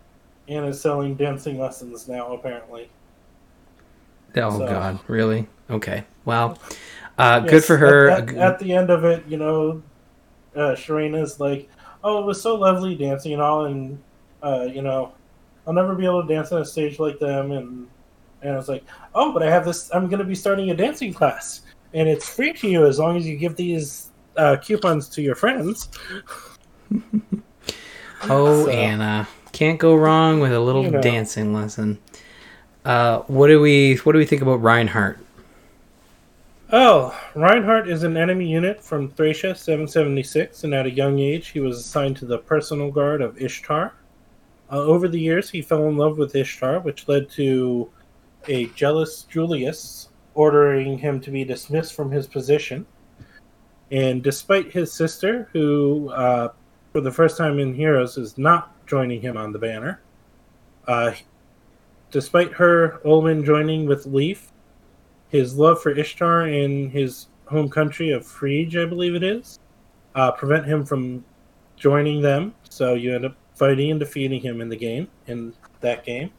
Anna's 0.47 0.81
selling 0.81 1.15
dancing 1.15 1.59
lessons 1.59 2.07
now. 2.07 2.33
Apparently, 2.33 2.89
Oh 4.35 4.59
So- 4.59 4.67
God, 4.67 4.99
really? 5.07 5.47
Okay. 5.69 6.03
Well, 6.25 6.57
uh, 7.17 7.39
good 7.41 7.63
for 7.63 7.77
her. 7.77 8.09
At, 8.09 8.29
at, 8.29 8.35
at 8.37 8.59
the 8.59 8.73
end 8.73 8.89
of 8.89 9.03
it, 9.03 9.25
you 9.27 9.37
know, 9.37 9.81
uh, 10.55 10.75
Sharena's 10.75 11.39
like, 11.39 11.69
"Oh, 12.03 12.19
it 12.21 12.25
was 12.25 12.41
so 12.41 12.55
lovely 12.55 12.95
dancing 12.95 13.33
and 13.33 13.41
all, 13.41 13.65
and 13.65 13.99
uh, 14.43 14.67
you 14.71 14.81
know, 14.81 15.13
I'll 15.65 15.73
never 15.73 15.95
be 15.95 16.05
able 16.05 16.21
to 16.25 16.27
dance 16.33 16.51
on 16.51 16.61
a 16.61 16.65
stage 16.65 16.99
like 16.99 17.19
them." 17.19 17.51
And 17.51 17.87
and 18.41 18.53
I 18.53 18.55
was 18.55 18.69
like, 18.69 18.83
"Oh, 19.15 19.31
but 19.33 19.43
I 19.43 19.49
have 19.49 19.65
this. 19.65 19.89
I'm 19.93 20.07
going 20.07 20.19
to 20.19 20.25
be 20.25 20.35
starting 20.35 20.69
a 20.71 20.75
dancing 20.75 21.13
class, 21.13 21.61
and 21.93 22.07
it's 22.07 22.27
free 22.27 22.53
to 22.53 22.67
you 22.69 22.85
as 22.85 22.99
long 22.99 23.17
as 23.17 23.27
you 23.27 23.37
give 23.37 23.55
these 23.55 24.09
uh, 24.37 24.57
coupons 24.61 25.09
to 25.09 25.21
your 25.21 25.35
friends." 25.35 25.89
oh, 28.23 28.65
so- 28.65 28.69
Anna, 28.69 29.27
can't 29.51 29.79
go 29.79 29.95
wrong 29.95 30.39
with 30.39 30.53
a 30.53 30.59
little 30.59 30.83
You 30.83 30.91
know. 30.91 31.01
dancing 31.01 31.53
lesson. 31.53 31.99
Uh, 32.85 33.19
what 33.27 33.47
do 33.47 33.59
we 33.59 33.95
What 33.97 34.13
do 34.13 34.19
we 34.19 34.25
think 34.25 34.41
about 34.41 34.61
Reinhardt? 34.61 35.19
Oh, 36.71 37.19
Reinhardt 37.33 37.89
is 37.89 38.03
an 38.03 38.15
enemy 38.15 38.47
unit 38.47 38.79
from 38.83 39.09
Thracia 39.09 39.55
776, 39.55 40.63
and 40.63 40.73
at 40.75 40.85
a 40.85 40.91
young 40.91 41.17
age, 41.17 41.47
he 41.47 41.59
was 41.59 41.79
assigned 41.79 42.15
to 42.17 42.25
the 42.25 42.37
personal 42.37 42.91
guard 42.91 43.21
of 43.23 43.41
Ishtar. 43.41 43.93
Uh, 44.71 44.75
over 44.77 45.07
the 45.07 45.19
years, 45.19 45.49
he 45.49 45.63
fell 45.63 45.87
in 45.89 45.97
love 45.97 46.19
with 46.19 46.35
Ishtar, 46.35 46.79
which 46.81 47.07
led 47.07 47.27
to 47.31 47.89
a 48.47 48.67
jealous 48.67 49.23
Julius 49.23 50.09
ordering 50.33 50.97
him 50.97 51.19
to 51.21 51.31
be 51.31 51.43
dismissed 51.43 51.93
from 51.93 52.11
his 52.11 52.27
position. 52.27 52.85
And 53.91 54.23
despite 54.23 54.71
his 54.71 54.93
sister, 54.93 55.49
who 55.51 56.09
uh, 56.09 56.49
for 56.91 57.01
the 57.01 57.11
first 57.11 57.37
time 57.37 57.59
in 57.59 57.73
Heroes 57.73 58.17
is 58.17 58.37
not 58.37 58.73
joining 58.85 59.21
him 59.21 59.37
on 59.37 59.51
the 59.51 59.59
banner, 59.59 60.01
uh, 60.87 61.13
despite 62.11 62.53
her, 62.53 62.99
Olwen 63.03 63.45
joining 63.45 63.85
with 63.85 64.05
Leif, 64.05 64.51
his 65.29 65.55
love 65.55 65.81
for 65.81 65.91
Ishtar 65.91 66.47
in 66.47 66.89
his 66.89 67.27
home 67.45 67.69
country 67.69 68.11
of 68.11 68.23
Friege, 68.23 68.81
I 68.81 68.85
believe 68.87 69.15
it 69.15 69.23
is, 69.23 69.59
uh, 70.15 70.31
prevent 70.31 70.65
him 70.65 70.85
from 70.85 71.23
joining 71.75 72.21
them. 72.21 72.53
So 72.69 72.93
you 72.93 73.15
end 73.15 73.25
up 73.25 73.35
fighting 73.55 73.91
and 73.91 73.99
defeating 73.99 74.41
him 74.41 74.61
in 74.61 74.69
the 74.69 74.75
game, 74.75 75.07
in 75.27 75.53
that 75.81 76.05
game. 76.05 76.31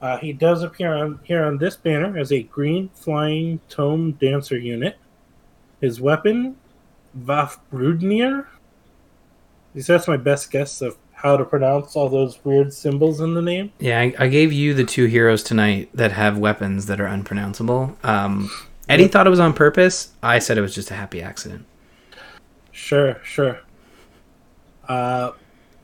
Uh, 0.00 0.16
he 0.18 0.32
does 0.32 0.62
appear 0.62 0.94
on 0.94 1.18
here 1.24 1.44
on 1.44 1.58
this 1.58 1.76
banner 1.76 2.16
as 2.18 2.32
a 2.32 2.42
green 2.44 2.88
flying 2.94 3.60
tome 3.68 4.12
dancer 4.12 4.56
unit. 4.56 4.96
His 5.80 6.00
weapon, 6.00 6.56
Vafbrudnir. 7.18 8.40
At 8.40 8.46
least 9.74 9.88
that's 9.88 10.08
my 10.08 10.16
best 10.16 10.50
guess 10.50 10.80
of 10.80 10.96
how 11.12 11.36
to 11.36 11.44
pronounce 11.44 11.96
all 11.96 12.08
those 12.08 12.38
weird 12.44 12.72
symbols 12.72 13.20
in 13.20 13.34
the 13.34 13.42
name. 13.42 13.72
Yeah, 13.80 14.00
I, 14.00 14.14
I 14.18 14.28
gave 14.28 14.52
you 14.52 14.72
the 14.72 14.84
two 14.84 15.06
heroes 15.06 15.42
tonight 15.42 15.90
that 15.94 16.12
have 16.12 16.38
weapons 16.38 16.86
that 16.86 17.00
are 17.00 17.06
unpronounceable. 17.06 17.96
Um, 18.04 18.50
Eddie 18.88 19.02
Yep. 19.04 19.12
thought 19.12 19.26
it 19.26 19.30
was 19.30 19.40
on 19.40 19.52
purpose. 19.52 20.12
I 20.22 20.38
said 20.38 20.58
it 20.58 20.60
was 20.62 20.74
just 20.74 20.90
a 20.90 20.94
happy 20.94 21.20
accident. 21.20 21.64
Sure, 22.70 23.20
sure. 23.24 23.58
Uh, 24.88 25.32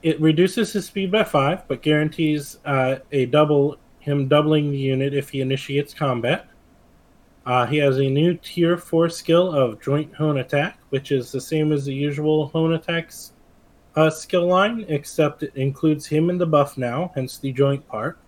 it 0.02 0.20
reduces 0.20 0.72
his 0.72 0.86
speed 0.86 1.10
by 1.10 1.24
five, 1.24 1.66
but 1.66 1.82
guarantees 1.82 2.58
uh, 2.64 2.96
a 3.10 3.26
double 3.26 3.76
him 4.04 4.28
doubling 4.28 4.70
the 4.70 4.78
unit 4.78 5.14
if 5.14 5.30
he 5.30 5.40
initiates 5.40 5.94
combat. 5.94 6.46
Uh, 7.46 7.66
he 7.66 7.78
has 7.78 7.98
a 7.98 8.08
new 8.08 8.34
tier 8.34 8.76
four 8.76 9.08
skill 9.08 9.52
of 9.52 9.80
joint 9.80 10.14
hone 10.14 10.38
attack, 10.38 10.78
which 10.90 11.10
is 11.10 11.32
the 11.32 11.40
same 11.40 11.72
as 11.72 11.84
the 11.84 11.94
usual 11.94 12.48
hone 12.48 12.74
attacks 12.74 13.32
uh, 13.96 14.10
skill 14.10 14.46
line, 14.46 14.84
except 14.88 15.42
it 15.42 15.54
includes 15.54 16.06
him 16.06 16.30
in 16.30 16.38
the 16.38 16.46
buff 16.46 16.76
now, 16.76 17.12
hence 17.14 17.38
the 17.38 17.52
joint 17.52 17.86
part, 17.88 18.18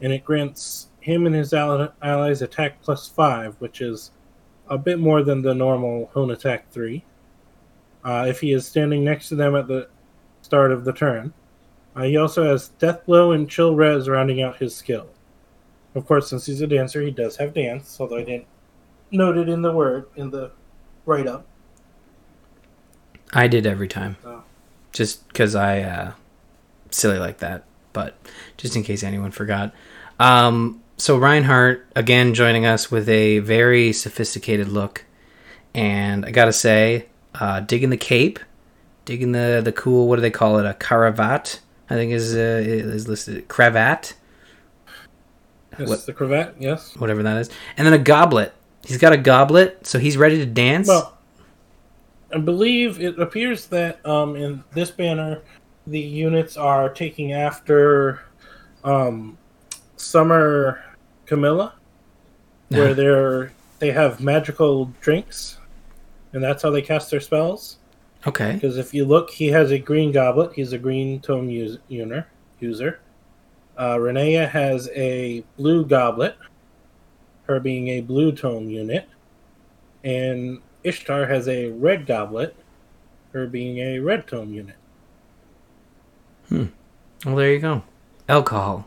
and 0.00 0.12
it 0.12 0.24
grants 0.24 0.88
him 1.00 1.26
and 1.26 1.34
his 1.34 1.52
allies 1.52 2.42
attack 2.42 2.80
plus 2.82 3.08
five, 3.08 3.56
which 3.58 3.80
is 3.80 4.12
a 4.68 4.78
bit 4.78 4.98
more 4.98 5.22
than 5.22 5.42
the 5.42 5.54
normal 5.54 6.10
hone 6.14 6.30
attack 6.30 6.70
three 6.70 7.04
uh, 8.04 8.24
if 8.28 8.40
he 8.40 8.52
is 8.52 8.66
standing 8.66 9.04
next 9.04 9.28
to 9.28 9.34
them 9.34 9.56
at 9.56 9.66
the 9.66 9.88
start 10.42 10.72
of 10.72 10.84
the 10.84 10.92
turn. 10.92 11.32
Uh, 11.96 12.02
he 12.02 12.16
also 12.16 12.44
has 12.44 12.68
Death 12.68 13.04
Blow 13.06 13.32
and 13.32 13.48
Chill 13.50 13.74
Res 13.74 14.08
rounding 14.08 14.40
out 14.42 14.56
his 14.58 14.74
skill. 14.74 15.08
Of 15.94 16.06
course, 16.06 16.30
since 16.30 16.46
he's 16.46 16.60
a 16.60 16.66
dancer, 16.66 17.00
he 17.02 17.10
does 17.10 17.36
have 17.36 17.52
dance, 17.52 17.98
although 18.00 18.18
I 18.18 18.24
didn't 18.24 18.46
note 19.10 19.36
it 19.36 19.48
in 19.48 19.60
the 19.62 19.72
word 19.72 20.06
in 20.14 20.30
the 20.30 20.52
write 21.04 21.26
up. 21.26 21.46
I 23.32 23.48
did 23.48 23.66
every 23.66 23.88
time, 23.88 24.16
Oh. 24.24 24.42
just 24.92 25.26
because 25.28 25.54
I 25.54 25.80
uh, 25.80 26.12
silly 26.90 27.18
like 27.18 27.38
that. 27.38 27.64
But 27.92 28.14
just 28.56 28.76
in 28.76 28.84
case 28.84 29.02
anyone 29.02 29.32
forgot. 29.32 29.72
Um, 30.20 30.80
so 30.96 31.16
Reinhardt 31.16 31.86
again 31.96 32.34
joining 32.34 32.66
us 32.66 32.90
with 32.90 33.08
a 33.08 33.40
very 33.40 33.92
sophisticated 33.92 34.68
look, 34.68 35.04
and 35.74 36.24
I 36.24 36.30
gotta 36.30 36.52
say, 36.52 37.06
uh, 37.34 37.60
digging 37.60 37.90
the 37.90 37.96
cape, 37.96 38.38
digging 39.06 39.32
the 39.32 39.60
the 39.64 39.72
cool. 39.72 40.06
What 40.08 40.16
do 40.16 40.22
they 40.22 40.30
call 40.30 40.58
it? 40.58 40.66
A 40.66 40.74
cravat. 40.74 41.60
I 41.90 41.94
think 41.94 42.12
is 42.12 42.34
uh, 42.34 42.62
is 42.64 43.08
listed 43.08 43.48
cravat, 43.48 44.14
Yes, 45.78 45.88
What- 45.88 46.06
the 46.06 46.12
cravat, 46.12 46.54
yes. 46.58 46.96
whatever 46.96 47.22
that 47.22 47.36
is, 47.38 47.50
and 47.76 47.86
then 47.86 47.94
a 47.94 47.98
goblet. 47.98 48.52
He's 48.84 48.98
got 48.98 49.12
a 49.12 49.16
goblet, 49.18 49.86
so 49.86 49.98
he's 49.98 50.16
ready 50.16 50.38
to 50.38 50.46
dance. 50.46 50.88
Well, 50.88 51.18
I 52.34 52.38
believe 52.38 53.00
it 53.00 53.18
appears 53.18 53.66
that 53.66 54.04
um, 54.06 54.36
in 54.36 54.64
this 54.72 54.90
banner, 54.90 55.42
the 55.86 56.00
units 56.00 56.56
are 56.56 56.88
taking 56.88 57.32
after 57.32 58.20
um, 58.84 59.36
Summer 59.96 60.82
Camilla, 61.26 61.74
where 62.68 62.94
they're 62.94 63.52
they 63.80 63.90
have 63.90 64.20
magical 64.20 64.86
drinks, 65.00 65.58
and 66.32 66.42
that's 66.42 66.62
how 66.62 66.70
they 66.70 66.82
cast 66.82 67.10
their 67.10 67.20
spells. 67.20 67.78
Okay. 68.26 68.52
Because 68.52 68.76
if 68.76 68.92
you 68.92 69.04
look, 69.04 69.30
he 69.30 69.48
has 69.48 69.70
a 69.70 69.78
green 69.78 70.12
goblet. 70.12 70.52
He's 70.54 70.72
a 70.72 70.78
green 70.78 71.20
tome 71.20 71.48
us- 71.48 71.78
user. 71.88 72.26
User. 72.60 73.00
Uh, 73.78 73.94
Rinea 73.96 74.48
has 74.50 74.88
a 74.94 75.42
blue 75.56 75.86
goblet. 75.86 76.36
Her 77.44 77.58
being 77.60 77.88
a 77.88 78.00
blue 78.02 78.30
tome 78.32 78.68
unit, 78.70 79.08
and 80.04 80.60
Ishtar 80.84 81.26
has 81.26 81.48
a 81.48 81.68
red 81.70 82.06
goblet. 82.06 82.54
Her 83.32 83.46
being 83.46 83.78
a 83.78 83.98
red 83.98 84.26
tome 84.28 84.52
unit. 84.52 84.76
Hmm. 86.48 86.66
Well, 87.24 87.36
there 87.36 87.52
you 87.52 87.58
go. 87.58 87.82
Alcohol. 88.28 88.86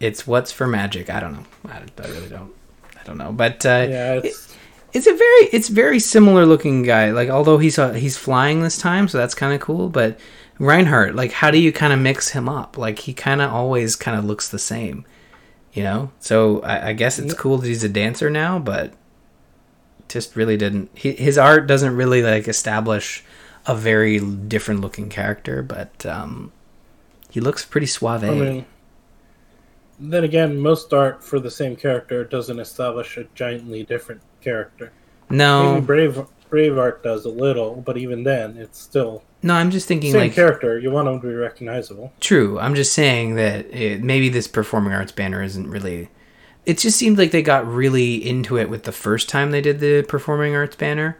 It's 0.00 0.26
what's 0.26 0.52
for 0.52 0.66
magic. 0.66 1.08
I 1.10 1.18
don't 1.20 1.32
know. 1.32 1.46
I, 1.66 1.82
I 2.02 2.06
really 2.08 2.28
don't. 2.28 2.52
I 3.00 3.02
don't 3.04 3.18
know. 3.18 3.32
But 3.32 3.64
uh, 3.66 3.86
Yeah, 3.88 4.20
it's 4.22 4.54
it's 4.94 5.06
a 5.06 5.12
very 5.14 5.48
it's 5.52 5.68
very 5.68 5.98
similar 5.98 6.46
looking 6.46 6.82
guy. 6.82 7.10
Like 7.10 7.28
although 7.28 7.58
he's 7.58 7.78
uh, 7.78 7.92
he's 7.92 8.16
flying 8.16 8.62
this 8.62 8.78
time, 8.78 9.08
so 9.08 9.18
that's 9.18 9.34
kind 9.34 9.52
of 9.52 9.60
cool. 9.60 9.88
But 9.90 10.18
Reinhardt, 10.58 11.14
like, 11.14 11.32
how 11.32 11.50
do 11.50 11.58
you 11.58 11.72
kind 11.72 11.92
of 11.92 11.98
mix 11.98 12.30
him 12.30 12.48
up? 12.48 12.78
Like 12.78 13.00
he 13.00 13.12
kind 13.12 13.42
of 13.42 13.52
always 13.52 13.96
kind 13.96 14.16
of 14.16 14.24
looks 14.24 14.48
the 14.48 14.58
same, 14.58 15.04
you 15.72 15.82
know. 15.82 16.12
So 16.20 16.62
I, 16.62 16.88
I 16.90 16.92
guess 16.94 17.18
it's 17.18 17.34
Yeah. 17.34 17.38
cool 17.38 17.58
that 17.58 17.66
he's 17.66 17.84
a 17.84 17.88
dancer 17.88 18.30
now, 18.30 18.58
but 18.58 18.94
just 20.08 20.36
really 20.36 20.56
didn't. 20.56 20.90
He, 20.94 21.12
his 21.12 21.36
art 21.38 21.66
doesn't 21.66 21.96
really 21.96 22.22
like 22.22 22.46
establish 22.46 23.24
a 23.66 23.74
very 23.74 24.20
different 24.20 24.80
looking 24.80 25.08
character, 25.08 25.62
but 25.62 26.06
um, 26.06 26.52
he 27.30 27.40
looks 27.40 27.64
pretty 27.64 27.86
suave. 27.86 28.22
I 28.22 28.30
mean, 28.30 28.66
then 30.12 30.24
again, 30.24 30.58
most 30.58 30.92
art 30.92 31.22
for 31.22 31.38
the 31.38 31.50
same 31.50 31.76
character 31.76 32.24
doesn't 32.24 32.58
establish 32.58 33.16
a 33.16 33.24
giantly 33.34 33.82
different 33.84 34.22
character. 34.40 34.92
no, 35.30 35.74
Maybe 35.74 35.86
Brave 35.86 36.26
Brave 36.50 36.78
art 36.78 37.02
does 37.02 37.24
a 37.24 37.30
little, 37.30 37.76
but 37.76 37.96
even 37.96 38.22
then, 38.22 38.56
it's 38.56 38.78
still 38.78 39.22
no, 39.42 39.54
I'm 39.54 39.70
just 39.70 39.88
thinking 39.88 40.12
same 40.12 40.20
like 40.22 40.32
character. 40.34 40.78
You 40.78 40.90
want 40.90 41.08
him 41.08 41.20
to 41.20 41.26
be 41.26 41.34
recognizable. 41.34 42.12
True. 42.20 42.58
I'm 42.58 42.74
just 42.74 42.92
saying 42.92 43.34
that 43.34 43.66
it, 43.74 44.02
maybe 44.02 44.28
this 44.28 44.48
performing 44.48 44.92
arts 44.92 45.12
banner 45.12 45.42
isn't 45.42 45.68
really 45.68 46.08
it 46.66 46.78
just 46.78 46.98
seemed 46.98 47.18
like 47.18 47.30
they 47.30 47.42
got 47.42 47.66
really 47.66 48.14
into 48.26 48.56
it 48.56 48.70
with 48.70 48.84
the 48.84 48.92
first 48.92 49.28
time 49.28 49.50
they 49.50 49.60
did 49.60 49.80
the 49.80 50.02
performing 50.02 50.54
arts 50.54 50.76
banner 50.76 51.18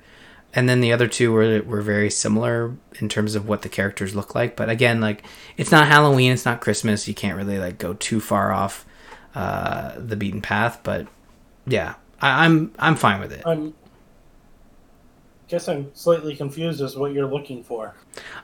and 0.55 0.69
then 0.69 0.81
the 0.81 0.93
other 0.93 1.09
two 1.09 1.33
were 1.33 1.63
were 1.63 1.83
very 1.83 2.11
similar 2.11 2.77
in 3.01 3.09
terms 3.09 3.35
of 3.35 3.49
what 3.49 3.63
the 3.63 3.69
characters 3.69 4.15
look 4.15 4.35
like 4.35 4.57
but 4.57 4.69
again 4.69 5.01
like 5.01 5.23
it's 5.57 5.71
not 5.71 5.89
halloween 5.89 6.33
it's 6.33 6.45
not 6.45 6.61
christmas 6.61 7.09
you 7.09 7.15
can't 7.15 7.37
really 7.37 7.59
like 7.59 7.79
go 7.79 7.95
too 7.95 8.21
far 8.21 8.53
off 8.53 8.87
uh, 9.35 9.95
the 9.99 10.17
beaten 10.17 10.41
path 10.41 10.81
but 10.83 11.07
yeah 11.67 11.95
I, 12.21 12.45
i'm 12.45 12.73
i'm 12.79 12.97
fine 12.97 13.21
with 13.21 13.33
it 13.33 13.43
I'm 13.45 13.75
guess 15.49 15.69
I'm 15.69 15.95
slightly 15.95 16.35
confused 16.35 16.81
as 16.81 16.97
what 16.97 17.13
you're 17.13 17.29
looking 17.29 17.63
for. 17.63 17.95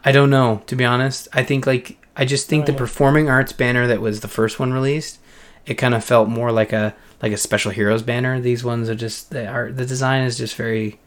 I 0.05 0.13
don't 0.13 0.31
know, 0.31 0.63
to 0.67 0.77
be 0.77 0.85
honest. 0.85 1.29
I 1.33 1.43
think 1.43 1.67
like 1.67 1.99
I 2.17 2.25
just 2.25 2.49
think 2.49 2.67
the 2.67 2.73
performing 2.73 3.29
arts 3.29 3.53
banner 3.53 3.87
that 3.87 4.01
was 4.01 4.21
the 4.21 4.29
first 4.29 4.59
one 4.59 4.73
released, 4.73 5.19
it 5.67 5.75
kind 5.75 5.95
of 5.95 6.05
felt 6.05 6.29
more 6.29 6.53
like 6.53 6.73
a 6.73 6.95
like 7.23 7.33
a 7.33 7.37
special 7.37 7.71
heroes 7.71 8.03
banner. 8.03 8.41
These 8.41 8.65
ones 8.65 8.89
are 8.89 8.95
just 8.95 9.31
the 9.31 9.47
art 9.47 9.77
the 9.77 9.87
design 9.87 10.25
is 10.25 10.39
just 10.39 10.55
very 10.57 11.01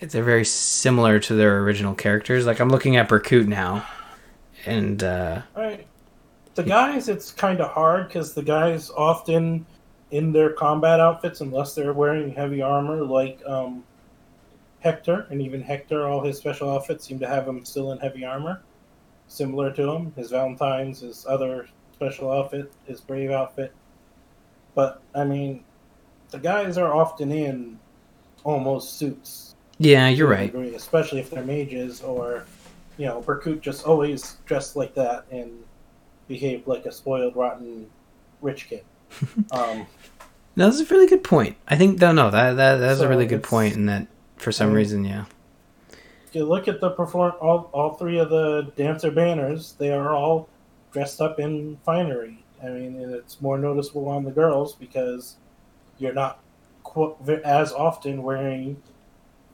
they're 0.00 0.22
very 0.22 0.44
similar 0.44 1.18
to 1.20 1.34
their 1.34 1.60
original 1.60 1.94
characters. 1.94 2.46
Like 2.46 2.60
I'm 2.60 2.68
looking 2.68 2.96
at 2.96 3.08
Berkut 3.08 3.46
now 3.46 3.86
and 4.64 5.02
uh 5.02 5.42
Right. 5.56 5.86
The 6.54 6.62
guys, 6.62 7.10
it's 7.10 7.30
kind 7.32 7.60
of 7.60 7.70
hard 7.70 8.08
because 8.08 8.32
the 8.32 8.42
guys 8.42 8.90
often 8.90 9.66
in 10.10 10.32
their 10.32 10.52
combat 10.52 11.00
outfits, 11.00 11.40
unless 11.42 11.74
they're 11.74 11.92
wearing 11.92 12.32
heavy 12.32 12.62
armor, 12.62 13.04
like 13.04 13.40
um, 13.46 13.84
Hector, 14.80 15.26
and 15.30 15.42
even 15.42 15.60
Hector, 15.60 16.06
all 16.06 16.24
his 16.24 16.38
special 16.38 16.70
outfits 16.70 17.06
seem 17.06 17.18
to 17.18 17.28
have 17.28 17.46
him 17.46 17.64
still 17.64 17.92
in 17.92 17.98
heavy 17.98 18.24
armor, 18.24 18.62
similar 19.28 19.70
to 19.72 19.90
him. 19.90 20.12
His 20.16 20.30
Valentine's, 20.30 21.00
his 21.00 21.26
other 21.28 21.68
special 21.92 22.32
outfit, 22.32 22.72
his 22.86 23.00
Brave 23.00 23.30
outfit. 23.30 23.74
But 24.74 25.02
I 25.14 25.24
mean, 25.24 25.64
the 26.30 26.38
guys 26.38 26.78
are 26.78 26.94
often 26.94 27.32
in 27.32 27.78
almost 28.44 28.98
suits. 28.98 29.45
Yeah, 29.78 30.08
you're 30.08 30.28
right. 30.28 30.50
degree, 30.52 30.74
especially 30.74 31.20
if 31.20 31.30
they're 31.30 31.44
mages 31.44 32.00
or, 32.02 32.44
you 32.96 33.06
know, 33.06 33.22
Berkut 33.22 33.60
just 33.60 33.84
always 33.84 34.36
dressed 34.46 34.76
like 34.76 34.94
that 34.94 35.24
and 35.30 35.50
behaved 36.28 36.66
like 36.66 36.86
a 36.86 36.92
spoiled, 36.92 37.36
rotten 37.36 37.86
rich 38.42 38.68
kid. 38.68 38.84
Um, 39.52 39.86
No, 40.56 40.68
that's 40.70 40.80
a 40.80 40.94
really 40.94 41.06
good 41.06 41.22
point. 41.22 41.56
I 41.68 41.76
think 41.76 42.00
no 42.00 42.12
no 42.12 42.30
that 42.30 42.54
that 42.54 42.76
that's 42.78 43.00
a 43.00 43.08
really 43.08 43.26
good 43.26 43.42
point 43.42 43.74
in 43.76 43.86
that 43.86 44.06
for 44.36 44.50
some 44.50 44.66
I 44.66 44.70
mean- 44.70 44.76
reason, 44.76 45.04
yeah. 45.04 45.24
if 46.26 46.34
you 46.34 46.44
look 46.44 46.66
at 46.68 46.80
the 46.80 46.90
perform 46.90 47.34
all, 47.40 47.68
all 47.72 47.94
three 47.94 48.18
of 48.18 48.30
the 48.30 48.72
dancer 48.76 49.10
banners, 49.10 49.74
they 49.78 49.92
are 49.92 50.14
all 50.14 50.48
dressed 50.92 51.20
up 51.20 51.38
in 51.38 51.76
finery. 51.84 52.42
I 52.62 52.68
mean, 52.70 53.00
and 53.00 53.14
it's 53.14 53.40
more 53.42 53.58
noticeable 53.58 54.08
on 54.08 54.24
the 54.24 54.30
girls 54.30 54.74
because 54.74 55.36
you're 55.98 56.14
not 56.14 56.40
qu- 56.84 57.14
as 57.44 57.72
often 57.72 58.22
wearing 58.22 58.82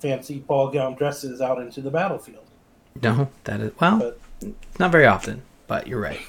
fancy 0.02 0.40
ball 0.40 0.68
gown 0.68 0.94
dresses 0.94 1.40
out 1.40 1.60
into 1.60 1.80
the 1.80 1.90
battlefield. 1.90 2.44
No, 3.02 3.28
that 3.44 3.60
is 3.60 3.72
well, 3.80 3.98
But- 4.40 4.52
not 4.78 4.90
very 4.92 5.06
often, 5.06 5.42
but 5.68 5.86
you're 5.86 6.00
right. 6.00 6.20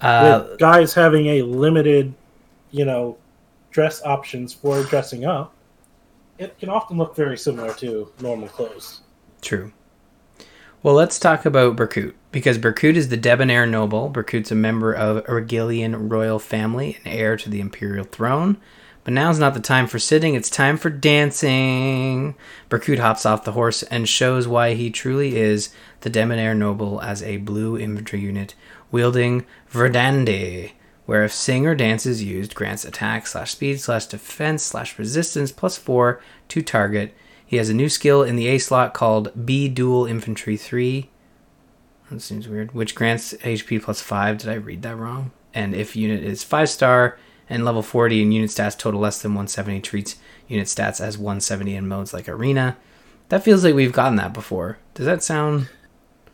Uh, 0.00 0.44
with 0.50 0.58
guys 0.60 0.94
having 0.94 1.26
a 1.26 1.42
limited, 1.42 2.14
you 2.70 2.84
know, 2.84 3.16
dress 3.70 4.00
options 4.04 4.52
for 4.52 4.84
dressing 4.84 5.24
up, 5.24 5.54
it 6.38 6.56
can 6.60 6.68
often 6.68 6.98
look 6.98 7.16
very 7.16 7.36
similar 7.36 7.72
to 7.74 8.12
normal 8.20 8.46
clothes. 8.48 9.00
True. 9.42 9.72
Well, 10.84 10.94
let's 10.94 11.18
talk 11.18 11.44
about 11.44 11.74
Berkut 11.74 12.14
because 12.30 12.58
Berkut 12.58 12.94
is 12.94 13.08
the 13.08 13.16
debonair 13.16 13.66
noble. 13.66 14.08
Berkut's 14.08 14.52
a 14.52 14.54
member 14.54 14.92
of 14.92 15.24
Rigelian 15.24 16.08
royal 16.08 16.38
family 16.38 16.98
and 17.04 17.12
heir 17.12 17.36
to 17.36 17.50
the 17.50 17.60
imperial 17.60 18.04
throne. 18.04 18.58
But 19.08 19.14
now's 19.14 19.38
not 19.38 19.54
the 19.54 19.60
time 19.60 19.86
for 19.86 19.98
sitting, 19.98 20.34
it's 20.34 20.50
time 20.50 20.76
for 20.76 20.90
dancing. 20.90 22.34
Berkut 22.68 22.98
hops 22.98 23.24
off 23.24 23.42
the 23.42 23.52
horse 23.52 23.82
and 23.84 24.06
shows 24.06 24.46
why 24.46 24.74
he 24.74 24.90
truly 24.90 25.34
is 25.34 25.70
the 26.02 26.10
debonair 26.10 26.54
noble 26.54 27.00
as 27.00 27.22
a 27.22 27.38
blue 27.38 27.78
infantry 27.78 28.20
unit 28.20 28.54
wielding 28.92 29.46
Verdande, 29.70 30.72
where 31.06 31.24
if 31.24 31.32
sing 31.32 31.66
or 31.66 31.74
dance 31.74 32.04
is 32.04 32.22
used, 32.22 32.54
grants 32.54 32.84
attack 32.84 33.26
slash 33.26 33.52
speed 33.52 33.80
slash 33.80 34.04
defense 34.04 34.62
slash 34.62 34.98
resistance 34.98 35.52
plus 35.52 35.78
four 35.78 36.20
to 36.48 36.60
target. 36.60 37.14
He 37.46 37.56
has 37.56 37.70
a 37.70 37.74
new 37.74 37.88
skill 37.88 38.22
in 38.22 38.36
the 38.36 38.48
A 38.48 38.58
slot 38.58 38.92
called 38.92 39.46
B 39.46 39.70
Duel 39.70 40.04
Infantry 40.04 40.58
3. 40.58 41.08
That 42.10 42.20
seems 42.20 42.46
weird. 42.46 42.74
Which 42.74 42.94
grants 42.94 43.32
HP 43.32 43.82
plus 43.82 44.02
5. 44.02 44.36
Did 44.36 44.50
I 44.50 44.54
read 44.56 44.82
that 44.82 44.96
wrong? 44.96 45.30
And 45.54 45.74
if 45.74 45.96
unit 45.96 46.22
is 46.22 46.44
5 46.44 46.68
star 46.68 47.16
and 47.50 47.64
level 47.64 47.82
40 47.82 48.22
and 48.22 48.34
unit 48.34 48.50
stats 48.50 48.76
total 48.78 49.00
less 49.00 49.20
than 49.22 49.32
170, 49.32 49.80
treats 49.80 50.16
unit 50.48 50.66
stats 50.66 51.00
as 51.00 51.16
170 51.18 51.74
in 51.74 51.88
modes 51.88 52.12
like 52.12 52.28
Arena. 52.28 52.76
That 53.30 53.44
feels 53.44 53.64
like 53.64 53.74
we've 53.74 53.92
gotten 53.92 54.16
that 54.16 54.32
before. 54.32 54.78
Does 54.94 55.06
that 55.06 55.22
sound. 55.22 55.68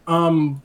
Um, 0.07 0.63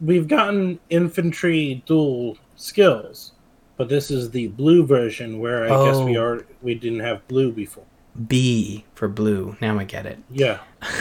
we've 0.00 0.28
gotten 0.28 0.78
infantry 0.90 1.82
duel 1.86 2.36
skills, 2.56 3.32
but 3.76 3.88
this 3.88 4.10
is 4.10 4.30
the 4.30 4.48
blue 4.48 4.84
version 4.86 5.38
where 5.40 5.64
I 5.64 5.68
guess 5.86 5.98
we 5.98 6.16
Oh. 6.18 6.22
are 6.22 6.46
we 6.62 6.74
didn't 6.74 7.00
have 7.00 7.26
blue 7.28 7.50
before. 7.52 7.84
B 8.28 8.84
for 8.94 9.08
blue. 9.08 9.56
Now 9.60 9.78
I 9.78 9.84
get 9.84 10.04
it. 10.06 10.18
Yeah, 10.30 10.58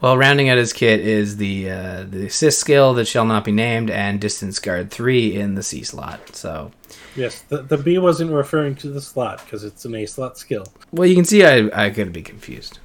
Well, 0.00 0.16
rounding 0.18 0.48
out 0.50 0.58
his 0.58 0.72
kit 0.72 1.00
is 1.00 1.36
the 1.38 1.70
uh, 1.70 2.04
the 2.08 2.26
assist 2.26 2.60
skill 2.60 2.94
that 2.94 3.06
shall 3.06 3.24
not 3.24 3.44
be 3.44 3.52
named 3.52 3.90
and 3.90 4.20
distance 4.20 4.58
guard 4.58 4.90
three 4.90 5.34
in 5.34 5.54
the 5.54 5.62
C 5.62 5.82
slot. 5.82 6.36
So, 6.36 6.70
yes, 7.16 7.42
the, 7.42 7.62
the 7.62 7.76
B 7.78 7.98
wasn't 7.98 8.30
referring 8.32 8.74
to 8.76 8.88
the 8.90 9.00
slot 9.00 9.44
because 9.44 9.64
it's 9.64 9.84
an 9.84 9.94
A 9.94 10.06
slot 10.06 10.38
skill. 10.38 10.66
well, 10.92 11.06
you 11.08 11.14
can 11.14 11.24
see 11.24 11.44
I 11.44 11.86
I 11.86 11.90
could 11.90 12.12
be 12.12 12.22
confused. 12.22 12.78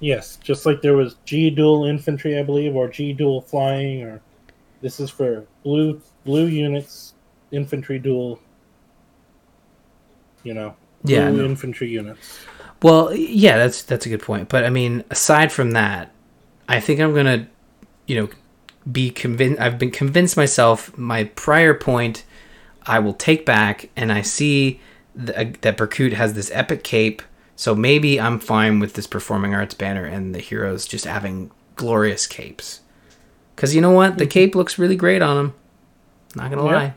Yes, 0.00 0.36
just 0.42 0.66
like 0.66 0.82
there 0.82 0.96
was 0.96 1.14
G 1.24 1.48
duel 1.50 1.84
infantry, 1.84 2.38
I 2.38 2.42
believe, 2.42 2.74
or 2.74 2.88
G 2.88 3.12
duel 3.12 3.40
flying, 3.40 4.02
or 4.02 4.20
this 4.80 4.98
is 4.98 5.10
for 5.10 5.44
blue 5.62 6.00
blue 6.24 6.46
units, 6.46 7.14
infantry 7.52 7.98
dual. 7.98 8.40
You 10.42 10.54
know, 10.54 10.74
blue 11.04 11.14
Yeah, 11.14 11.30
no. 11.30 11.44
infantry 11.44 11.88
units. 11.88 12.40
Well, 12.82 13.14
yeah, 13.14 13.58
that's 13.58 13.82
that's 13.84 14.06
a 14.06 14.08
good 14.08 14.22
point. 14.22 14.48
But 14.48 14.64
I 14.64 14.70
mean, 14.70 15.04
aside 15.10 15.52
from 15.52 15.70
that, 15.72 16.10
I 16.68 16.80
think 16.80 16.98
I'm 17.00 17.14
gonna, 17.14 17.48
you 18.08 18.16
know, 18.20 18.28
be 18.90 19.10
convinced. 19.10 19.60
I've 19.60 19.78
been 19.78 19.92
convinced 19.92 20.36
myself. 20.36 20.96
My 20.98 21.24
prior 21.24 21.74
point, 21.74 22.24
I 22.86 22.98
will 22.98 23.14
take 23.14 23.44
back, 23.46 23.90
and 23.96 24.12
I 24.12 24.22
see 24.22 24.80
th- 25.16 25.56
that 25.60 25.76
Berkut 25.76 26.12
has 26.14 26.34
this 26.34 26.50
epic 26.52 26.82
cape. 26.84 27.22
So 27.56 27.74
maybe 27.74 28.20
I'm 28.20 28.38
fine 28.38 28.80
with 28.80 28.94
this 28.94 29.06
performing 29.06 29.54
arts 29.54 29.74
banner 29.74 30.04
and 30.04 30.34
the 30.34 30.40
heroes 30.40 30.86
just 30.86 31.04
having 31.04 31.50
glorious 31.76 32.26
capes. 32.26 32.80
Because 33.54 33.74
you 33.74 33.80
know 33.80 33.90
what, 33.90 34.18
the 34.18 34.26
cape 34.26 34.54
looks 34.54 34.78
really 34.78 34.96
great 34.96 35.22
on 35.22 35.36
him. 35.36 35.54
Not 36.34 36.50
gonna 36.50 36.64
Yeah. 36.64 36.72
lie. 36.74 36.94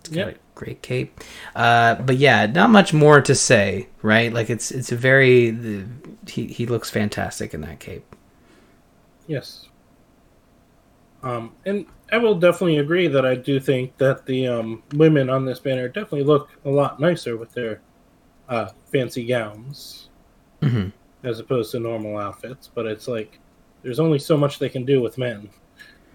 It's 0.00 0.08
got 0.08 0.16
Yeah. 0.16 0.26
a 0.28 0.34
great 0.54 0.82
cape. 0.82 1.20
Uh, 1.54 1.96
but 1.96 2.16
yeah, 2.16 2.46
not 2.46 2.70
much 2.70 2.92
more 2.92 3.20
to 3.20 3.34
say, 3.34 3.88
right? 4.00 4.32
Like 4.32 4.50
it's 4.50 4.70
it's 4.72 4.90
a 4.90 4.96
very 4.96 5.50
the, 5.50 5.84
he 6.26 6.46
he 6.46 6.66
looks 6.66 6.90
fantastic 6.90 7.54
in 7.54 7.60
that 7.60 7.78
cape. 7.78 8.16
Yes. 9.28 9.68
Um, 11.22 11.52
and 11.64 11.86
I 12.12 12.18
will 12.18 12.34
definitely 12.34 12.78
agree 12.78 13.08
that 13.08 13.24
I 13.24 13.34
do 13.34 13.58
think 13.58 13.96
that 13.96 14.26
the 14.26 14.46
um, 14.46 14.82
women 14.94 15.30
on 15.30 15.46
this 15.46 15.58
banner 15.58 15.88
definitely 15.88 16.24
look 16.24 16.50
a 16.66 16.70
lot 16.70 17.00
nicer 17.00 17.38
with 17.38 17.52
their 17.52 17.80
uh, 18.48 18.68
fancy 18.90 19.26
gowns 19.26 20.10
hmm 20.60 20.88
as 21.24 21.38
opposed 21.38 21.70
to 21.70 21.78
normal 21.78 22.18
outfits. 22.18 22.68
But 22.72 22.86
it's 22.86 23.08
like 23.08 23.38
there's 23.82 24.00
only 24.00 24.18
so 24.18 24.36
much 24.36 24.58
they 24.58 24.68
can 24.68 24.84
do 24.84 25.00
with 25.00 25.18
men, 25.18 25.48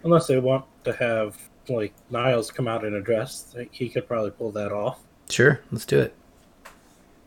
unless 0.04 0.28
they 0.28 0.40
want 0.40 0.66
to 0.84 0.94
have 0.94 1.38
like 1.70 1.94
Niles 2.10 2.52
come 2.52 2.68
out 2.68 2.86
in 2.86 2.96
a 2.96 3.02
dress. 3.02 3.54
Like, 3.56 3.74
He 3.74 3.90
could 3.90 4.08
probably 4.08 4.32
pull 4.32 4.52
that 4.52 4.72
off. 4.72 5.00
Sure, 5.30 5.62
let's 5.72 5.86
do 5.86 6.00
it. 6.00 6.14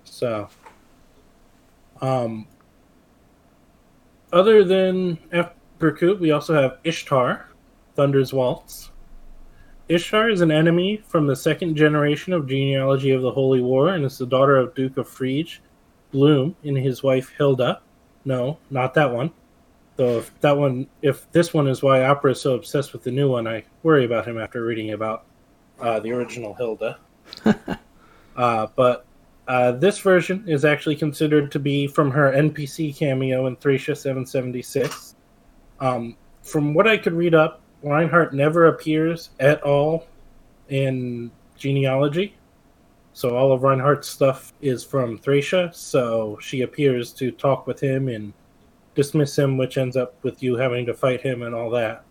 So, 0.04 0.48
um, 2.00 2.46
other 4.32 4.64
than 4.64 5.18
F. 5.32 5.52
Berkut, 5.78 6.20
we 6.20 6.30
also 6.30 6.54
have 6.54 6.78
Ishtar, 6.84 7.49
Thunder's 7.94 8.32
Waltz. 8.32 8.90
Ishtar 9.88 10.30
is 10.30 10.40
an 10.40 10.52
enemy 10.52 11.02
from 11.08 11.26
the 11.26 11.34
second 11.34 11.74
generation 11.74 12.32
of 12.32 12.46
genealogy 12.46 13.10
of 13.10 13.22
the 13.22 13.32
Holy 13.32 13.60
War 13.60 13.88
and 13.88 14.04
is 14.04 14.18
the 14.18 14.26
daughter 14.26 14.56
of 14.56 14.74
Duke 14.74 14.96
of 14.98 15.08
Friege, 15.08 15.58
Bloom, 16.12 16.54
and 16.62 16.78
his 16.78 17.02
wife 17.02 17.32
Hilda. 17.36 17.80
No, 18.24 18.58
not 18.70 18.94
that 18.94 19.12
one. 19.12 19.32
Though 19.96 20.18
if 20.18 20.40
that 20.40 20.56
one, 20.56 20.86
if 21.02 21.30
this 21.32 21.52
one 21.52 21.66
is 21.66 21.82
why 21.82 22.04
Opera 22.04 22.32
is 22.32 22.40
so 22.40 22.54
obsessed 22.54 22.92
with 22.92 23.02
the 23.02 23.10
new 23.10 23.30
one, 23.30 23.48
I 23.48 23.64
worry 23.82 24.04
about 24.04 24.26
him 24.26 24.38
after 24.38 24.64
reading 24.64 24.92
about 24.92 25.24
uh, 25.80 25.98
the 26.00 26.12
original 26.12 26.54
Hilda. 26.54 26.98
uh, 28.36 28.66
but 28.76 29.06
uh, 29.48 29.72
this 29.72 29.98
version 29.98 30.44
is 30.46 30.64
actually 30.64 30.94
considered 30.94 31.50
to 31.50 31.58
be 31.58 31.88
from 31.88 32.12
her 32.12 32.30
NPC 32.32 32.96
cameo 32.96 33.46
in 33.48 33.56
Thracia 33.56 33.96
776. 33.96 35.16
Um, 35.80 36.16
from 36.42 36.72
what 36.74 36.86
I 36.86 36.96
could 36.96 37.14
read 37.14 37.34
up, 37.34 37.60
Reinhardt 37.82 38.32
never 38.32 38.66
appears 38.66 39.30
at 39.40 39.62
all 39.62 40.06
in 40.68 41.30
genealogy. 41.56 42.36
So 43.12 43.36
all 43.36 43.52
of 43.52 43.62
Reinhardt's 43.62 44.08
stuff 44.08 44.52
is 44.60 44.84
from 44.84 45.18
Thracia. 45.18 45.74
So 45.74 46.38
she 46.40 46.62
appears 46.62 47.12
to 47.14 47.30
talk 47.30 47.66
with 47.66 47.80
him 47.80 48.08
and 48.08 48.32
dismiss 48.94 49.38
him, 49.38 49.56
which 49.56 49.78
ends 49.78 49.96
up 49.96 50.14
with 50.22 50.42
you 50.42 50.56
having 50.56 50.86
to 50.86 50.94
fight 50.94 51.20
him 51.20 51.42
and 51.42 51.54
all 51.54 51.70
that. 51.70 52.04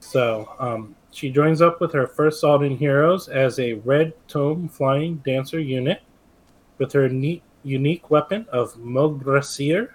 So 0.00 0.54
um, 0.58 0.94
she 1.10 1.30
joins 1.30 1.60
up 1.60 1.80
with 1.80 1.92
her 1.92 2.06
first 2.06 2.44
Alden 2.44 2.76
heroes 2.76 3.28
as 3.28 3.58
a 3.58 3.74
red 3.74 4.12
tome 4.28 4.68
flying 4.68 5.16
dancer 5.18 5.58
unit 5.58 6.02
with 6.78 6.92
her 6.92 7.08
neat, 7.08 7.42
unique 7.64 8.10
weapon 8.10 8.46
of 8.52 8.74
Mograsir. 8.74 9.90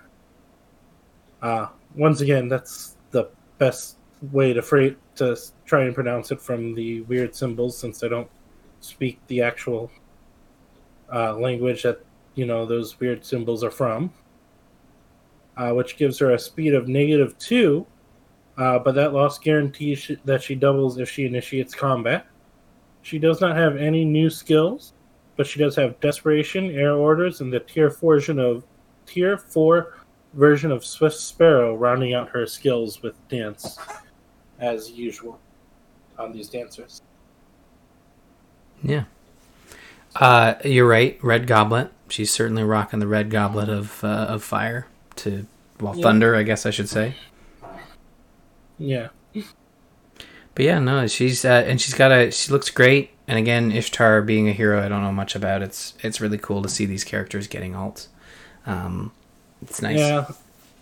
Uh, 1.41 1.67
once 1.95 2.21
again, 2.21 2.47
that's 2.47 2.97
the 3.11 3.29
best 3.57 3.97
way 4.31 4.53
to 4.53 4.95
to 5.15 5.37
try 5.65 5.83
and 5.83 5.93
pronounce 5.93 6.31
it 6.31 6.41
from 6.41 6.73
the 6.73 7.01
weird 7.01 7.35
symbols 7.35 7.77
since 7.77 8.03
I 8.03 8.07
don't 8.07 8.29
speak 8.79 9.19
the 9.27 9.41
actual 9.41 9.91
uh, 11.13 11.33
language 11.35 11.83
that 11.83 12.03
you 12.35 12.45
know 12.45 12.65
those 12.65 12.99
weird 12.99 13.25
symbols 13.25 13.63
are 13.63 13.71
from. 13.71 14.13
Uh, 15.55 15.71
which 15.71 15.97
gives 15.97 16.17
her 16.17 16.31
a 16.31 16.39
speed 16.39 16.73
of 16.73 16.87
negative 16.87 17.37
two 17.37 17.85
uh, 18.57 18.77
but 18.79 18.95
that 18.95 19.13
loss 19.13 19.39
guarantees 19.39 19.99
sh- 19.99 20.11
that 20.25 20.43
she 20.43 20.55
doubles 20.55 20.99
if 20.99 21.09
she 21.09 21.25
initiates 21.25 21.73
combat. 21.73 22.27
She 23.01 23.19
does 23.19 23.41
not 23.41 23.55
have 23.57 23.75
any 23.75 24.05
new 24.05 24.29
skills, 24.29 24.93
but 25.35 25.47
she 25.47 25.59
does 25.59 25.75
have 25.75 25.99
Desperation, 25.99 26.71
Air 26.71 26.93
Orders, 26.93 27.41
and 27.41 27.51
the 27.51 27.59
Tier 27.59 27.89
4 27.89 28.15
version 28.15 28.39
of 28.39 28.63
Tier 29.05 29.37
4 29.37 29.97
version 30.33 30.71
of 30.71 30.85
Swift 30.85 31.17
Sparrow, 31.17 31.75
rounding 31.75 32.13
out 32.13 32.29
her 32.29 32.45
skills 32.45 33.01
with 33.01 33.15
Dance, 33.27 33.77
as 34.63 34.91
usual 34.91 35.39
on 36.17 36.31
these 36.31 36.49
dancers. 36.49 37.01
Yeah. 38.81 39.03
Uh, 40.15 40.55
you're 40.63 40.87
right. 40.87 41.19
Red 41.23 41.47
Goblet. 41.47 41.91
She's 42.09 42.31
certainly 42.31 42.63
rocking 42.63 42.99
the 42.99 43.07
red 43.07 43.31
goblet 43.31 43.69
of 43.69 44.03
uh, 44.03 44.07
of 44.29 44.43
fire 44.43 44.85
to 45.17 45.47
well 45.79 45.95
Yeah. 45.97 46.03
thunder, 46.03 46.35
I 46.35 46.43
guess 46.43 46.65
I 46.65 46.69
should 46.69 46.87
say. 46.89 47.15
Yeah. 48.77 49.07
But 49.33 50.65
yeah, 50.65 50.77
no, 50.77 51.07
she's 51.07 51.43
uh, 51.43 51.63
and 51.65 51.81
she's 51.81 51.95
got 51.95 52.11
a 52.11 52.29
she 52.29 52.51
looks 52.51 52.69
great. 52.69 53.09
And 53.27 53.39
again, 53.39 53.71
Ishtar 53.71 54.21
being 54.21 54.47
a 54.47 54.51
hero, 54.53 54.83
I 54.85 54.89
don't 54.89 55.01
know 55.01 55.11
much 55.11 55.35
about. 55.35 55.63
It's 55.63 55.95
it's 56.03 56.21
really 56.21 56.37
cool 56.37 56.61
to 56.61 56.69
see 56.69 56.85
these 56.85 57.03
characters 57.03 57.47
getting 57.47 57.73
alts. 57.73 58.07
Um, 58.67 59.11
it's 59.63 59.81
nice. 59.81 59.97
Yeah. 59.97 60.25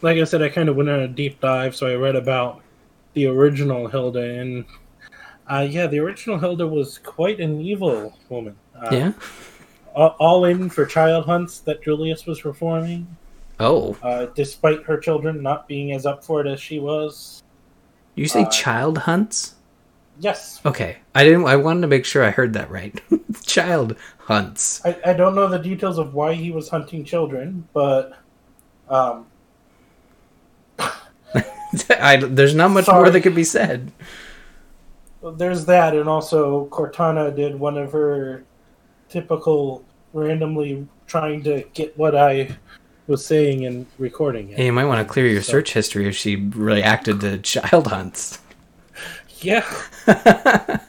Like 0.02 0.18
I 0.18 0.26
said, 0.26 0.42
I 0.42 0.50
kind 0.50 0.68
of 0.68 0.76
went 0.76 0.90
on 0.90 1.00
a 1.00 1.08
deep 1.08 1.40
dive, 1.40 1.76
so 1.78 1.88
I 1.88 1.96
read 1.96 2.18
about 2.18 2.62
the 3.14 3.28
original 3.28 3.88
Hilda, 3.88 4.22
and 4.40 4.66
uh, 5.50 5.68
yeah, 5.70 5.88
the 5.88 6.00
original 6.00 6.38
Hilda 6.40 6.68
was 6.68 6.98
quite 7.00 7.40
an 7.40 7.60
evil 7.62 8.18
woman. 8.30 8.56
Uh, 8.76 8.90
Yeah? 8.92 9.12
all, 9.94 10.16
all 10.20 10.46
in 10.46 10.70
for 10.70 10.86
child 10.86 11.26
hunts 11.26 11.60
that 11.60 11.84
Julius 11.84 12.26
was 12.26 12.40
performing, 12.42 13.06
Oh, 13.60 13.96
uh, 14.02 14.28
despite 14.36 14.84
her 14.84 14.98
children 14.98 15.42
not 15.44 15.68
being 15.68 15.92
as 15.92 16.06
up 16.06 16.24
for 16.24 16.42
it 16.42 16.48
as 16.48 16.60
she 16.60 16.80
was. 16.80 17.44
you 18.16 18.28
say 18.28 18.44
Uh, 18.44 18.50
child 18.50 18.98
hunts? 19.00 19.56
Yes, 20.20 20.62
Okay, 20.66 20.98
I 21.16 21.24
didn't. 21.24 21.46
I 21.46 21.56
wanted 21.56 21.82
to 21.82 21.88
make 21.88 22.06
sure 22.06 22.24
I 22.24 22.30
heard 22.30 22.54
that 22.54 22.70
right. 22.70 23.00
child 23.44 23.96
hunts. 24.20 24.86
I, 24.86 24.96
I 25.06 25.14
don't 25.14 25.34
know 25.36 25.48
the 25.48 25.58
details 25.58 25.98
of 25.98 26.14
why 26.14 26.34
he 26.34 26.52
was 26.52 26.70
hunting 26.70 27.04
children, 27.04 27.68
but 27.74 28.20
um, 28.88 29.26
I, 31.90 32.18
there's 32.18 32.56
not 32.56 32.72
much 32.72 32.88
more 32.88 33.10
that 33.10 33.22
could 33.22 33.36
be 33.36 33.44
said. 33.44 33.92
there's 35.36 35.66
that, 35.66 35.96
and 35.96 36.08
also 36.10 36.68
Cortana 36.68 37.36
did 37.36 37.60
one 37.60 37.78
of 37.78 37.92
her 37.92 38.44
typical 39.10 39.84
randomly 40.14 40.88
trying 41.08 41.44
to 41.44 41.64
get 41.74 41.98
what 41.98 42.16
I 42.16 42.56
was 43.08 43.26
saying 43.26 43.66
and 43.66 43.86
recording 43.98 44.50
it. 44.50 44.58
Hey, 44.58 44.66
you 44.66 44.74
might 44.74 44.86
want 44.86 45.06
to 45.06 45.12
clear 45.12 45.28
your 45.28 45.42
So- 45.42 45.52
search 45.52 45.74
history 45.74 46.08
if 46.08 46.16
she 46.16 46.36
reacted 46.36 47.20
to 47.22 47.38
child 47.40 47.88
hunts. 47.88 48.40
Yeah, 49.40 49.66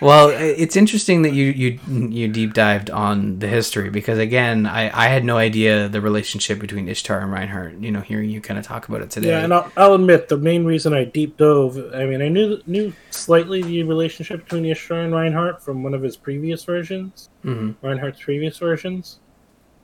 Well, 0.00 0.28
it's 0.30 0.76
interesting 0.76 1.22
that 1.22 1.32
you 1.32 1.46
you 1.46 1.78
you 1.88 2.28
deep 2.28 2.54
dived 2.54 2.88
on 2.90 3.38
the 3.40 3.48
history 3.48 3.90
because 3.90 4.18
again, 4.18 4.64
I 4.66 4.90
I 5.06 5.08
had 5.08 5.24
no 5.24 5.36
idea 5.36 5.88
the 5.88 6.00
relationship 6.00 6.60
between 6.60 6.88
Ishtar 6.88 7.20
and 7.20 7.32
Reinhardt. 7.32 7.74
You 7.80 7.90
know, 7.90 8.00
hearing 8.00 8.30
you 8.30 8.40
kind 8.40 8.58
of 8.58 8.64
talk 8.64 8.88
about 8.88 9.02
it 9.02 9.10
today. 9.10 9.28
yeah, 9.30 9.44
and 9.44 9.52
I'll, 9.52 9.72
I'll 9.76 9.94
admit 9.94 10.28
the 10.28 10.36
main 10.38 10.64
reason 10.64 10.94
I 10.94 11.04
deep 11.04 11.36
dove. 11.36 11.76
I 11.94 12.06
mean, 12.06 12.22
I 12.22 12.28
knew 12.28 12.60
knew 12.66 12.92
slightly 13.10 13.62
the 13.62 13.82
relationship 13.82 14.44
between 14.44 14.64
Ishtar 14.66 15.00
and 15.00 15.12
Reinhardt 15.12 15.62
from 15.62 15.82
one 15.82 15.94
of 15.94 16.02
his 16.02 16.16
previous 16.16 16.64
versions, 16.64 17.28
Mhm. 17.44 17.74
Reinhardt's 17.82 18.22
previous 18.22 18.58
versions. 18.58 19.18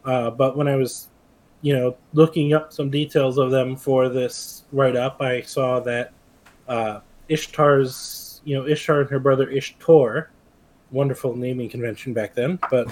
Uh, 0.05 0.31
but 0.31 0.57
when 0.57 0.69
I 0.69 0.77
was, 0.77 1.09
you 1.63 1.75
know, 1.75 1.97
looking 2.13 2.53
up 2.53 2.73
some 2.73 2.91
details 2.91 3.39
of 3.39 3.51
them 3.51 3.75
for 3.75 4.09
this 4.09 4.65
write 4.71 4.97
up, 4.97 5.21
I 5.21 5.41
saw 5.41 5.81
that 5.81 6.13
uh, 6.69 7.01
Ishtar's, 7.29 8.24
you 8.45 8.55
know, 8.57 8.67
Ishtar 8.67 9.01
and 9.03 9.11
her 9.11 9.19
brother 9.19 9.49
Ishtar, 9.49 10.31
wonderful 10.91 11.37
naming 11.37 11.69
convention 11.69 12.13
back 12.13 12.35
then. 12.35 12.59
But 12.71 12.89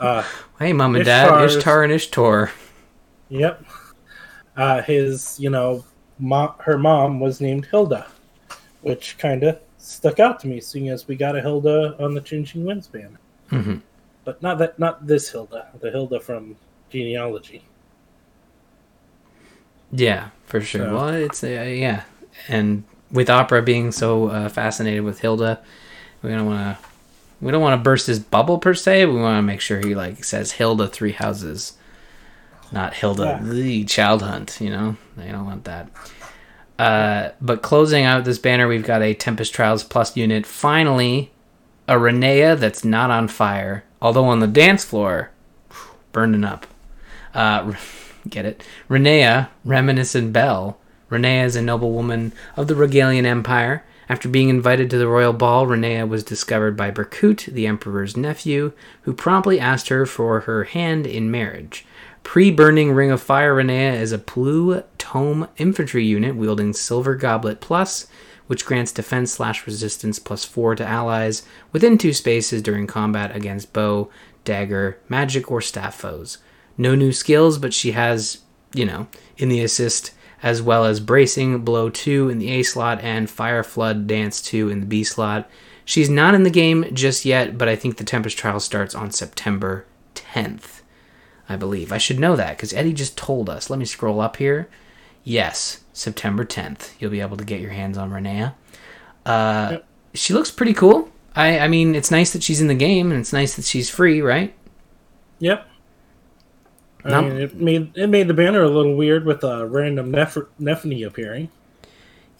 uh, 0.00 0.24
Hey, 0.58 0.72
mom 0.72 0.96
and 0.96 1.04
dad, 1.04 1.44
Ishtar 1.44 1.82
and 1.84 1.92
Ishtar. 1.92 2.50
Yep. 3.28 3.64
Uh, 4.56 4.82
his, 4.82 5.38
you 5.38 5.50
know, 5.50 5.84
mo- 6.18 6.54
her 6.60 6.78
mom 6.78 7.20
was 7.20 7.40
named 7.40 7.66
Hilda, 7.66 8.06
which 8.82 9.16
kind 9.18 9.44
of 9.44 9.58
stuck 9.78 10.18
out 10.18 10.40
to 10.40 10.48
me, 10.48 10.60
seeing 10.60 10.88
as 10.88 11.06
we 11.06 11.14
got 11.16 11.36
a 11.36 11.40
Hilda 11.40 11.94
on 12.02 12.14
the 12.14 12.20
Changing 12.20 12.64
Winds 12.64 12.86
band. 12.88 13.16
Mhm. 13.50 13.82
But 14.24 14.42
not 14.42 14.58
that, 14.58 14.78
not 14.78 15.06
this 15.06 15.30
Hilda, 15.30 15.68
the 15.80 15.90
Hilda 15.90 16.20
from 16.20 16.56
genealogy. 16.90 17.62
Yeah, 19.92 20.28
for 20.44 20.60
sure. 20.60 20.86
So- 20.86 20.94
Well, 20.94 21.08
it's 21.10 21.42
uh, 21.42 21.46
yeah, 21.48 22.02
and 22.48 22.84
with 23.10 23.30
opera 23.30 23.62
being 23.62 23.92
so 23.92 24.28
uh, 24.28 24.48
fascinated 24.48 25.02
with 25.04 25.20
Hilda, 25.20 25.60
we 26.22 26.30
don't 26.30 26.46
want 26.46 26.76
to 26.78 26.84
we 27.40 27.52
don't 27.52 27.62
want 27.62 27.78
to 27.78 27.82
burst 27.82 28.06
his 28.08 28.18
bubble 28.18 28.58
per 28.58 28.74
se. 28.74 29.06
We 29.06 29.14
want 29.20 29.38
to 29.38 29.42
make 29.42 29.60
sure 29.60 29.78
he 29.78 29.94
like 29.94 30.24
says 30.24 30.52
Hilda 30.52 30.88
three 30.88 31.12
houses, 31.12 31.74
not 32.72 32.94
Hilda 32.94 33.22
Yeah. 33.22 33.40
the 33.42 33.84
child 33.84 34.22
hunt. 34.22 34.58
You 34.60 34.70
know, 34.70 34.96
they 35.16 35.30
don't 35.30 35.46
want 35.46 35.64
that. 35.64 35.88
Uh, 36.78 37.30
but 37.40 37.62
closing 37.62 38.04
out 38.04 38.24
this 38.24 38.38
banner, 38.38 38.68
we've 38.68 38.84
got 38.84 39.02
a 39.02 39.14
Tempest 39.14 39.52
Trials 39.52 39.82
Plus 39.82 40.16
unit. 40.16 40.46
Finally, 40.46 41.32
a 41.88 41.94
Rinea 41.94 42.56
that's 42.58 42.84
not 42.84 43.10
on 43.10 43.26
fire, 43.28 43.84
although 44.00 44.26
on 44.26 44.38
the 44.40 44.46
dance 44.46 44.84
floor, 44.84 45.30
burning 46.12 46.44
up. 46.44 46.66
Uh, 47.34 47.72
get 48.28 48.44
it? 48.44 48.62
Rinea, 48.88 49.48
reminiscent 49.64 50.32
Belle. 50.32 50.78
Rinea 51.10 51.44
is 51.44 51.56
a 51.56 51.62
noblewoman 51.62 52.32
of 52.56 52.68
the 52.68 52.74
Rigelian 52.74 53.24
Empire. 53.24 53.84
After 54.08 54.28
being 54.28 54.48
invited 54.48 54.88
to 54.90 54.98
the 54.98 55.08
royal 55.08 55.32
ball, 55.32 55.66
Rinea 55.66 56.08
was 56.08 56.24
discovered 56.24 56.76
by 56.76 56.90
Berkut, 56.90 57.46
the 57.46 57.66
emperor's 57.66 58.16
nephew, 58.16 58.72
who 59.02 59.12
promptly 59.12 59.60
asked 59.60 59.88
her 59.88 60.06
for 60.06 60.40
her 60.40 60.64
hand 60.64 61.06
in 61.06 61.30
marriage. 61.30 61.84
Pre-burning 62.22 62.92
Ring 62.92 63.10
of 63.10 63.22
Fire 63.22 63.54
Rinea 63.54 63.94
is 63.94 64.12
a 64.12 64.18
blue 64.18 64.82
tome 64.98 65.48
infantry 65.56 66.04
unit 66.04 66.36
wielding 66.36 66.72
Silver 66.72 67.14
Goblet 67.14 67.60
Plus, 67.60 68.06
which 68.46 68.64
grants 68.64 68.92
defense 68.92 69.32
slash 69.32 69.66
resistance 69.66 70.18
plus 70.18 70.44
four 70.44 70.74
to 70.74 70.86
allies 70.86 71.42
within 71.72 71.96
two 71.96 72.12
spaces 72.12 72.62
during 72.62 72.86
combat 72.86 73.34
against 73.36 73.72
bow, 73.72 74.10
dagger, 74.44 74.98
magic, 75.08 75.50
or 75.50 75.60
staff 75.60 75.94
foes. 75.94 76.38
No 76.76 76.94
new 76.94 77.12
skills, 77.12 77.58
but 77.58 77.74
she 77.74 77.92
has, 77.92 78.38
you 78.72 78.86
know, 78.86 79.06
in 79.36 79.48
the 79.48 79.62
assist, 79.62 80.12
as 80.42 80.62
well 80.62 80.84
as 80.84 81.00
bracing, 81.00 81.60
blow 81.64 81.90
2 81.90 82.28
in 82.28 82.38
the 82.38 82.50
A 82.50 82.62
slot, 82.62 83.00
and 83.02 83.28
fire 83.28 83.62
flood, 83.62 84.06
dance 84.06 84.40
2 84.42 84.68
in 84.68 84.80
the 84.80 84.86
B 84.86 85.02
slot. 85.04 85.48
She's 85.84 86.10
not 86.10 86.34
in 86.34 86.42
the 86.42 86.50
game 86.50 86.84
just 86.92 87.24
yet, 87.24 87.56
but 87.56 87.68
I 87.68 87.74
think 87.76 87.96
the 87.96 88.04
Tempest 88.04 88.36
Trial 88.38 88.60
starts 88.60 88.94
on 88.94 89.10
September 89.10 89.86
10th, 90.14 90.82
I 91.48 91.56
believe. 91.56 91.92
I 91.92 91.98
should 91.98 92.20
know 92.20 92.36
that 92.36 92.56
because 92.56 92.72
Eddie 92.74 92.92
just 92.92 93.16
told 93.16 93.48
us. 93.48 93.70
Let 93.70 93.78
me 93.78 93.84
scroll 93.86 94.20
up 94.20 94.36
here. 94.36 94.68
Yes, 95.24 95.80
September 95.92 96.44
10th. 96.44 96.90
You'll 96.98 97.10
be 97.10 97.20
able 97.20 97.36
to 97.38 97.44
get 97.44 97.60
your 97.60 97.70
hands 97.72 97.96
on 97.98 98.10
Rinea. 98.10 98.54
Uh, 99.26 99.68
Yep. 99.72 99.84
She 100.14 100.32
looks 100.32 100.50
pretty 100.50 100.72
cool. 100.72 101.10
I, 101.36 101.58
I 101.60 101.68
mean, 101.68 101.94
it's 101.94 102.10
nice 102.10 102.32
that 102.32 102.42
she's 102.42 102.60
in 102.60 102.66
the 102.66 102.74
game, 102.74 103.10
and 103.10 103.20
it's 103.20 103.32
nice 103.32 103.54
that 103.56 103.64
she's 103.66 103.90
free, 103.90 104.20
right? 104.22 104.54
Yep. 105.38 105.68
I 107.14 107.20
mean, 107.20 107.38
it 107.38 107.54
made 107.56 107.92
it 107.96 108.06
made 108.08 108.28
the 108.28 108.34
banner 108.34 108.62
a 108.62 108.68
little 108.68 108.96
weird 108.96 109.24
with 109.24 109.44
a 109.44 109.66
random 109.66 110.10
Nef- 110.10 110.36
Nephenee 110.60 111.06
appearing. 111.06 111.50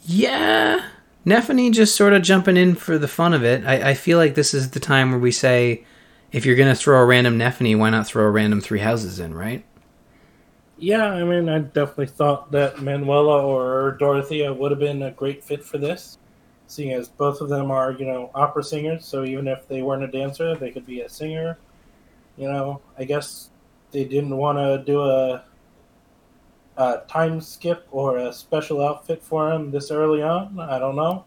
Yeah. 0.04 0.88
Nephenee 1.26 1.72
just 1.72 1.96
sort 1.96 2.12
of 2.14 2.22
jumping 2.22 2.56
in 2.56 2.74
for 2.74 2.96
the 2.98 3.08
fun 3.08 3.34
of 3.34 3.44
it. 3.44 3.64
I, 3.66 3.90
I 3.90 3.94
feel 3.94 4.18
like 4.18 4.34
this 4.34 4.54
is 4.54 4.70
the 4.70 4.80
time 4.80 5.10
where 5.10 5.20
we 5.20 5.32
say, 5.32 5.84
if 6.32 6.46
you're 6.46 6.56
going 6.56 6.68
to 6.68 6.74
throw 6.74 6.98
a 7.00 7.04
random 7.04 7.38
Nephenee, 7.38 7.76
why 7.78 7.90
not 7.90 8.06
throw 8.06 8.24
a 8.24 8.30
random 8.30 8.60
three 8.60 8.78
houses 8.78 9.18
in, 9.18 9.34
right? 9.34 9.64
Yeah, 10.78 11.06
I 11.06 11.24
mean, 11.24 11.48
I 11.48 11.58
definitely 11.58 12.06
thought 12.06 12.52
that 12.52 12.80
Manuela 12.80 13.44
or 13.44 13.96
Dorothea 13.98 14.52
would 14.52 14.70
have 14.70 14.80
been 14.80 15.02
a 15.02 15.10
great 15.10 15.42
fit 15.42 15.64
for 15.64 15.76
this. 15.76 16.18
seeing 16.68 16.92
as 16.92 17.08
both 17.08 17.40
of 17.40 17.48
them 17.48 17.70
are, 17.70 17.92
you 17.92 18.06
know, 18.06 18.30
opera 18.34 18.62
singers. 18.62 19.04
So 19.04 19.24
even 19.24 19.48
if 19.48 19.66
they 19.66 19.82
weren't 19.82 20.04
a 20.04 20.08
dancer, 20.08 20.54
they 20.54 20.70
could 20.70 20.86
be 20.86 21.00
a 21.00 21.08
singer. 21.08 21.58
You 22.36 22.48
know, 22.48 22.80
I 22.96 23.04
guess 23.04 23.50
they 23.90 24.04
didn't 24.04 24.36
want 24.36 24.58
to 24.58 24.82
do 24.84 25.00
a, 25.00 25.44
a 26.76 27.02
time 27.08 27.40
skip 27.40 27.86
or 27.90 28.18
a 28.18 28.32
special 28.32 28.84
outfit 28.84 29.22
for 29.22 29.52
him 29.52 29.70
this 29.70 29.90
early 29.90 30.22
on. 30.22 30.58
I 30.60 30.78
don't 30.78 30.96
know. 30.96 31.24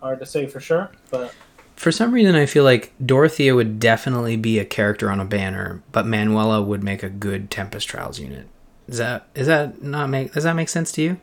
Hard 0.00 0.20
to 0.20 0.26
say 0.26 0.46
for 0.46 0.60
sure, 0.60 0.90
but 1.10 1.32
For 1.76 1.92
some 1.92 2.12
reason, 2.12 2.34
I 2.34 2.46
feel 2.46 2.64
like 2.64 2.92
Dorothea 3.04 3.54
would 3.54 3.78
definitely 3.78 4.36
be 4.36 4.58
a 4.58 4.64
character 4.64 5.10
on 5.10 5.20
a 5.20 5.24
banner, 5.24 5.82
but 5.92 6.06
Manuela 6.06 6.60
would 6.60 6.82
make 6.82 7.02
a 7.02 7.08
good 7.08 7.50
Tempest 7.50 7.88
Trials 7.88 8.18
unit. 8.18 8.48
Is 8.88 8.98
that 8.98 9.26
is 9.34 9.46
that 9.46 9.82
not 9.82 10.10
make 10.10 10.32
does 10.32 10.44
that 10.44 10.56
make 10.56 10.68
sense 10.68 10.90
to 10.92 11.02
you? 11.02 11.20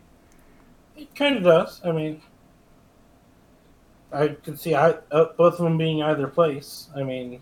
it 0.99 1.15
kind 1.15 1.37
of 1.37 1.43
does. 1.43 1.81
I 1.83 1.91
mean, 1.91 2.21
I 4.11 4.29
can 4.43 4.57
see 4.57 4.75
I, 4.75 4.91
uh, 5.11 5.25
both 5.37 5.53
of 5.53 5.59
them 5.59 5.77
being 5.77 6.01
either 6.03 6.27
place. 6.27 6.89
I 6.95 7.03
mean, 7.03 7.41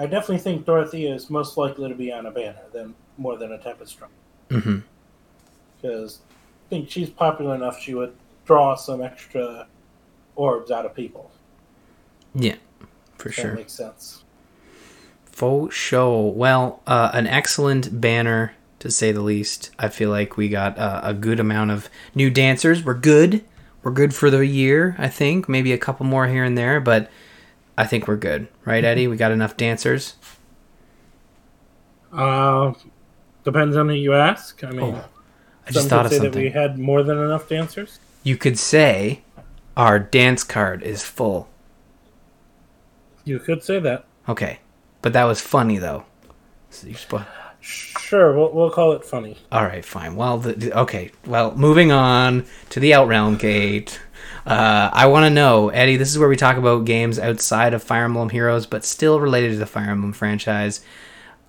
I 0.00 0.06
definitely 0.06 0.38
think 0.38 0.64
Dorothea 0.64 1.14
is 1.14 1.28
most 1.28 1.58
likely 1.58 1.90
to 1.90 1.94
be 1.94 2.10
on 2.10 2.24
a 2.24 2.30
banner 2.30 2.62
than 2.72 2.94
more 3.18 3.36
than 3.36 3.52
a 3.52 3.58
Tempest 3.58 3.98
Trial. 3.98 4.10
Mm-hmm. 4.48 4.78
because 5.76 6.20
I 6.66 6.68
think 6.70 6.90
she's 6.90 7.10
popular 7.10 7.54
enough 7.54 7.78
she 7.78 7.94
would 7.94 8.16
draw 8.46 8.74
some 8.74 9.00
extra 9.00 9.68
orbs 10.34 10.70
out 10.70 10.86
of 10.86 10.94
people. 10.94 11.30
Yeah, 12.34 12.56
for 13.16 13.30
sure. 13.30 13.50
That 13.50 13.56
makes 13.56 13.74
sense. 13.74 14.24
Faux 15.26 15.74
show. 15.74 16.18
Well, 16.28 16.82
uh, 16.86 17.10
an 17.12 17.26
excellent 17.26 18.00
banner 18.00 18.54
to 18.78 18.90
say 18.90 19.12
the 19.12 19.20
least. 19.20 19.70
I 19.78 19.88
feel 19.88 20.08
like 20.08 20.38
we 20.38 20.48
got 20.48 20.78
uh, 20.78 21.02
a 21.04 21.12
good 21.12 21.38
amount 21.38 21.72
of 21.72 21.90
new 22.14 22.30
dancers. 22.30 22.82
We're 22.82 22.94
good. 22.94 23.44
We're 23.82 23.92
good 23.92 24.14
for 24.14 24.30
the 24.30 24.44
year. 24.46 24.96
I 24.98 25.08
think 25.08 25.48
maybe 25.48 25.72
a 25.72 25.78
couple 25.78 26.06
more 26.06 26.26
here 26.26 26.42
and 26.42 26.56
there, 26.56 26.80
but 26.80 27.10
I 27.80 27.86
think 27.86 28.06
we're 28.06 28.16
good, 28.16 28.48
right, 28.66 28.84
Eddie? 28.84 29.08
We 29.08 29.16
got 29.16 29.32
enough 29.32 29.56
dancers. 29.56 30.16
Uh, 32.12 32.74
depends 33.44 33.76
on 33.76 33.88
who 33.88 33.94
you 33.94 34.14
ask. 34.14 34.62
I 34.64 34.70
mean, 34.70 34.94
Oh, 34.94 35.04
I 35.66 35.70
just 35.70 35.88
thought 35.88 36.06
of 36.06 36.12
something. 36.12 36.30
that 36.32 36.38
we 36.38 36.50
had 36.50 36.78
more 36.78 37.02
than 37.02 37.16
enough 37.18 37.48
dancers. 37.48 37.98
You 38.22 38.36
could 38.36 38.58
say 38.58 39.22
our 39.76 39.98
dance 39.98 40.44
card 40.44 40.82
is 40.82 41.02
full. 41.04 41.48
You 43.24 43.38
could 43.38 43.62
say 43.62 43.78
that. 43.78 44.04
Okay, 44.28 44.58
but 45.02 45.12
that 45.12 45.24
was 45.24 45.40
funny 45.40 45.78
though. 45.78 46.04
So 46.70 46.86
Sure, 47.62 48.34
we'll, 48.36 48.52
we'll 48.52 48.70
call 48.70 48.92
it 48.92 49.04
funny. 49.04 49.36
All 49.52 49.64
right, 49.64 49.84
fine. 49.84 50.16
Well, 50.16 50.38
the, 50.38 50.52
the- 50.54 50.78
okay. 50.80 51.10
Well, 51.26 51.54
moving 51.56 51.92
on 51.92 52.46
to 52.70 52.80
the 52.80 52.90
Outrealm 52.92 53.38
Gate. 53.38 54.00
Uh, 54.50 54.90
I 54.92 55.06
want 55.06 55.26
to 55.26 55.30
know, 55.30 55.68
Eddie. 55.68 55.96
This 55.96 56.10
is 56.10 56.18
where 56.18 56.28
we 56.28 56.34
talk 56.36 56.56
about 56.56 56.84
games 56.84 57.20
outside 57.20 57.72
of 57.72 57.84
Fire 57.84 58.04
Emblem 58.04 58.30
Heroes, 58.30 58.66
but 58.66 58.84
still 58.84 59.20
related 59.20 59.52
to 59.52 59.58
the 59.58 59.66
Fire 59.66 59.90
Emblem 59.90 60.12
franchise. 60.12 60.84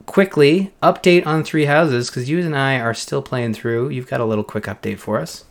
Quickly, 0.06 0.72
update 0.84 1.26
on 1.26 1.44
Three 1.44 1.66
Houses 1.66 2.12
because 2.12 2.30
you 2.30 2.40
and 2.42 2.56
I 2.56 2.80
are 2.80 2.94
still 2.94 3.24
playing 3.24 3.56
through. 3.56 3.90
You've 3.90 4.08
got 4.08 4.22
a 4.22 4.26
little 4.26 4.44
quick 4.44 4.66
update 4.66 5.00
for 5.00 5.18
us. 5.18 5.46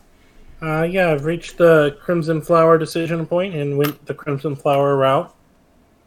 Uh, 0.62 0.82
yeah, 0.82 1.10
I've 1.10 1.24
reached 1.24 1.58
the 1.58 1.96
Crimson 2.00 2.40
Flower 2.40 2.78
decision 2.78 3.26
point 3.26 3.56
and 3.56 3.76
went 3.76 4.06
the 4.06 4.14
Crimson 4.14 4.54
Flower 4.54 4.96
route 4.96 5.34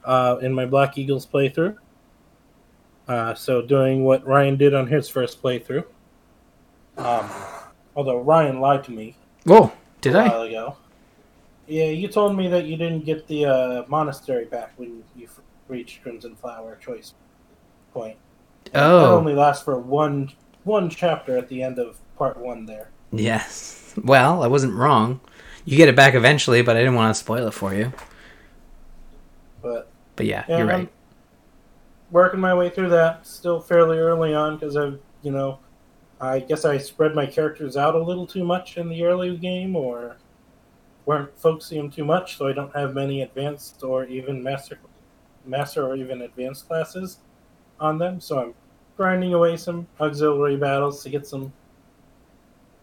uh, 0.05 0.37
in 0.41 0.53
my 0.53 0.65
Black 0.65 0.97
Eagles 0.97 1.25
playthrough. 1.25 1.75
Uh, 3.07 3.33
so 3.33 3.61
doing 3.61 4.05
what 4.05 4.25
Ryan 4.25 4.55
did 4.55 4.73
on 4.73 4.87
his 4.87 5.09
first 5.09 5.43
playthrough. 5.43 5.83
Um, 6.97 7.29
although 7.97 8.21
Ryan 8.21 8.61
lied 8.61 8.85
to 8.85 8.91
me 8.91 9.17
Whoa, 9.43 9.73
did 9.99 10.15
a 10.15 10.19
I? 10.19 10.27
while 10.29 10.41
ago. 10.43 10.77
Yeah, 11.73 11.85
you 11.85 12.07
told 12.07 12.37
me 12.37 12.47
that 12.49 12.65
you 12.65 12.77
didn't 12.77 13.03
get 13.03 13.25
the 13.27 13.45
uh, 13.47 13.83
monastery 13.87 14.45
back 14.45 14.73
when 14.77 15.03
you 15.15 15.25
f- 15.25 15.39
reached 15.67 16.03
Crimson 16.03 16.35
Flower 16.35 16.75
choice 16.75 17.15
point. 17.91 18.15
Oh, 18.75 18.99
That 19.01 19.07
only 19.07 19.33
lasts 19.33 19.63
for 19.63 19.79
one 19.79 20.31
one 20.65 20.87
chapter 20.87 21.35
at 21.35 21.49
the 21.49 21.63
end 21.63 21.79
of 21.79 21.97
part 22.15 22.37
one 22.37 22.67
there. 22.67 22.89
yes. 23.11 23.95
Well, 24.03 24.43
I 24.43 24.47
wasn't 24.47 24.73
wrong. 24.75 25.19
You 25.65 25.75
get 25.75 25.89
it 25.89 25.95
back 25.95 26.13
eventually, 26.13 26.61
but 26.61 26.75
I 26.75 26.79
didn't 26.79 26.93
want 26.93 27.15
to 27.15 27.19
spoil 27.19 27.47
it 27.47 27.55
for 27.55 27.73
you. 27.73 27.91
But 29.63 29.89
But 30.15 30.27
yeah, 30.27 30.45
Yeah, 30.47 30.57
you're 30.59 30.67
right. 30.67 30.75
I'm 30.81 30.89
working 32.11 32.39
my 32.39 32.53
way 32.53 32.69
through 32.69 32.89
that. 32.89 33.25
Still 33.25 33.59
fairly 33.59 33.97
early 33.97 34.35
on 34.35 34.57
because 34.57 34.77
I've, 34.77 34.99
you 35.23 35.31
know, 35.31 35.57
I 36.21 36.39
guess 36.39 36.65
I 36.65 36.77
spread 36.77 37.15
my 37.15 37.25
characters 37.25 37.77
out 37.77 37.95
a 37.95 38.03
little 38.03 38.27
too 38.27 38.43
much 38.43 38.77
in 38.77 38.89
the 38.89 39.03
early 39.05 39.35
game, 39.37 39.75
or 39.75 40.17
weren't 41.05 41.37
focusing 41.37 41.77
them 41.77 41.91
too 41.91 42.05
much, 42.05 42.37
so 42.37 42.47
I 42.47 42.53
don't 42.53 42.75
have 42.75 42.93
many 42.93 43.21
advanced 43.21 43.83
or 43.83 44.05
even 44.05 44.41
master, 44.41 44.79
master 45.45 45.85
or 45.85 45.95
even 45.95 46.21
advanced 46.21 46.67
classes 46.67 47.19
on 47.79 47.97
them. 47.97 48.19
So 48.19 48.39
I'm 48.39 48.53
grinding 48.95 49.33
away 49.33 49.57
some 49.57 49.87
auxiliary 49.99 50.57
battles 50.57 51.03
to 51.03 51.09
get 51.09 51.27
some 51.27 51.51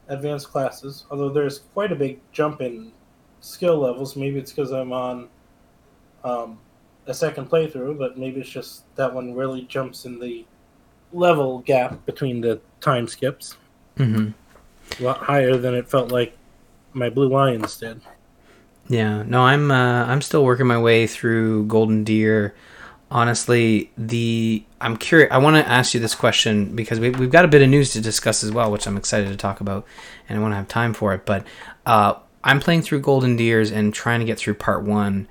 advanced 0.08 0.48
classes. 0.48 1.06
Although 1.10 1.30
there's 1.30 1.60
quite 1.74 1.92
a 1.92 1.96
big 1.96 2.20
jump 2.32 2.60
in 2.60 2.92
skill 3.40 3.78
levels. 3.78 4.16
Maybe 4.16 4.38
it's 4.38 4.52
because 4.52 4.72
I'm 4.72 4.92
on. 4.92 5.28
Um, 6.22 6.58
a 7.06 7.14
second 7.14 7.50
playthrough, 7.50 7.98
but 7.98 8.18
maybe 8.18 8.40
it's 8.40 8.48
just 8.48 8.84
that 8.96 9.12
one 9.12 9.34
really 9.34 9.62
jumps 9.62 10.04
in 10.04 10.18
the 10.18 10.44
level 11.12 11.58
gap 11.60 12.04
between 12.06 12.40
the 12.40 12.60
time 12.80 13.08
skips 13.08 13.56
hmm 13.96 14.28
a 15.00 15.02
lot 15.02 15.18
higher 15.18 15.56
than 15.56 15.74
it 15.74 15.88
felt 15.88 16.12
like 16.12 16.36
my 16.92 17.10
Blue 17.10 17.28
Lions 17.28 17.76
did. 17.76 18.00
Yeah, 18.88 19.22
no, 19.22 19.42
I'm 19.42 19.70
uh, 19.70 20.04
I'm 20.06 20.20
still 20.20 20.44
working 20.44 20.66
my 20.66 20.78
way 20.78 21.06
through 21.06 21.66
Golden 21.66 22.02
Deer. 22.04 22.54
Honestly, 23.10 23.90
the 23.96 24.64
I'm 24.80 24.96
curious. 24.96 25.30
I 25.30 25.38
want 25.38 25.56
to 25.56 25.68
ask 25.68 25.94
you 25.94 26.00
this 26.00 26.14
question 26.14 26.74
because 26.74 26.98
we, 26.98 27.10
we've 27.10 27.30
got 27.30 27.44
a 27.44 27.48
bit 27.48 27.62
of 27.62 27.68
news 27.68 27.92
to 27.92 28.00
discuss 28.00 28.42
as 28.42 28.50
well, 28.50 28.70
which 28.70 28.86
I'm 28.86 28.96
excited 28.96 29.28
to 29.28 29.36
talk 29.36 29.60
about, 29.60 29.86
and 30.28 30.38
I 30.38 30.42
want 30.42 30.52
to 30.52 30.56
have 30.56 30.68
time 30.68 30.94
for 30.94 31.14
it. 31.14 31.24
But 31.24 31.46
uh, 31.86 32.14
I'm 32.42 32.60
playing 32.60 32.82
through 32.82 33.00
Golden 33.00 33.36
Deers 33.36 33.70
and 33.70 33.94
trying 33.94 34.20
to 34.20 34.26
get 34.26 34.38
through 34.38 34.54
part 34.54 34.82
one. 34.82 35.28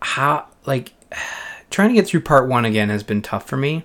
How 0.00 0.46
like 0.64 0.94
trying 1.70 1.88
to 1.88 1.94
get 1.94 2.06
through 2.06 2.20
part 2.20 2.48
one 2.48 2.64
again 2.64 2.88
has 2.88 3.02
been 3.02 3.22
tough 3.22 3.46
for 3.46 3.56
me, 3.56 3.84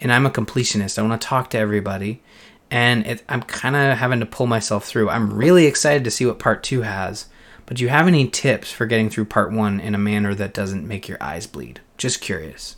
and 0.00 0.12
I'm 0.12 0.24
a 0.24 0.30
completionist. 0.30 0.98
I 0.98 1.02
want 1.02 1.20
to 1.20 1.28
talk 1.28 1.50
to 1.50 1.58
everybody, 1.58 2.22
and 2.70 3.06
it, 3.06 3.22
I'm 3.28 3.42
kind 3.42 3.76
of 3.76 3.98
having 3.98 4.20
to 4.20 4.26
pull 4.26 4.46
myself 4.46 4.84
through. 4.84 5.10
I'm 5.10 5.32
really 5.32 5.66
excited 5.66 6.04
to 6.04 6.10
see 6.10 6.26
what 6.26 6.38
part 6.38 6.62
two 6.62 6.82
has. 6.82 7.26
But 7.66 7.76
do 7.76 7.84
you 7.84 7.88
have 7.88 8.08
any 8.08 8.28
tips 8.28 8.72
for 8.72 8.86
getting 8.86 9.10
through 9.10 9.26
part 9.26 9.52
one 9.52 9.78
in 9.78 9.94
a 9.94 9.98
manner 9.98 10.34
that 10.34 10.52
doesn't 10.52 10.86
make 10.86 11.08
your 11.08 11.18
eyes 11.20 11.46
bleed? 11.46 11.80
Just 11.96 12.20
curious. 12.20 12.76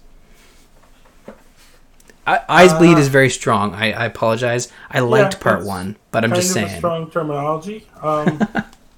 I, 2.26 2.40
eyes 2.49 2.72
bleed 2.74 2.97
Uh, 2.97 3.01
is 3.01 3.09
very 3.09 3.30
strong. 3.30 3.74
I, 3.74 3.93
I 3.93 4.05
apologize. 4.05 4.70
I 4.90 5.01
liked 5.01 5.40
part 5.40 5.64
one, 5.64 5.97
but 6.11 6.24
I'm 6.24 6.34
just 6.34 6.53
saying. 6.53 6.76
strong 6.78 7.11
terminology. 7.11 7.88
Um, 8.01 8.40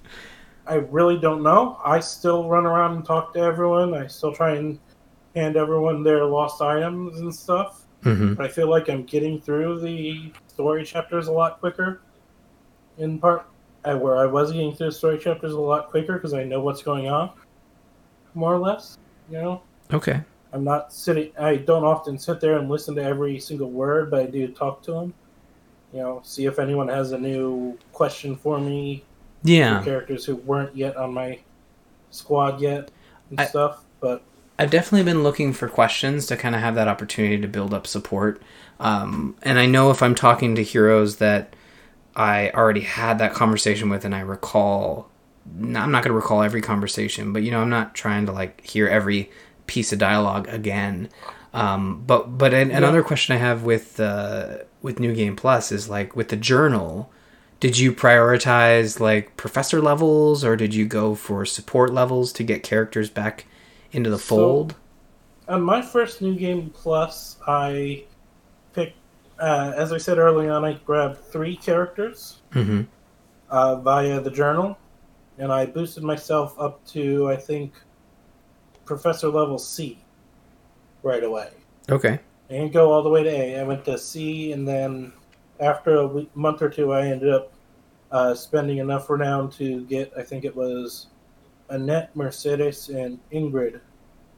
I 0.66 0.74
really 0.74 1.18
don't 1.18 1.42
know. 1.42 1.78
I 1.84 2.00
still 2.00 2.48
run 2.48 2.66
around 2.66 2.96
and 2.96 3.04
talk 3.04 3.32
to 3.34 3.40
everyone. 3.40 3.94
I 3.94 4.08
still 4.08 4.34
try 4.34 4.56
and 4.56 4.78
hand 5.34 5.56
everyone 5.56 6.02
their 6.02 6.24
lost 6.24 6.60
items 6.60 7.20
and 7.20 7.34
stuff. 7.34 7.83
Hmm 8.04 8.34
But 8.34 8.46
I 8.46 8.48
feel 8.48 8.68
like 8.70 8.88
I'm 8.88 9.02
getting 9.04 9.40
through 9.40 9.80
the 9.80 10.30
story 10.46 10.84
chapters 10.84 11.26
a 11.26 11.32
lot 11.32 11.58
quicker. 11.60 12.00
In 12.98 13.18
part, 13.18 13.46
uh, 13.84 13.96
where 13.96 14.16
I 14.18 14.26
was 14.26 14.52
getting 14.52 14.72
through 14.74 14.86
the 14.88 14.92
story 14.92 15.18
chapters 15.18 15.52
a 15.52 15.60
lot 15.60 15.88
quicker 15.90 16.12
because 16.14 16.32
I 16.34 16.44
know 16.44 16.60
what's 16.60 16.82
going 16.82 17.08
on, 17.08 17.30
more 18.34 18.54
or 18.54 18.58
less. 18.58 18.98
You 19.30 19.38
know, 19.38 19.62
Okay. 19.92 20.20
I'm 20.52 20.62
not 20.62 20.92
sitting. 20.92 21.32
I 21.38 21.56
don't 21.56 21.82
often 21.84 22.16
sit 22.18 22.40
there 22.40 22.58
and 22.58 22.68
listen 22.68 22.94
to 22.94 23.02
every 23.02 23.40
single 23.40 23.70
word, 23.70 24.10
but 24.10 24.20
I 24.20 24.26
do 24.26 24.46
talk 24.48 24.82
to 24.84 24.92
them. 24.92 25.14
You 25.92 26.00
know, 26.00 26.20
see 26.24 26.46
if 26.46 26.58
anyone 26.58 26.88
has 26.88 27.12
a 27.12 27.18
new 27.18 27.76
question 27.92 28.36
for 28.36 28.60
me. 28.60 29.02
Yeah. 29.42 29.82
characters 29.82 30.24
who 30.24 30.36
weren't 30.36 30.74
yet 30.76 30.96
on 30.96 31.12
my 31.12 31.38
squad 32.10 32.60
yet 32.60 32.90
and 33.30 33.40
I- 33.40 33.46
stuff. 33.46 33.84
But 34.00 34.22
I've 34.58 34.70
definitely 34.70 35.04
been 35.04 35.22
looking 35.22 35.52
for 35.52 35.68
questions 35.68 36.26
to 36.26 36.36
kind 36.36 36.54
of 36.54 36.60
have 36.60 36.76
that 36.76 36.88
opportunity 36.88 37.40
to 37.40 37.48
build 37.48 37.74
up 37.74 37.86
support. 37.86 38.40
Um, 38.78 39.36
and 39.42 39.58
I 39.58 39.66
know 39.66 39.90
if 39.90 40.02
I'm 40.02 40.14
talking 40.14 40.54
to 40.54 40.62
heroes 40.62 41.16
that 41.16 41.54
I 42.14 42.50
already 42.50 42.82
had 42.82 43.18
that 43.18 43.34
conversation 43.34 43.88
with 43.88 44.04
and 44.04 44.14
I 44.14 44.20
recall, 44.20 45.10
I'm 45.46 45.72
not 45.72 46.04
going 46.04 46.04
to 46.04 46.12
recall 46.12 46.42
every 46.42 46.60
conversation, 46.60 47.32
but 47.32 47.42
you 47.42 47.50
know, 47.50 47.62
I'm 47.62 47.70
not 47.70 47.94
trying 47.94 48.26
to 48.26 48.32
like 48.32 48.64
hear 48.64 48.86
every 48.86 49.30
piece 49.66 49.92
of 49.92 49.98
dialogue 49.98 50.48
again. 50.48 51.08
Um, 51.52 52.02
but 52.06 52.38
but 52.38 52.52
an, 52.52 52.70
another 52.70 53.02
question 53.02 53.34
I 53.34 53.38
have 53.38 53.62
with 53.62 53.98
uh, 54.00 54.58
with 54.82 55.00
New 55.00 55.14
Game 55.14 55.36
Plus 55.36 55.72
is 55.72 55.88
like 55.88 56.14
with 56.14 56.28
the 56.28 56.36
journal, 56.36 57.12
did 57.60 57.78
you 57.78 57.92
prioritize 57.92 59.00
like 59.00 59.36
professor 59.36 59.80
levels 59.80 60.44
or 60.44 60.56
did 60.56 60.74
you 60.74 60.84
go 60.86 61.14
for 61.14 61.44
support 61.44 61.92
levels 61.92 62.32
to 62.34 62.42
get 62.42 62.62
characters 62.62 63.08
back 63.08 63.46
into 63.94 64.10
the 64.10 64.18
So- 64.18 64.36
fold? 64.36 64.74
on 65.46 65.60
my 65.62 65.82
first 65.82 66.22
new 66.22 66.34
game 66.34 66.70
plus, 66.70 67.36
I 67.46 68.04
picked. 68.72 68.96
Uh, 69.38 69.72
as 69.76 69.92
I 69.92 69.98
said 69.98 70.16
early 70.18 70.48
on, 70.48 70.64
I 70.64 70.74
grabbed 70.86 71.18
three 71.18 71.54
characters 71.56 72.40
Mm-hmm. 72.52 72.82
uh, 73.50 73.76
via 73.76 74.20
the 74.20 74.30
journal, 74.30 74.78
and 75.38 75.52
I 75.52 75.66
boosted 75.66 76.02
myself 76.02 76.58
up 76.58 76.84
to 76.88 77.28
I 77.28 77.36
think 77.36 77.72
professor 78.86 79.28
level 79.28 79.58
C 79.58 79.98
right 81.02 81.22
away. 81.22 81.50
Okay. 81.90 82.18
I 82.48 82.52
didn't 82.52 82.72
go 82.72 82.92
all 82.92 83.02
the 83.02 83.10
way 83.10 83.22
to 83.22 83.28
A. 83.30 83.60
I 83.60 83.62
went 83.64 83.84
to 83.86 83.98
C, 83.98 84.52
and 84.52 84.66
then 84.66 85.12
after 85.60 85.96
a 85.96 86.06
week, 86.06 86.34
month 86.36 86.62
or 86.62 86.68
two, 86.70 86.92
I 86.92 87.06
ended 87.06 87.30
up 87.32 87.52
uh, 88.12 88.34
spending 88.34 88.78
enough 88.78 89.10
renown 89.10 89.50
to 89.52 89.82
get, 89.86 90.12
I 90.16 90.22
think 90.22 90.44
it 90.44 90.54
was 90.54 91.08
Annette, 91.68 92.14
Mercedes, 92.14 92.88
and 92.88 93.18
Ingrid, 93.32 93.80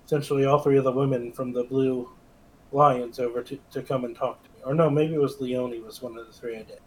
essentially 0.05 0.45
all 0.45 0.61
three 0.61 0.79
of 0.79 0.85
the 0.85 0.93
women 0.93 1.33
from 1.33 1.53
the 1.53 1.65
Blue 1.65 2.11
Lions, 2.73 3.19
over 3.19 3.43
to, 3.43 3.59
to 3.73 3.83
come 3.83 4.05
and 4.05 4.17
talk 4.17 4.43
to 4.43 4.51
me. 4.51 4.57
Or 4.65 4.75
no, 4.75 4.89
maybe 4.89 5.15
it 5.15 5.21
was 5.21 5.41
Leonie 5.41 5.81
was 5.81 6.03
one 6.03 6.17
of 6.17 6.27
the 6.27 6.33
three 6.33 6.57
I 6.57 6.63
did. 6.63 6.81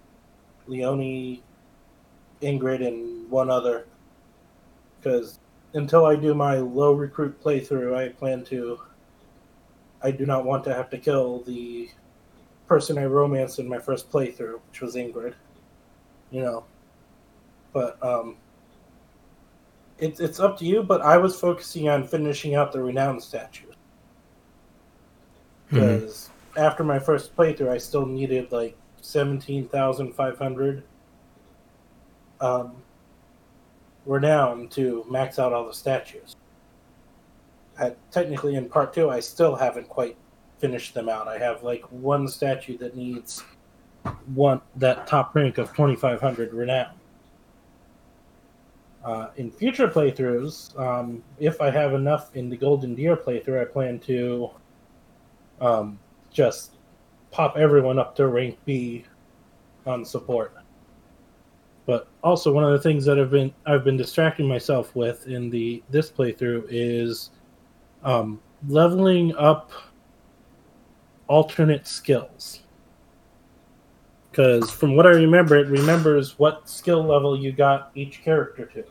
Leonie, 0.68 1.44
Ingrid, 2.42 2.86
and 2.86 3.30
one 3.30 3.50
other. 3.50 3.88
Because 4.98 5.40
until 5.74 6.06
I 6.06 6.16
do 6.16 6.34
my 6.34 6.56
low 6.56 6.94
recruit 6.94 7.42
playthrough, 7.42 7.96
I 7.96 8.10
plan 8.10 8.44
to. 8.46 8.80
I 10.02 10.12
do 10.12 10.26
not 10.26 10.46
want 10.46 10.64
to 10.64 10.74
have 10.74 10.90
to 10.92 10.98
kill 10.98 11.42
the 11.42 11.90
person 12.68 12.98
I 12.98 13.06
romanced 13.06 13.60
in 13.60 13.68
my 13.68 13.80
first 13.80 14.10
playthrough, 14.10 14.60
which 14.70 14.82
was 14.82 14.96
Ingrid. 14.96 15.34
You 16.32 16.42
know, 16.42 16.66
but 17.74 18.02
um, 18.04 18.38
it's 20.00 20.20
it's 20.20 20.40
up 20.40 20.58
to 20.60 20.66
you. 20.66 20.84
But 20.84 21.02
I 21.02 21.18
was 21.18 21.40
focusing 21.40 21.90
on 21.90 22.08
finishing 22.08 22.56
out 22.56 22.72
the 22.72 22.82
renowned 22.82 23.22
statues 23.22 23.76
because 25.70 26.30
mm-hmm. 26.54 26.60
after 26.60 26.84
my 26.84 27.00
first 27.00 27.36
playthrough, 27.36 27.70
I 27.70 27.78
still 27.78 28.06
needed 28.06 28.52
like 28.52 28.78
seventeen 29.02 29.68
thousand 29.68 30.14
five 30.14 30.38
hundred 30.38 30.84
um, 32.42 32.74
renown 34.06 34.68
to 34.70 35.06
max 35.10 35.40
out 35.40 35.54
all 35.54 35.68
the 35.68 35.74
statues. 35.74 36.36
I, 37.80 37.94
technically, 38.12 38.56
in 38.56 38.68
part 38.68 38.94
two, 38.94 39.10
I 39.10 39.20
still 39.20 39.56
haven't 39.56 39.88
quite 39.88 40.18
finished 40.58 40.94
them 40.94 41.08
out. 41.08 41.28
I 41.28 41.38
have 41.38 41.64
like 41.64 41.84
one 41.92 42.28
statue 42.28 42.78
that 42.80 42.96
needs 42.96 43.44
one 44.34 44.62
that 44.76 45.08
top 45.08 45.36
rank 45.36 45.58
of 45.58 45.74
twenty 45.74 45.96
five 45.96 46.20
hundred 46.20 46.54
renown. 46.54 46.99
Uh, 49.10 49.32
in 49.38 49.50
future 49.50 49.88
playthroughs, 49.88 50.80
um, 50.80 51.24
if 51.40 51.62
I 51.62 51.72
have 51.72 51.96
enough 51.96 52.36
in 52.36 52.48
the 52.48 52.56
Golden 52.56 52.94
Deer 52.94 53.18
playthrough, 53.18 53.60
I 53.60 53.66
plan 53.66 53.98
to 54.02 54.52
um, 55.60 55.98
just 56.30 56.74
pop 57.32 57.58
everyone 57.58 57.98
up 57.98 58.16
to 58.18 58.28
rank 58.28 58.60
B 58.66 59.06
on 59.88 60.06
support. 60.06 60.54
But 61.88 62.08
also, 62.24 62.54
one 62.54 62.64
of 62.64 62.72
the 62.72 62.78
things 62.78 63.04
that 63.06 63.18
I've 63.18 63.32
been 63.32 63.52
I've 63.66 63.84
been 63.84 63.98
distracting 63.98 64.48
myself 64.48 64.96
with 64.96 65.26
in 65.26 65.50
the 65.50 65.82
this 65.90 66.12
playthrough 66.12 66.68
is 66.70 67.32
um, 68.04 68.40
leveling 68.68 69.36
up 69.38 69.72
alternate 71.26 71.88
skills. 71.88 72.60
Because 74.30 74.70
from 74.70 74.96
what 74.96 75.08
I 75.08 75.12
remember, 75.14 75.56
it 75.56 75.68
remembers 75.68 76.38
what 76.38 76.70
skill 76.70 77.04
level 77.04 77.36
you 77.36 77.52
got 77.52 77.90
each 77.96 78.24
character 78.24 78.68
to. 78.68 78.84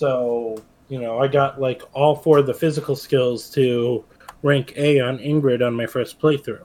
So, 0.00 0.56
you 0.88 0.98
know, 0.98 1.18
I 1.18 1.28
got 1.28 1.60
like 1.60 1.82
all 1.92 2.16
four 2.16 2.38
of 2.38 2.46
the 2.46 2.54
physical 2.54 2.96
skills 2.96 3.50
to 3.50 4.02
rank 4.42 4.72
A 4.78 4.98
on 4.98 5.18
Ingrid 5.18 5.64
on 5.64 5.74
my 5.74 5.84
first 5.84 6.18
playthrough. 6.18 6.64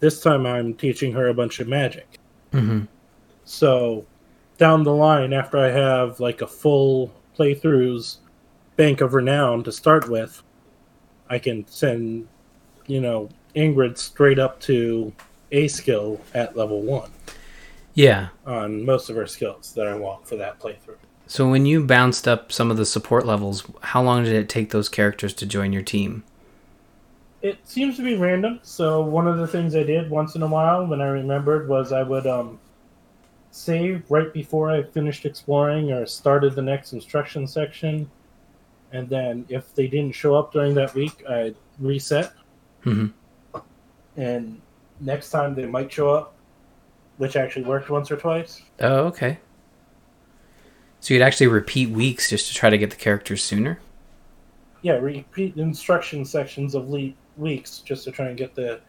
This 0.00 0.20
time 0.20 0.44
I'm 0.44 0.74
teaching 0.74 1.12
her 1.12 1.28
a 1.28 1.34
bunch 1.34 1.60
of 1.60 1.68
magic. 1.68 2.18
Mm-hmm. 2.52 2.86
So, 3.44 4.04
down 4.56 4.82
the 4.82 4.92
line, 4.92 5.32
after 5.32 5.58
I 5.58 5.68
have 5.68 6.18
like 6.18 6.42
a 6.42 6.46
full 6.48 7.12
playthrough's 7.38 8.18
bank 8.74 9.00
of 9.00 9.14
renown 9.14 9.62
to 9.62 9.70
start 9.70 10.08
with, 10.08 10.42
I 11.30 11.38
can 11.38 11.68
send, 11.68 12.26
you 12.88 13.00
know, 13.00 13.28
Ingrid 13.54 13.96
straight 13.96 14.40
up 14.40 14.58
to 14.62 15.12
A 15.52 15.68
skill 15.68 16.20
at 16.34 16.56
level 16.56 16.82
one. 16.82 17.12
Yeah. 17.94 18.30
On 18.44 18.84
most 18.84 19.08
of 19.08 19.14
her 19.14 19.28
skills 19.28 19.72
that 19.74 19.86
I 19.86 19.94
want 19.94 20.26
for 20.26 20.34
that 20.34 20.58
playthrough. 20.58 20.96
So 21.28 21.46
when 21.46 21.66
you 21.66 21.84
bounced 21.84 22.26
up 22.26 22.50
some 22.50 22.70
of 22.70 22.78
the 22.78 22.86
support 22.86 23.26
levels, 23.26 23.64
how 23.82 24.02
long 24.02 24.24
did 24.24 24.32
it 24.32 24.48
take 24.48 24.70
those 24.70 24.88
characters 24.88 25.34
to 25.34 25.46
join 25.46 25.74
your 25.74 25.82
team? 25.82 26.24
It 27.42 27.58
seems 27.68 27.96
to 27.98 28.02
be 28.02 28.16
random. 28.16 28.60
So 28.62 29.02
one 29.02 29.28
of 29.28 29.36
the 29.36 29.46
things 29.46 29.76
I 29.76 29.82
did 29.82 30.10
once 30.10 30.36
in 30.36 30.42
a 30.42 30.46
while 30.46 30.86
when 30.86 31.02
I 31.02 31.08
remembered 31.08 31.68
was 31.68 31.92
I 31.92 32.02
would 32.02 32.26
um, 32.26 32.58
save 33.50 34.10
right 34.10 34.32
before 34.32 34.70
I 34.70 34.82
finished 34.82 35.26
exploring 35.26 35.92
or 35.92 36.06
started 36.06 36.54
the 36.54 36.62
next 36.62 36.94
instruction 36.94 37.46
section. 37.46 38.10
And 38.92 39.06
then 39.06 39.44
if 39.50 39.74
they 39.74 39.86
didn't 39.86 40.12
show 40.12 40.34
up 40.34 40.50
during 40.50 40.74
that 40.76 40.94
week, 40.94 41.22
I'd 41.28 41.56
reset. 41.78 42.32
Mm-hmm. 42.86 43.58
And 44.16 44.62
next 45.00 45.28
time 45.28 45.54
they 45.54 45.66
might 45.66 45.92
show 45.92 46.08
up, 46.08 46.34
which 47.18 47.36
actually 47.36 47.66
worked 47.66 47.90
once 47.90 48.10
or 48.10 48.16
twice. 48.16 48.62
Oh, 48.80 49.04
okay. 49.08 49.38
So 51.00 51.14
you'd 51.14 51.22
actually 51.22 51.46
repeat 51.46 51.90
weeks 51.90 52.30
just 52.30 52.48
to 52.48 52.54
try 52.54 52.70
to 52.70 52.78
get 52.78 52.90
the 52.90 52.96
characters 52.96 53.42
sooner? 53.42 53.78
Yeah, 54.82 54.94
repeat 54.94 55.56
instruction 55.56 56.24
sections 56.24 56.74
of 56.74 56.88
le- 56.88 57.12
weeks 57.36 57.78
just 57.78 58.04
to 58.04 58.12
try 58.12 58.28
and 58.28 58.36
get 58.36 58.54
the 58.54 58.80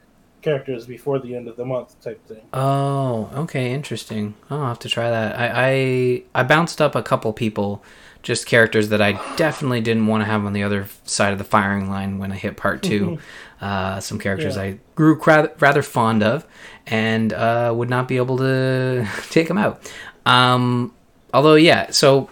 characters 0.41 0.85
before 0.85 1.19
the 1.19 1.35
end 1.35 1.47
of 1.47 1.55
the 1.55 1.65
month 1.65 1.99
type 2.01 2.25
thing. 2.27 2.41
Oh, 2.53 3.29
okay, 3.35 3.71
interesting. 3.71 4.35
I'll 4.49 4.65
have 4.65 4.79
to 4.79 4.89
try 4.89 5.09
that. 5.09 5.37
I 5.37 5.69
I, 5.69 6.23
I 6.35 6.43
bounced 6.43 6.81
up 6.81 6.95
a 6.95 7.03
couple 7.03 7.31
people, 7.33 7.83
just 8.23 8.45
characters 8.45 8.89
that 8.89 9.01
I 9.01 9.13
definitely 9.35 9.81
didn't 9.81 10.07
want 10.07 10.21
to 10.21 10.25
have 10.25 10.45
on 10.45 10.53
the 10.53 10.63
other 10.63 10.87
side 11.03 11.33
of 11.33 11.39
the 11.39 11.45
firing 11.45 11.89
line 11.89 12.19
when 12.19 12.31
I 12.31 12.35
hit 12.35 12.57
part 12.57 12.83
2 12.83 13.05
mm-hmm. 13.05 13.23
uh, 13.65 13.99
some 13.99 14.19
characters 14.19 14.55
yeah. 14.55 14.63
I 14.63 14.79
grew 14.95 15.15
rather 15.59 15.81
fond 15.81 16.23
of, 16.23 16.45
and 16.87 17.33
uh, 17.33 17.73
would 17.75 17.89
not 17.89 18.07
be 18.07 18.17
able 18.17 18.37
to 18.37 19.07
take 19.29 19.47
them 19.47 19.57
out. 19.57 19.91
Um, 20.25 20.93
although 21.33 21.55
yeah, 21.55 21.91
so 21.91 22.29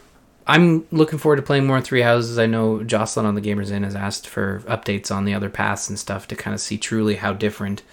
I'm 0.47 0.85
looking 0.91 1.19
forward 1.19 1.35
to 1.37 1.41
playing 1.41 1.65
more 1.65 1.81
Three 1.81 2.01
Houses. 2.01 2.39
I 2.39 2.45
know 2.45 2.81
Jocelyn 2.83 3.25
on 3.25 3.35
the 3.35 3.41
Gamers 3.41 3.69
Inn 3.69 3.83
has 3.83 3.95
asked 3.95 4.27
for 4.27 4.61
updates 4.61 5.13
on 5.13 5.25
the 5.25 5.33
other 5.33 5.49
paths 5.49 5.89
and 5.89 5.99
stuff 5.99 6.27
to 6.29 6.35
kind 6.35 6.53
of 6.53 6.61
see 6.61 6.77
truly 6.77 7.15
how 7.15 7.33
different 7.33 7.83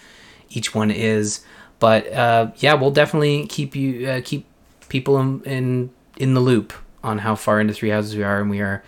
each 0.51 0.75
one 0.75 0.91
is. 0.91 1.41
But 1.81 2.13
uh, 2.13 2.53
yeah, 2.59 2.75
we'll 2.75 2.93
definitely 2.93 3.47
keep 3.47 3.75
you 3.75 4.09
uh, 4.09 4.21
keep 4.25 4.47
people 4.89 5.19
in, 5.19 5.43
in 5.43 5.91
in 6.17 6.35
the 6.35 6.41
loop 6.41 6.73
on 7.03 7.19
how 7.19 7.35
far 7.35 7.61
into 7.61 7.75
Three 7.75 7.91
Houses 7.91 8.17
we 8.17 8.23
are, 8.23 8.41
and 8.41 8.49
we 8.49 8.61
are 8.61 8.85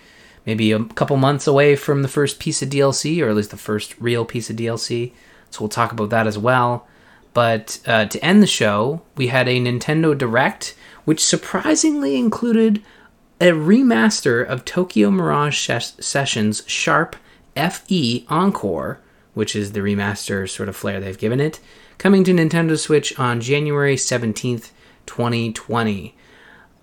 maybe 0.47 0.71
a 0.71 0.85
couple 0.85 1.17
months 1.17 1.49
away 1.49 1.75
from 1.75 2.03
the 2.03 2.09
first 2.09 2.39
piece 2.39 2.63
of 2.63 2.71
DLC, 2.71 3.21
or 3.21 3.29
at 3.29 3.35
least 3.35 3.51
the 3.51 3.57
first 3.57 3.99
real 4.01 4.25
piece 4.25 4.49
of 4.49 4.57
DLC. 4.57 5.13
So 5.51 5.61
we'll 5.61 5.69
talk 5.69 5.91
about 5.91 6.11
that 6.11 6.29
as 6.29 6.39
well. 6.39 6.87
But 7.35 7.81
uh, 7.85 8.07
to 8.07 8.25
end 8.25 8.43
the 8.43 8.47
show, 8.47 9.03
we 9.17 9.27
had 9.27 9.49
a 9.49 9.61
Nintendo 9.61 10.17
Direct 10.17 10.75
which 11.07 11.25
surprisingly 11.25 12.17
included 12.17 12.83
a 13.41 13.47
remaster 13.47 14.45
of 14.45 14.65
Tokyo 14.65 15.11
Mirage 15.11 15.71
Sessions 16.01 16.63
Sharp 16.67 17.17
FE 17.55 18.27
Encore, 18.29 19.01
which 19.33 19.57
is 19.57 19.73
the 19.73 19.81
remaster 19.81 20.49
sort 20.49 20.69
of 20.69 20.77
flair 20.77 21.01
they've 21.01 21.17
given 21.17 21.41
it, 21.41 21.61
coming 21.97 22.25
to 22.25 22.33
Nintendo 22.33 22.79
Switch 22.79 23.19
on 23.19 23.41
January 23.41 23.97
17th, 23.97 24.71
2020. 25.07 26.15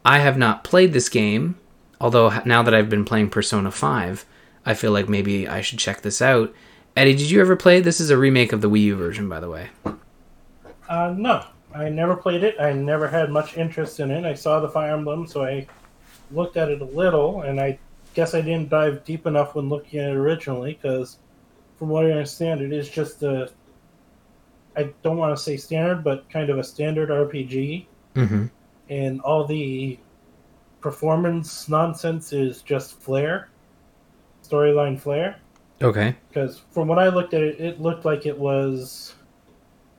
I 0.05 0.19
have 0.19 0.37
not 0.37 0.63
played 0.63 0.93
this 0.93 1.09
game, 1.09 1.55
although 1.99 2.41
now 2.45 2.63
that 2.63 2.73
I've 2.73 2.89
been 2.89 3.05
playing 3.05 3.29
Persona 3.29 3.71
5, 3.71 4.25
I 4.65 4.73
feel 4.73 4.91
like 4.91 5.09
maybe 5.09 5.47
I 5.47 5.61
should 5.61 5.79
check 5.79 6.01
this 6.01 6.21
out. 6.21 6.53
Eddie, 6.95 7.15
did 7.15 7.29
you 7.29 7.41
ever 7.41 7.55
play? 7.55 7.81
This 7.81 7.99
is 7.99 8.09
a 8.09 8.17
remake 8.17 8.53
of 8.53 8.61
the 8.61 8.69
Wii 8.69 8.81
U 8.83 8.95
version, 8.95 9.27
by 9.27 9.39
the 9.39 9.49
way. 9.49 9.69
Uh, 10.87 11.13
no. 11.17 11.45
I 11.75 11.89
never 11.89 12.15
played 12.15 12.43
it. 12.43 12.59
I 12.59 12.73
never 12.73 13.07
had 13.07 13.31
much 13.31 13.57
interest 13.57 13.99
in 13.99 14.11
it. 14.11 14.25
I 14.25 14.33
saw 14.33 14.59
the 14.59 14.69
Fire 14.69 14.93
Emblem, 14.93 15.27
so 15.27 15.43
I 15.43 15.67
looked 16.31 16.57
at 16.57 16.69
it 16.69 16.81
a 16.81 16.85
little, 16.85 17.41
and 17.41 17.59
I 17.59 17.79
guess 18.13 18.33
I 18.33 18.41
didn't 18.41 18.69
dive 18.69 19.03
deep 19.03 19.25
enough 19.25 19.55
when 19.55 19.69
looking 19.69 19.99
at 19.99 20.09
it 20.09 20.15
originally, 20.15 20.79
because 20.81 21.17
from 21.77 21.89
what 21.89 22.05
I 22.05 22.11
understand, 22.11 22.61
it 22.61 22.71
is 22.71 22.89
just 22.89 23.23
a. 23.23 23.49
I 24.75 24.91
don't 25.03 25.17
want 25.17 25.35
to 25.37 25.41
say 25.41 25.57
standard, 25.57 26.03
but 26.03 26.29
kind 26.29 26.49
of 26.49 26.57
a 26.57 26.63
standard 26.63 27.09
RPG. 27.09 27.85
Mm-hmm. 28.15 28.45
And 28.89 29.21
all 29.21 29.45
the 29.45 29.99
performance 30.81 31.69
nonsense 31.69 32.33
is 32.33 32.61
just 32.61 32.99
flair, 32.99 33.49
storyline 34.43 34.99
flair. 34.99 35.37
Okay. 35.81 36.15
Because 36.29 36.61
from 36.71 36.87
what 36.87 36.99
I 36.99 37.09
looked 37.09 37.33
at 37.33 37.41
it, 37.41 37.59
it 37.59 37.81
looked 37.81 38.05
like 38.05 38.25
it 38.25 38.37
was 38.37 39.12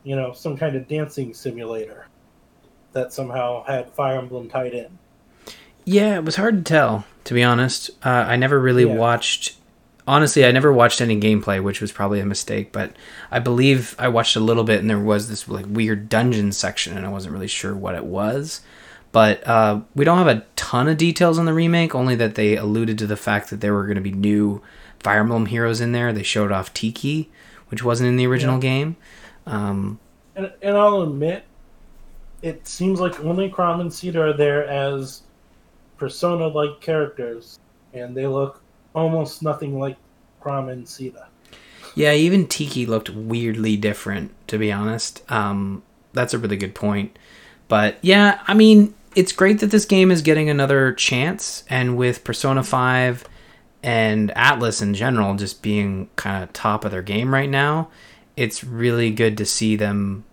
you 0.04 0.14
know, 0.14 0.32
some 0.32 0.56
kind 0.56 0.76
of 0.76 0.86
dancing 0.86 1.34
simulator 1.34 2.06
that 2.92 3.12
somehow 3.12 3.64
had 3.64 3.90
Fire 3.90 4.18
Emblem 4.18 4.48
tied 4.48 4.72
in. 4.74 4.98
Yeah, 5.84 6.16
it 6.16 6.24
was 6.24 6.36
hard 6.36 6.58
to 6.58 6.62
tell, 6.62 7.04
to 7.24 7.34
be 7.34 7.42
honest. 7.42 7.90
Uh, 8.04 8.08
I 8.08 8.36
never 8.36 8.60
really 8.60 8.84
yeah. 8.84 8.94
watched. 8.94 9.56
Honestly, 10.06 10.44
I 10.44 10.52
never 10.52 10.72
watched 10.72 11.00
any 11.00 11.18
gameplay, 11.18 11.62
which 11.62 11.80
was 11.80 11.90
probably 11.90 12.20
a 12.20 12.26
mistake. 12.26 12.72
But 12.72 12.92
I 13.30 13.38
believe 13.38 13.94
I 13.98 14.08
watched 14.08 14.36
a 14.36 14.40
little 14.40 14.64
bit, 14.64 14.80
and 14.80 14.88
there 14.88 14.98
was 14.98 15.28
this 15.28 15.48
like 15.48 15.66
weird 15.68 16.08
dungeon 16.08 16.52
section, 16.52 16.96
and 16.96 17.04
I 17.04 17.10
wasn't 17.10 17.34
really 17.34 17.48
sure 17.48 17.74
what 17.74 17.94
it 17.94 18.04
was. 18.04 18.60
But 19.12 19.46
uh, 19.46 19.80
we 19.94 20.04
don't 20.04 20.18
have 20.18 20.26
a 20.26 20.44
ton 20.56 20.88
of 20.88 20.96
details 20.96 21.38
on 21.38 21.44
the 21.46 21.54
remake, 21.54 21.94
only 21.94 22.16
that 22.16 22.34
they 22.34 22.56
alluded 22.56 22.98
to 22.98 23.06
the 23.06 23.16
fact 23.16 23.50
that 23.50 23.60
there 23.60 23.72
were 23.72 23.84
going 23.84 23.94
to 23.96 24.00
be 24.02 24.12
new 24.12 24.60
Fire 25.00 25.20
Emblem 25.20 25.46
heroes 25.46 25.80
in 25.80 25.92
there. 25.92 26.12
They 26.12 26.22
showed 26.22 26.50
off 26.50 26.74
Tiki, 26.74 27.30
which 27.68 27.84
wasn't 27.84 28.08
in 28.08 28.16
the 28.16 28.26
original 28.26 28.56
Yeah. 28.56 28.60
game. 28.60 28.96
Um, 29.46 29.98
And, 30.36 30.52
and 30.62 30.76
I'll 30.76 31.02
admit, 31.02 31.44
it 32.42 32.66
seems 32.66 33.00
like 33.00 33.20
only 33.20 33.50
Chrom 33.50 33.80
and 33.80 33.90
Caeda 33.90 34.16
are 34.16 34.32
there 34.32 34.66
as 34.66 35.22
persona 35.96 36.46
like 36.48 36.80
characters, 36.80 37.58
and 37.92 38.16
they 38.16 38.26
look 38.26 38.62
almost 38.94 39.42
nothing 39.42 39.78
like 39.78 39.96
Chrom 40.42 40.70
and 40.70 40.84
Caeda. 40.84 41.26
Yeah, 41.94 42.12
even 42.12 42.46
Tiki 42.46 42.86
looked 42.86 43.10
weirdly 43.10 43.76
different, 43.76 44.32
to 44.48 44.58
be 44.58 44.72
honest. 44.72 45.22
Um, 45.30 45.82
that's 46.12 46.34
a 46.34 46.38
really 46.38 46.56
good 46.56 46.74
point. 46.74 47.16
But 47.68 47.96
yeah, 48.02 48.40
I 48.46 48.54
mean, 48.54 48.94
it's 49.14 49.32
great 49.32 49.60
that 49.60 49.70
this 49.70 49.84
game 49.84 50.10
is 50.10 50.20
getting 50.22 50.50
another 50.50 50.92
chance, 50.92 51.64
and 51.70 51.96
with 51.96 52.24
Persona 52.24 52.62
5 52.62 53.24
and 53.82 54.30
Atlus 54.30 54.82
in 54.82 54.94
general 54.94 55.34
just 55.36 55.62
being 55.62 56.08
kind 56.16 56.42
of 56.42 56.52
top 56.52 56.84
of 56.84 56.90
their 56.90 57.02
game 57.02 57.32
right 57.32 57.48
now, 57.48 57.88
it's 58.36 58.64
really 58.64 59.10
good 59.10 59.36
to 59.38 59.46
see 59.46 59.76
them 59.76 60.24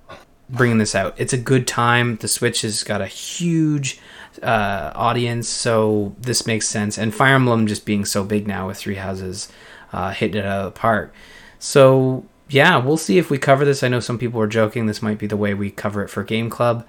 bringing 0.49 0.78
this 0.78 0.95
out. 0.95 1.14
It's 1.18 1.34
a 1.34 1.38
good 1.38 1.68
time. 1.68 2.18
The 2.18 2.28
Switch 2.28 2.62
has 2.62 2.84
got 2.84 3.02
a 3.02 3.08
huge 3.08 3.99
uh, 4.41 4.91
audience, 4.95 5.47
so 5.47 6.16
this 6.20 6.45
makes 6.45 6.68
sense. 6.68 6.97
And 6.97 7.14
Fire 7.14 7.36
Emblem 7.36 7.68
just 7.68 7.86
being 7.86 8.06
so 8.06 8.24
big 8.24 8.47
now 8.47 8.68
with 8.68 8.78
Three 8.78 8.95
Houses 8.95 9.52
uh, 9.93 10.12
hitting 10.12 10.39
it 10.39 10.45
out 10.45 10.66
of 10.66 10.74
the 10.74 10.80
park. 10.80 11.14
So 11.60 12.26
yeah, 12.49 12.78
we'll 12.78 12.97
see 12.97 13.18
if 13.18 13.30
we 13.30 13.38
cover 13.38 13.64
this. 13.64 13.84
I 13.84 13.88
know 13.88 13.99
some 13.99 14.18
people 14.18 14.41
are 14.41 14.47
joking 14.47 14.86
this 14.86 15.02
might 15.02 15.18
be 15.18 15.28
the 15.28 15.38
way 15.38 15.54
we 15.54 15.72
cover 15.72 16.04
it 16.04 16.10
for 16.10 16.24
Game 16.24 16.49
Club. 16.49 16.86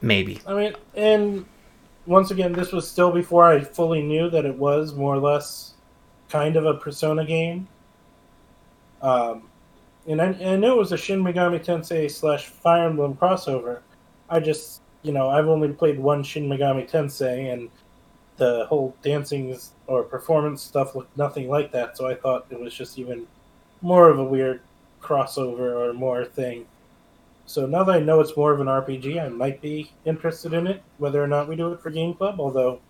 Maybe. 0.00 0.40
I 0.46 0.54
mean, 0.54 0.74
and 0.94 1.44
once 2.06 2.30
again, 2.30 2.52
this 2.52 2.70
was 2.70 2.88
still 2.88 3.10
before 3.10 3.44
I 3.44 3.60
fully 3.60 4.00
knew 4.00 4.30
that 4.30 4.44
it 4.44 4.54
was 4.54 4.94
more 4.94 5.14
or 5.14 5.18
less 5.18 5.74
kind 6.28 6.56
of 6.56 6.66
a 6.66 6.74
Persona 6.74 7.24
game. 7.24 7.66
Um, 9.02 9.47
and 10.08 10.22
I, 10.22 10.28
I 10.28 10.56
knew 10.56 10.72
it 10.72 10.78
was 10.78 10.92
a 10.92 10.96
Shin 10.96 11.22
Megami 11.22 11.62
Tensei 11.62 12.10
slash 12.10 12.46
Fire 12.46 12.88
Emblem 12.88 13.14
crossover. 13.14 13.80
I 14.30 14.40
just, 14.40 14.80
you 15.02 15.12
know, 15.12 15.28
I've 15.28 15.48
only 15.48 15.68
played 15.68 15.98
one 15.98 16.22
Shin 16.22 16.48
Megami 16.48 16.90
Tensei, 16.90 17.52
and 17.52 17.68
the 18.38 18.66
whole 18.66 18.96
dancing 19.02 19.56
or 19.86 20.02
performance 20.04 20.62
stuff 20.62 20.94
looked 20.94 21.16
nothing 21.16 21.48
like 21.48 21.72
that. 21.72 21.96
So 21.96 22.06
I 22.06 22.14
thought 22.14 22.46
it 22.50 22.58
was 22.58 22.72
just 22.72 22.98
even 22.98 23.26
more 23.82 24.08
of 24.08 24.18
a 24.18 24.24
weird 24.24 24.62
crossover 25.02 25.88
or 25.88 25.92
more 25.92 26.24
thing. 26.24 26.66
So 27.46 27.66
now 27.66 27.84
that 27.84 27.96
I 27.96 28.00
know 28.00 28.20
it's 28.20 28.36
more 28.36 28.52
of 28.52 28.60
an 28.60 28.66
RPG, 28.66 29.22
I 29.22 29.28
might 29.28 29.60
be 29.60 29.90
interested 30.04 30.52
in 30.52 30.66
it, 30.66 30.82
whether 30.98 31.22
or 31.22 31.26
not 31.26 31.48
we 31.48 31.56
do 31.56 31.72
it 31.72 31.80
for 31.80 31.90
Game 31.90 32.14
Club. 32.14 32.40
Although, 32.40 32.80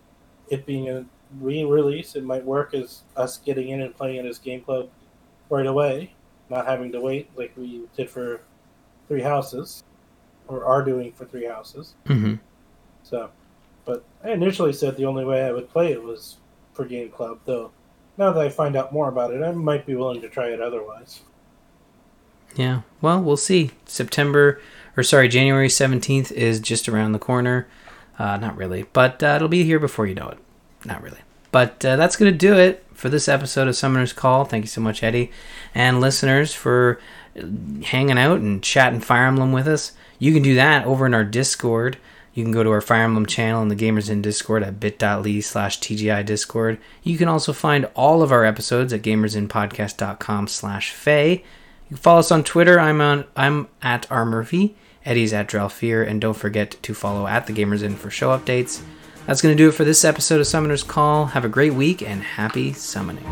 it 0.48 0.66
being 0.66 0.88
a 0.88 1.04
re-release, 1.40 2.16
it 2.16 2.24
might 2.24 2.44
work 2.44 2.74
as 2.74 3.02
us 3.16 3.38
getting 3.38 3.68
in 3.68 3.82
and 3.82 3.96
playing 3.96 4.16
it 4.16 4.26
as 4.26 4.38
Game 4.38 4.60
Club 4.62 4.88
right 5.50 5.66
away, 5.66 6.12
not 6.50 6.66
having 6.66 6.92
to 6.92 7.00
wait 7.00 7.30
like 7.36 7.52
we 7.56 7.82
did 7.96 8.08
for 8.08 8.40
Three 9.08 9.22
Houses, 9.22 9.82
or 10.46 10.64
are 10.64 10.84
doing 10.84 11.12
for 11.12 11.24
Three 11.24 11.46
Houses. 11.46 11.94
hmm 12.06 12.34
So, 13.02 13.30
but 13.84 14.04
I 14.24 14.30
initially 14.30 14.72
said 14.72 14.96
the 14.96 15.06
only 15.06 15.24
way 15.24 15.44
I 15.44 15.52
would 15.52 15.68
play 15.70 15.92
it 15.92 16.02
was 16.02 16.36
for 16.72 16.84
Game 16.84 17.10
Club. 17.10 17.40
Though, 17.44 17.70
now 18.16 18.32
that 18.32 18.44
I 18.44 18.48
find 18.48 18.76
out 18.76 18.92
more 18.92 19.08
about 19.08 19.32
it, 19.32 19.42
I 19.42 19.52
might 19.52 19.86
be 19.86 19.94
willing 19.94 20.20
to 20.20 20.28
try 20.28 20.48
it 20.48 20.60
otherwise. 20.60 21.22
Yeah. 22.56 22.80
Well, 23.00 23.22
we'll 23.22 23.36
see. 23.36 23.72
September, 23.86 24.60
or 24.96 25.02
sorry, 25.02 25.28
January 25.28 25.68
17th 25.68 26.32
is 26.32 26.60
just 26.60 26.88
around 26.88 27.12
the 27.12 27.18
corner. 27.18 27.68
Uh, 28.18 28.36
not 28.36 28.56
really, 28.56 28.84
but 28.92 29.22
uh, 29.22 29.34
it'll 29.36 29.48
be 29.48 29.62
here 29.62 29.78
before 29.78 30.06
you 30.06 30.14
know 30.14 30.28
it. 30.28 30.38
Not 30.84 31.02
really. 31.02 31.20
But 31.52 31.84
uh, 31.84 31.96
that's 31.96 32.16
going 32.16 32.32
to 32.32 32.36
do 32.36 32.58
it 32.58 32.84
for 32.98 33.08
this 33.08 33.28
episode 33.28 33.68
of 33.68 33.76
Summoner's 33.76 34.12
Call. 34.12 34.44
Thank 34.44 34.64
you 34.64 34.68
so 34.68 34.80
much, 34.80 35.04
Eddie. 35.04 35.30
And 35.72 36.00
listeners, 36.00 36.52
for 36.52 36.98
hanging 37.84 38.18
out 38.18 38.40
and 38.40 38.60
chatting 38.60 39.00
Fire 39.00 39.26
Emblem 39.26 39.52
with 39.52 39.68
us. 39.68 39.92
You 40.18 40.32
can 40.32 40.42
do 40.42 40.56
that 40.56 40.84
over 40.84 41.06
in 41.06 41.14
our 41.14 41.24
Discord. 41.24 41.96
You 42.34 42.42
can 42.42 42.52
go 42.52 42.64
to 42.64 42.70
our 42.70 42.80
Fire 42.80 43.04
Emblem 43.04 43.26
channel 43.26 43.62
in 43.62 43.68
the 43.68 43.76
Gamers 43.76 44.10
Inn 44.10 44.20
Discord 44.20 44.64
at 44.64 44.80
bit.ly 44.80 45.38
slash 45.40 45.78
TGI 45.78 46.26
Discord. 46.26 46.78
You 47.04 47.16
can 47.16 47.28
also 47.28 47.52
find 47.52 47.88
all 47.94 48.20
of 48.20 48.32
our 48.32 48.44
episodes 48.44 48.92
at 48.92 49.02
gamersinpodcast.com 49.02 50.48
slash 50.48 50.90
Faye. 50.90 51.44
You 51.84 51.88
can 51.88 51.96
follow 51.98 52.18
us 52.18 52.32
on 52.32 52.42
Twitter. 52.42 52.80
I'm 52.80 53.00
on 53.00 53.26
I'm 53.36 53.68
at 53.80 54.10
R 54.10 54.26
Murphy. 54.26 54.76
Eddie's 55.04 55.32
at 55.32 55.48
Dralfear, 55.48 56.06
and 56.06 56.20
don't 56.20 56.34
forget 56.34 56.76
to 56.82 56.94
follow 56.94 57.28
at 57.28 57.46
the 57.46 57.52
Gamers 57.52 57.84
Inn 57.84 57.94
for 57.94 58.10
show 58.10 58.36
updates. 58.36 58.82
That's 59.28 59.42
gonna 59.42 59.54
do 59.54 59.68
it 59.68 59.72
for 59.72 59.84
this 59.84 60.06
episode 60.06 60.40
of 60.40 60.46
Summoner's 60.46 60.82
Call. 60.82 61.26
Have 61.26 61.44
a 61.44 61.50
great 61.50 61.74
week 61.74 62.00
and 62.00 62.22
happy 62.22 62.72
summoning. 62.72 63.26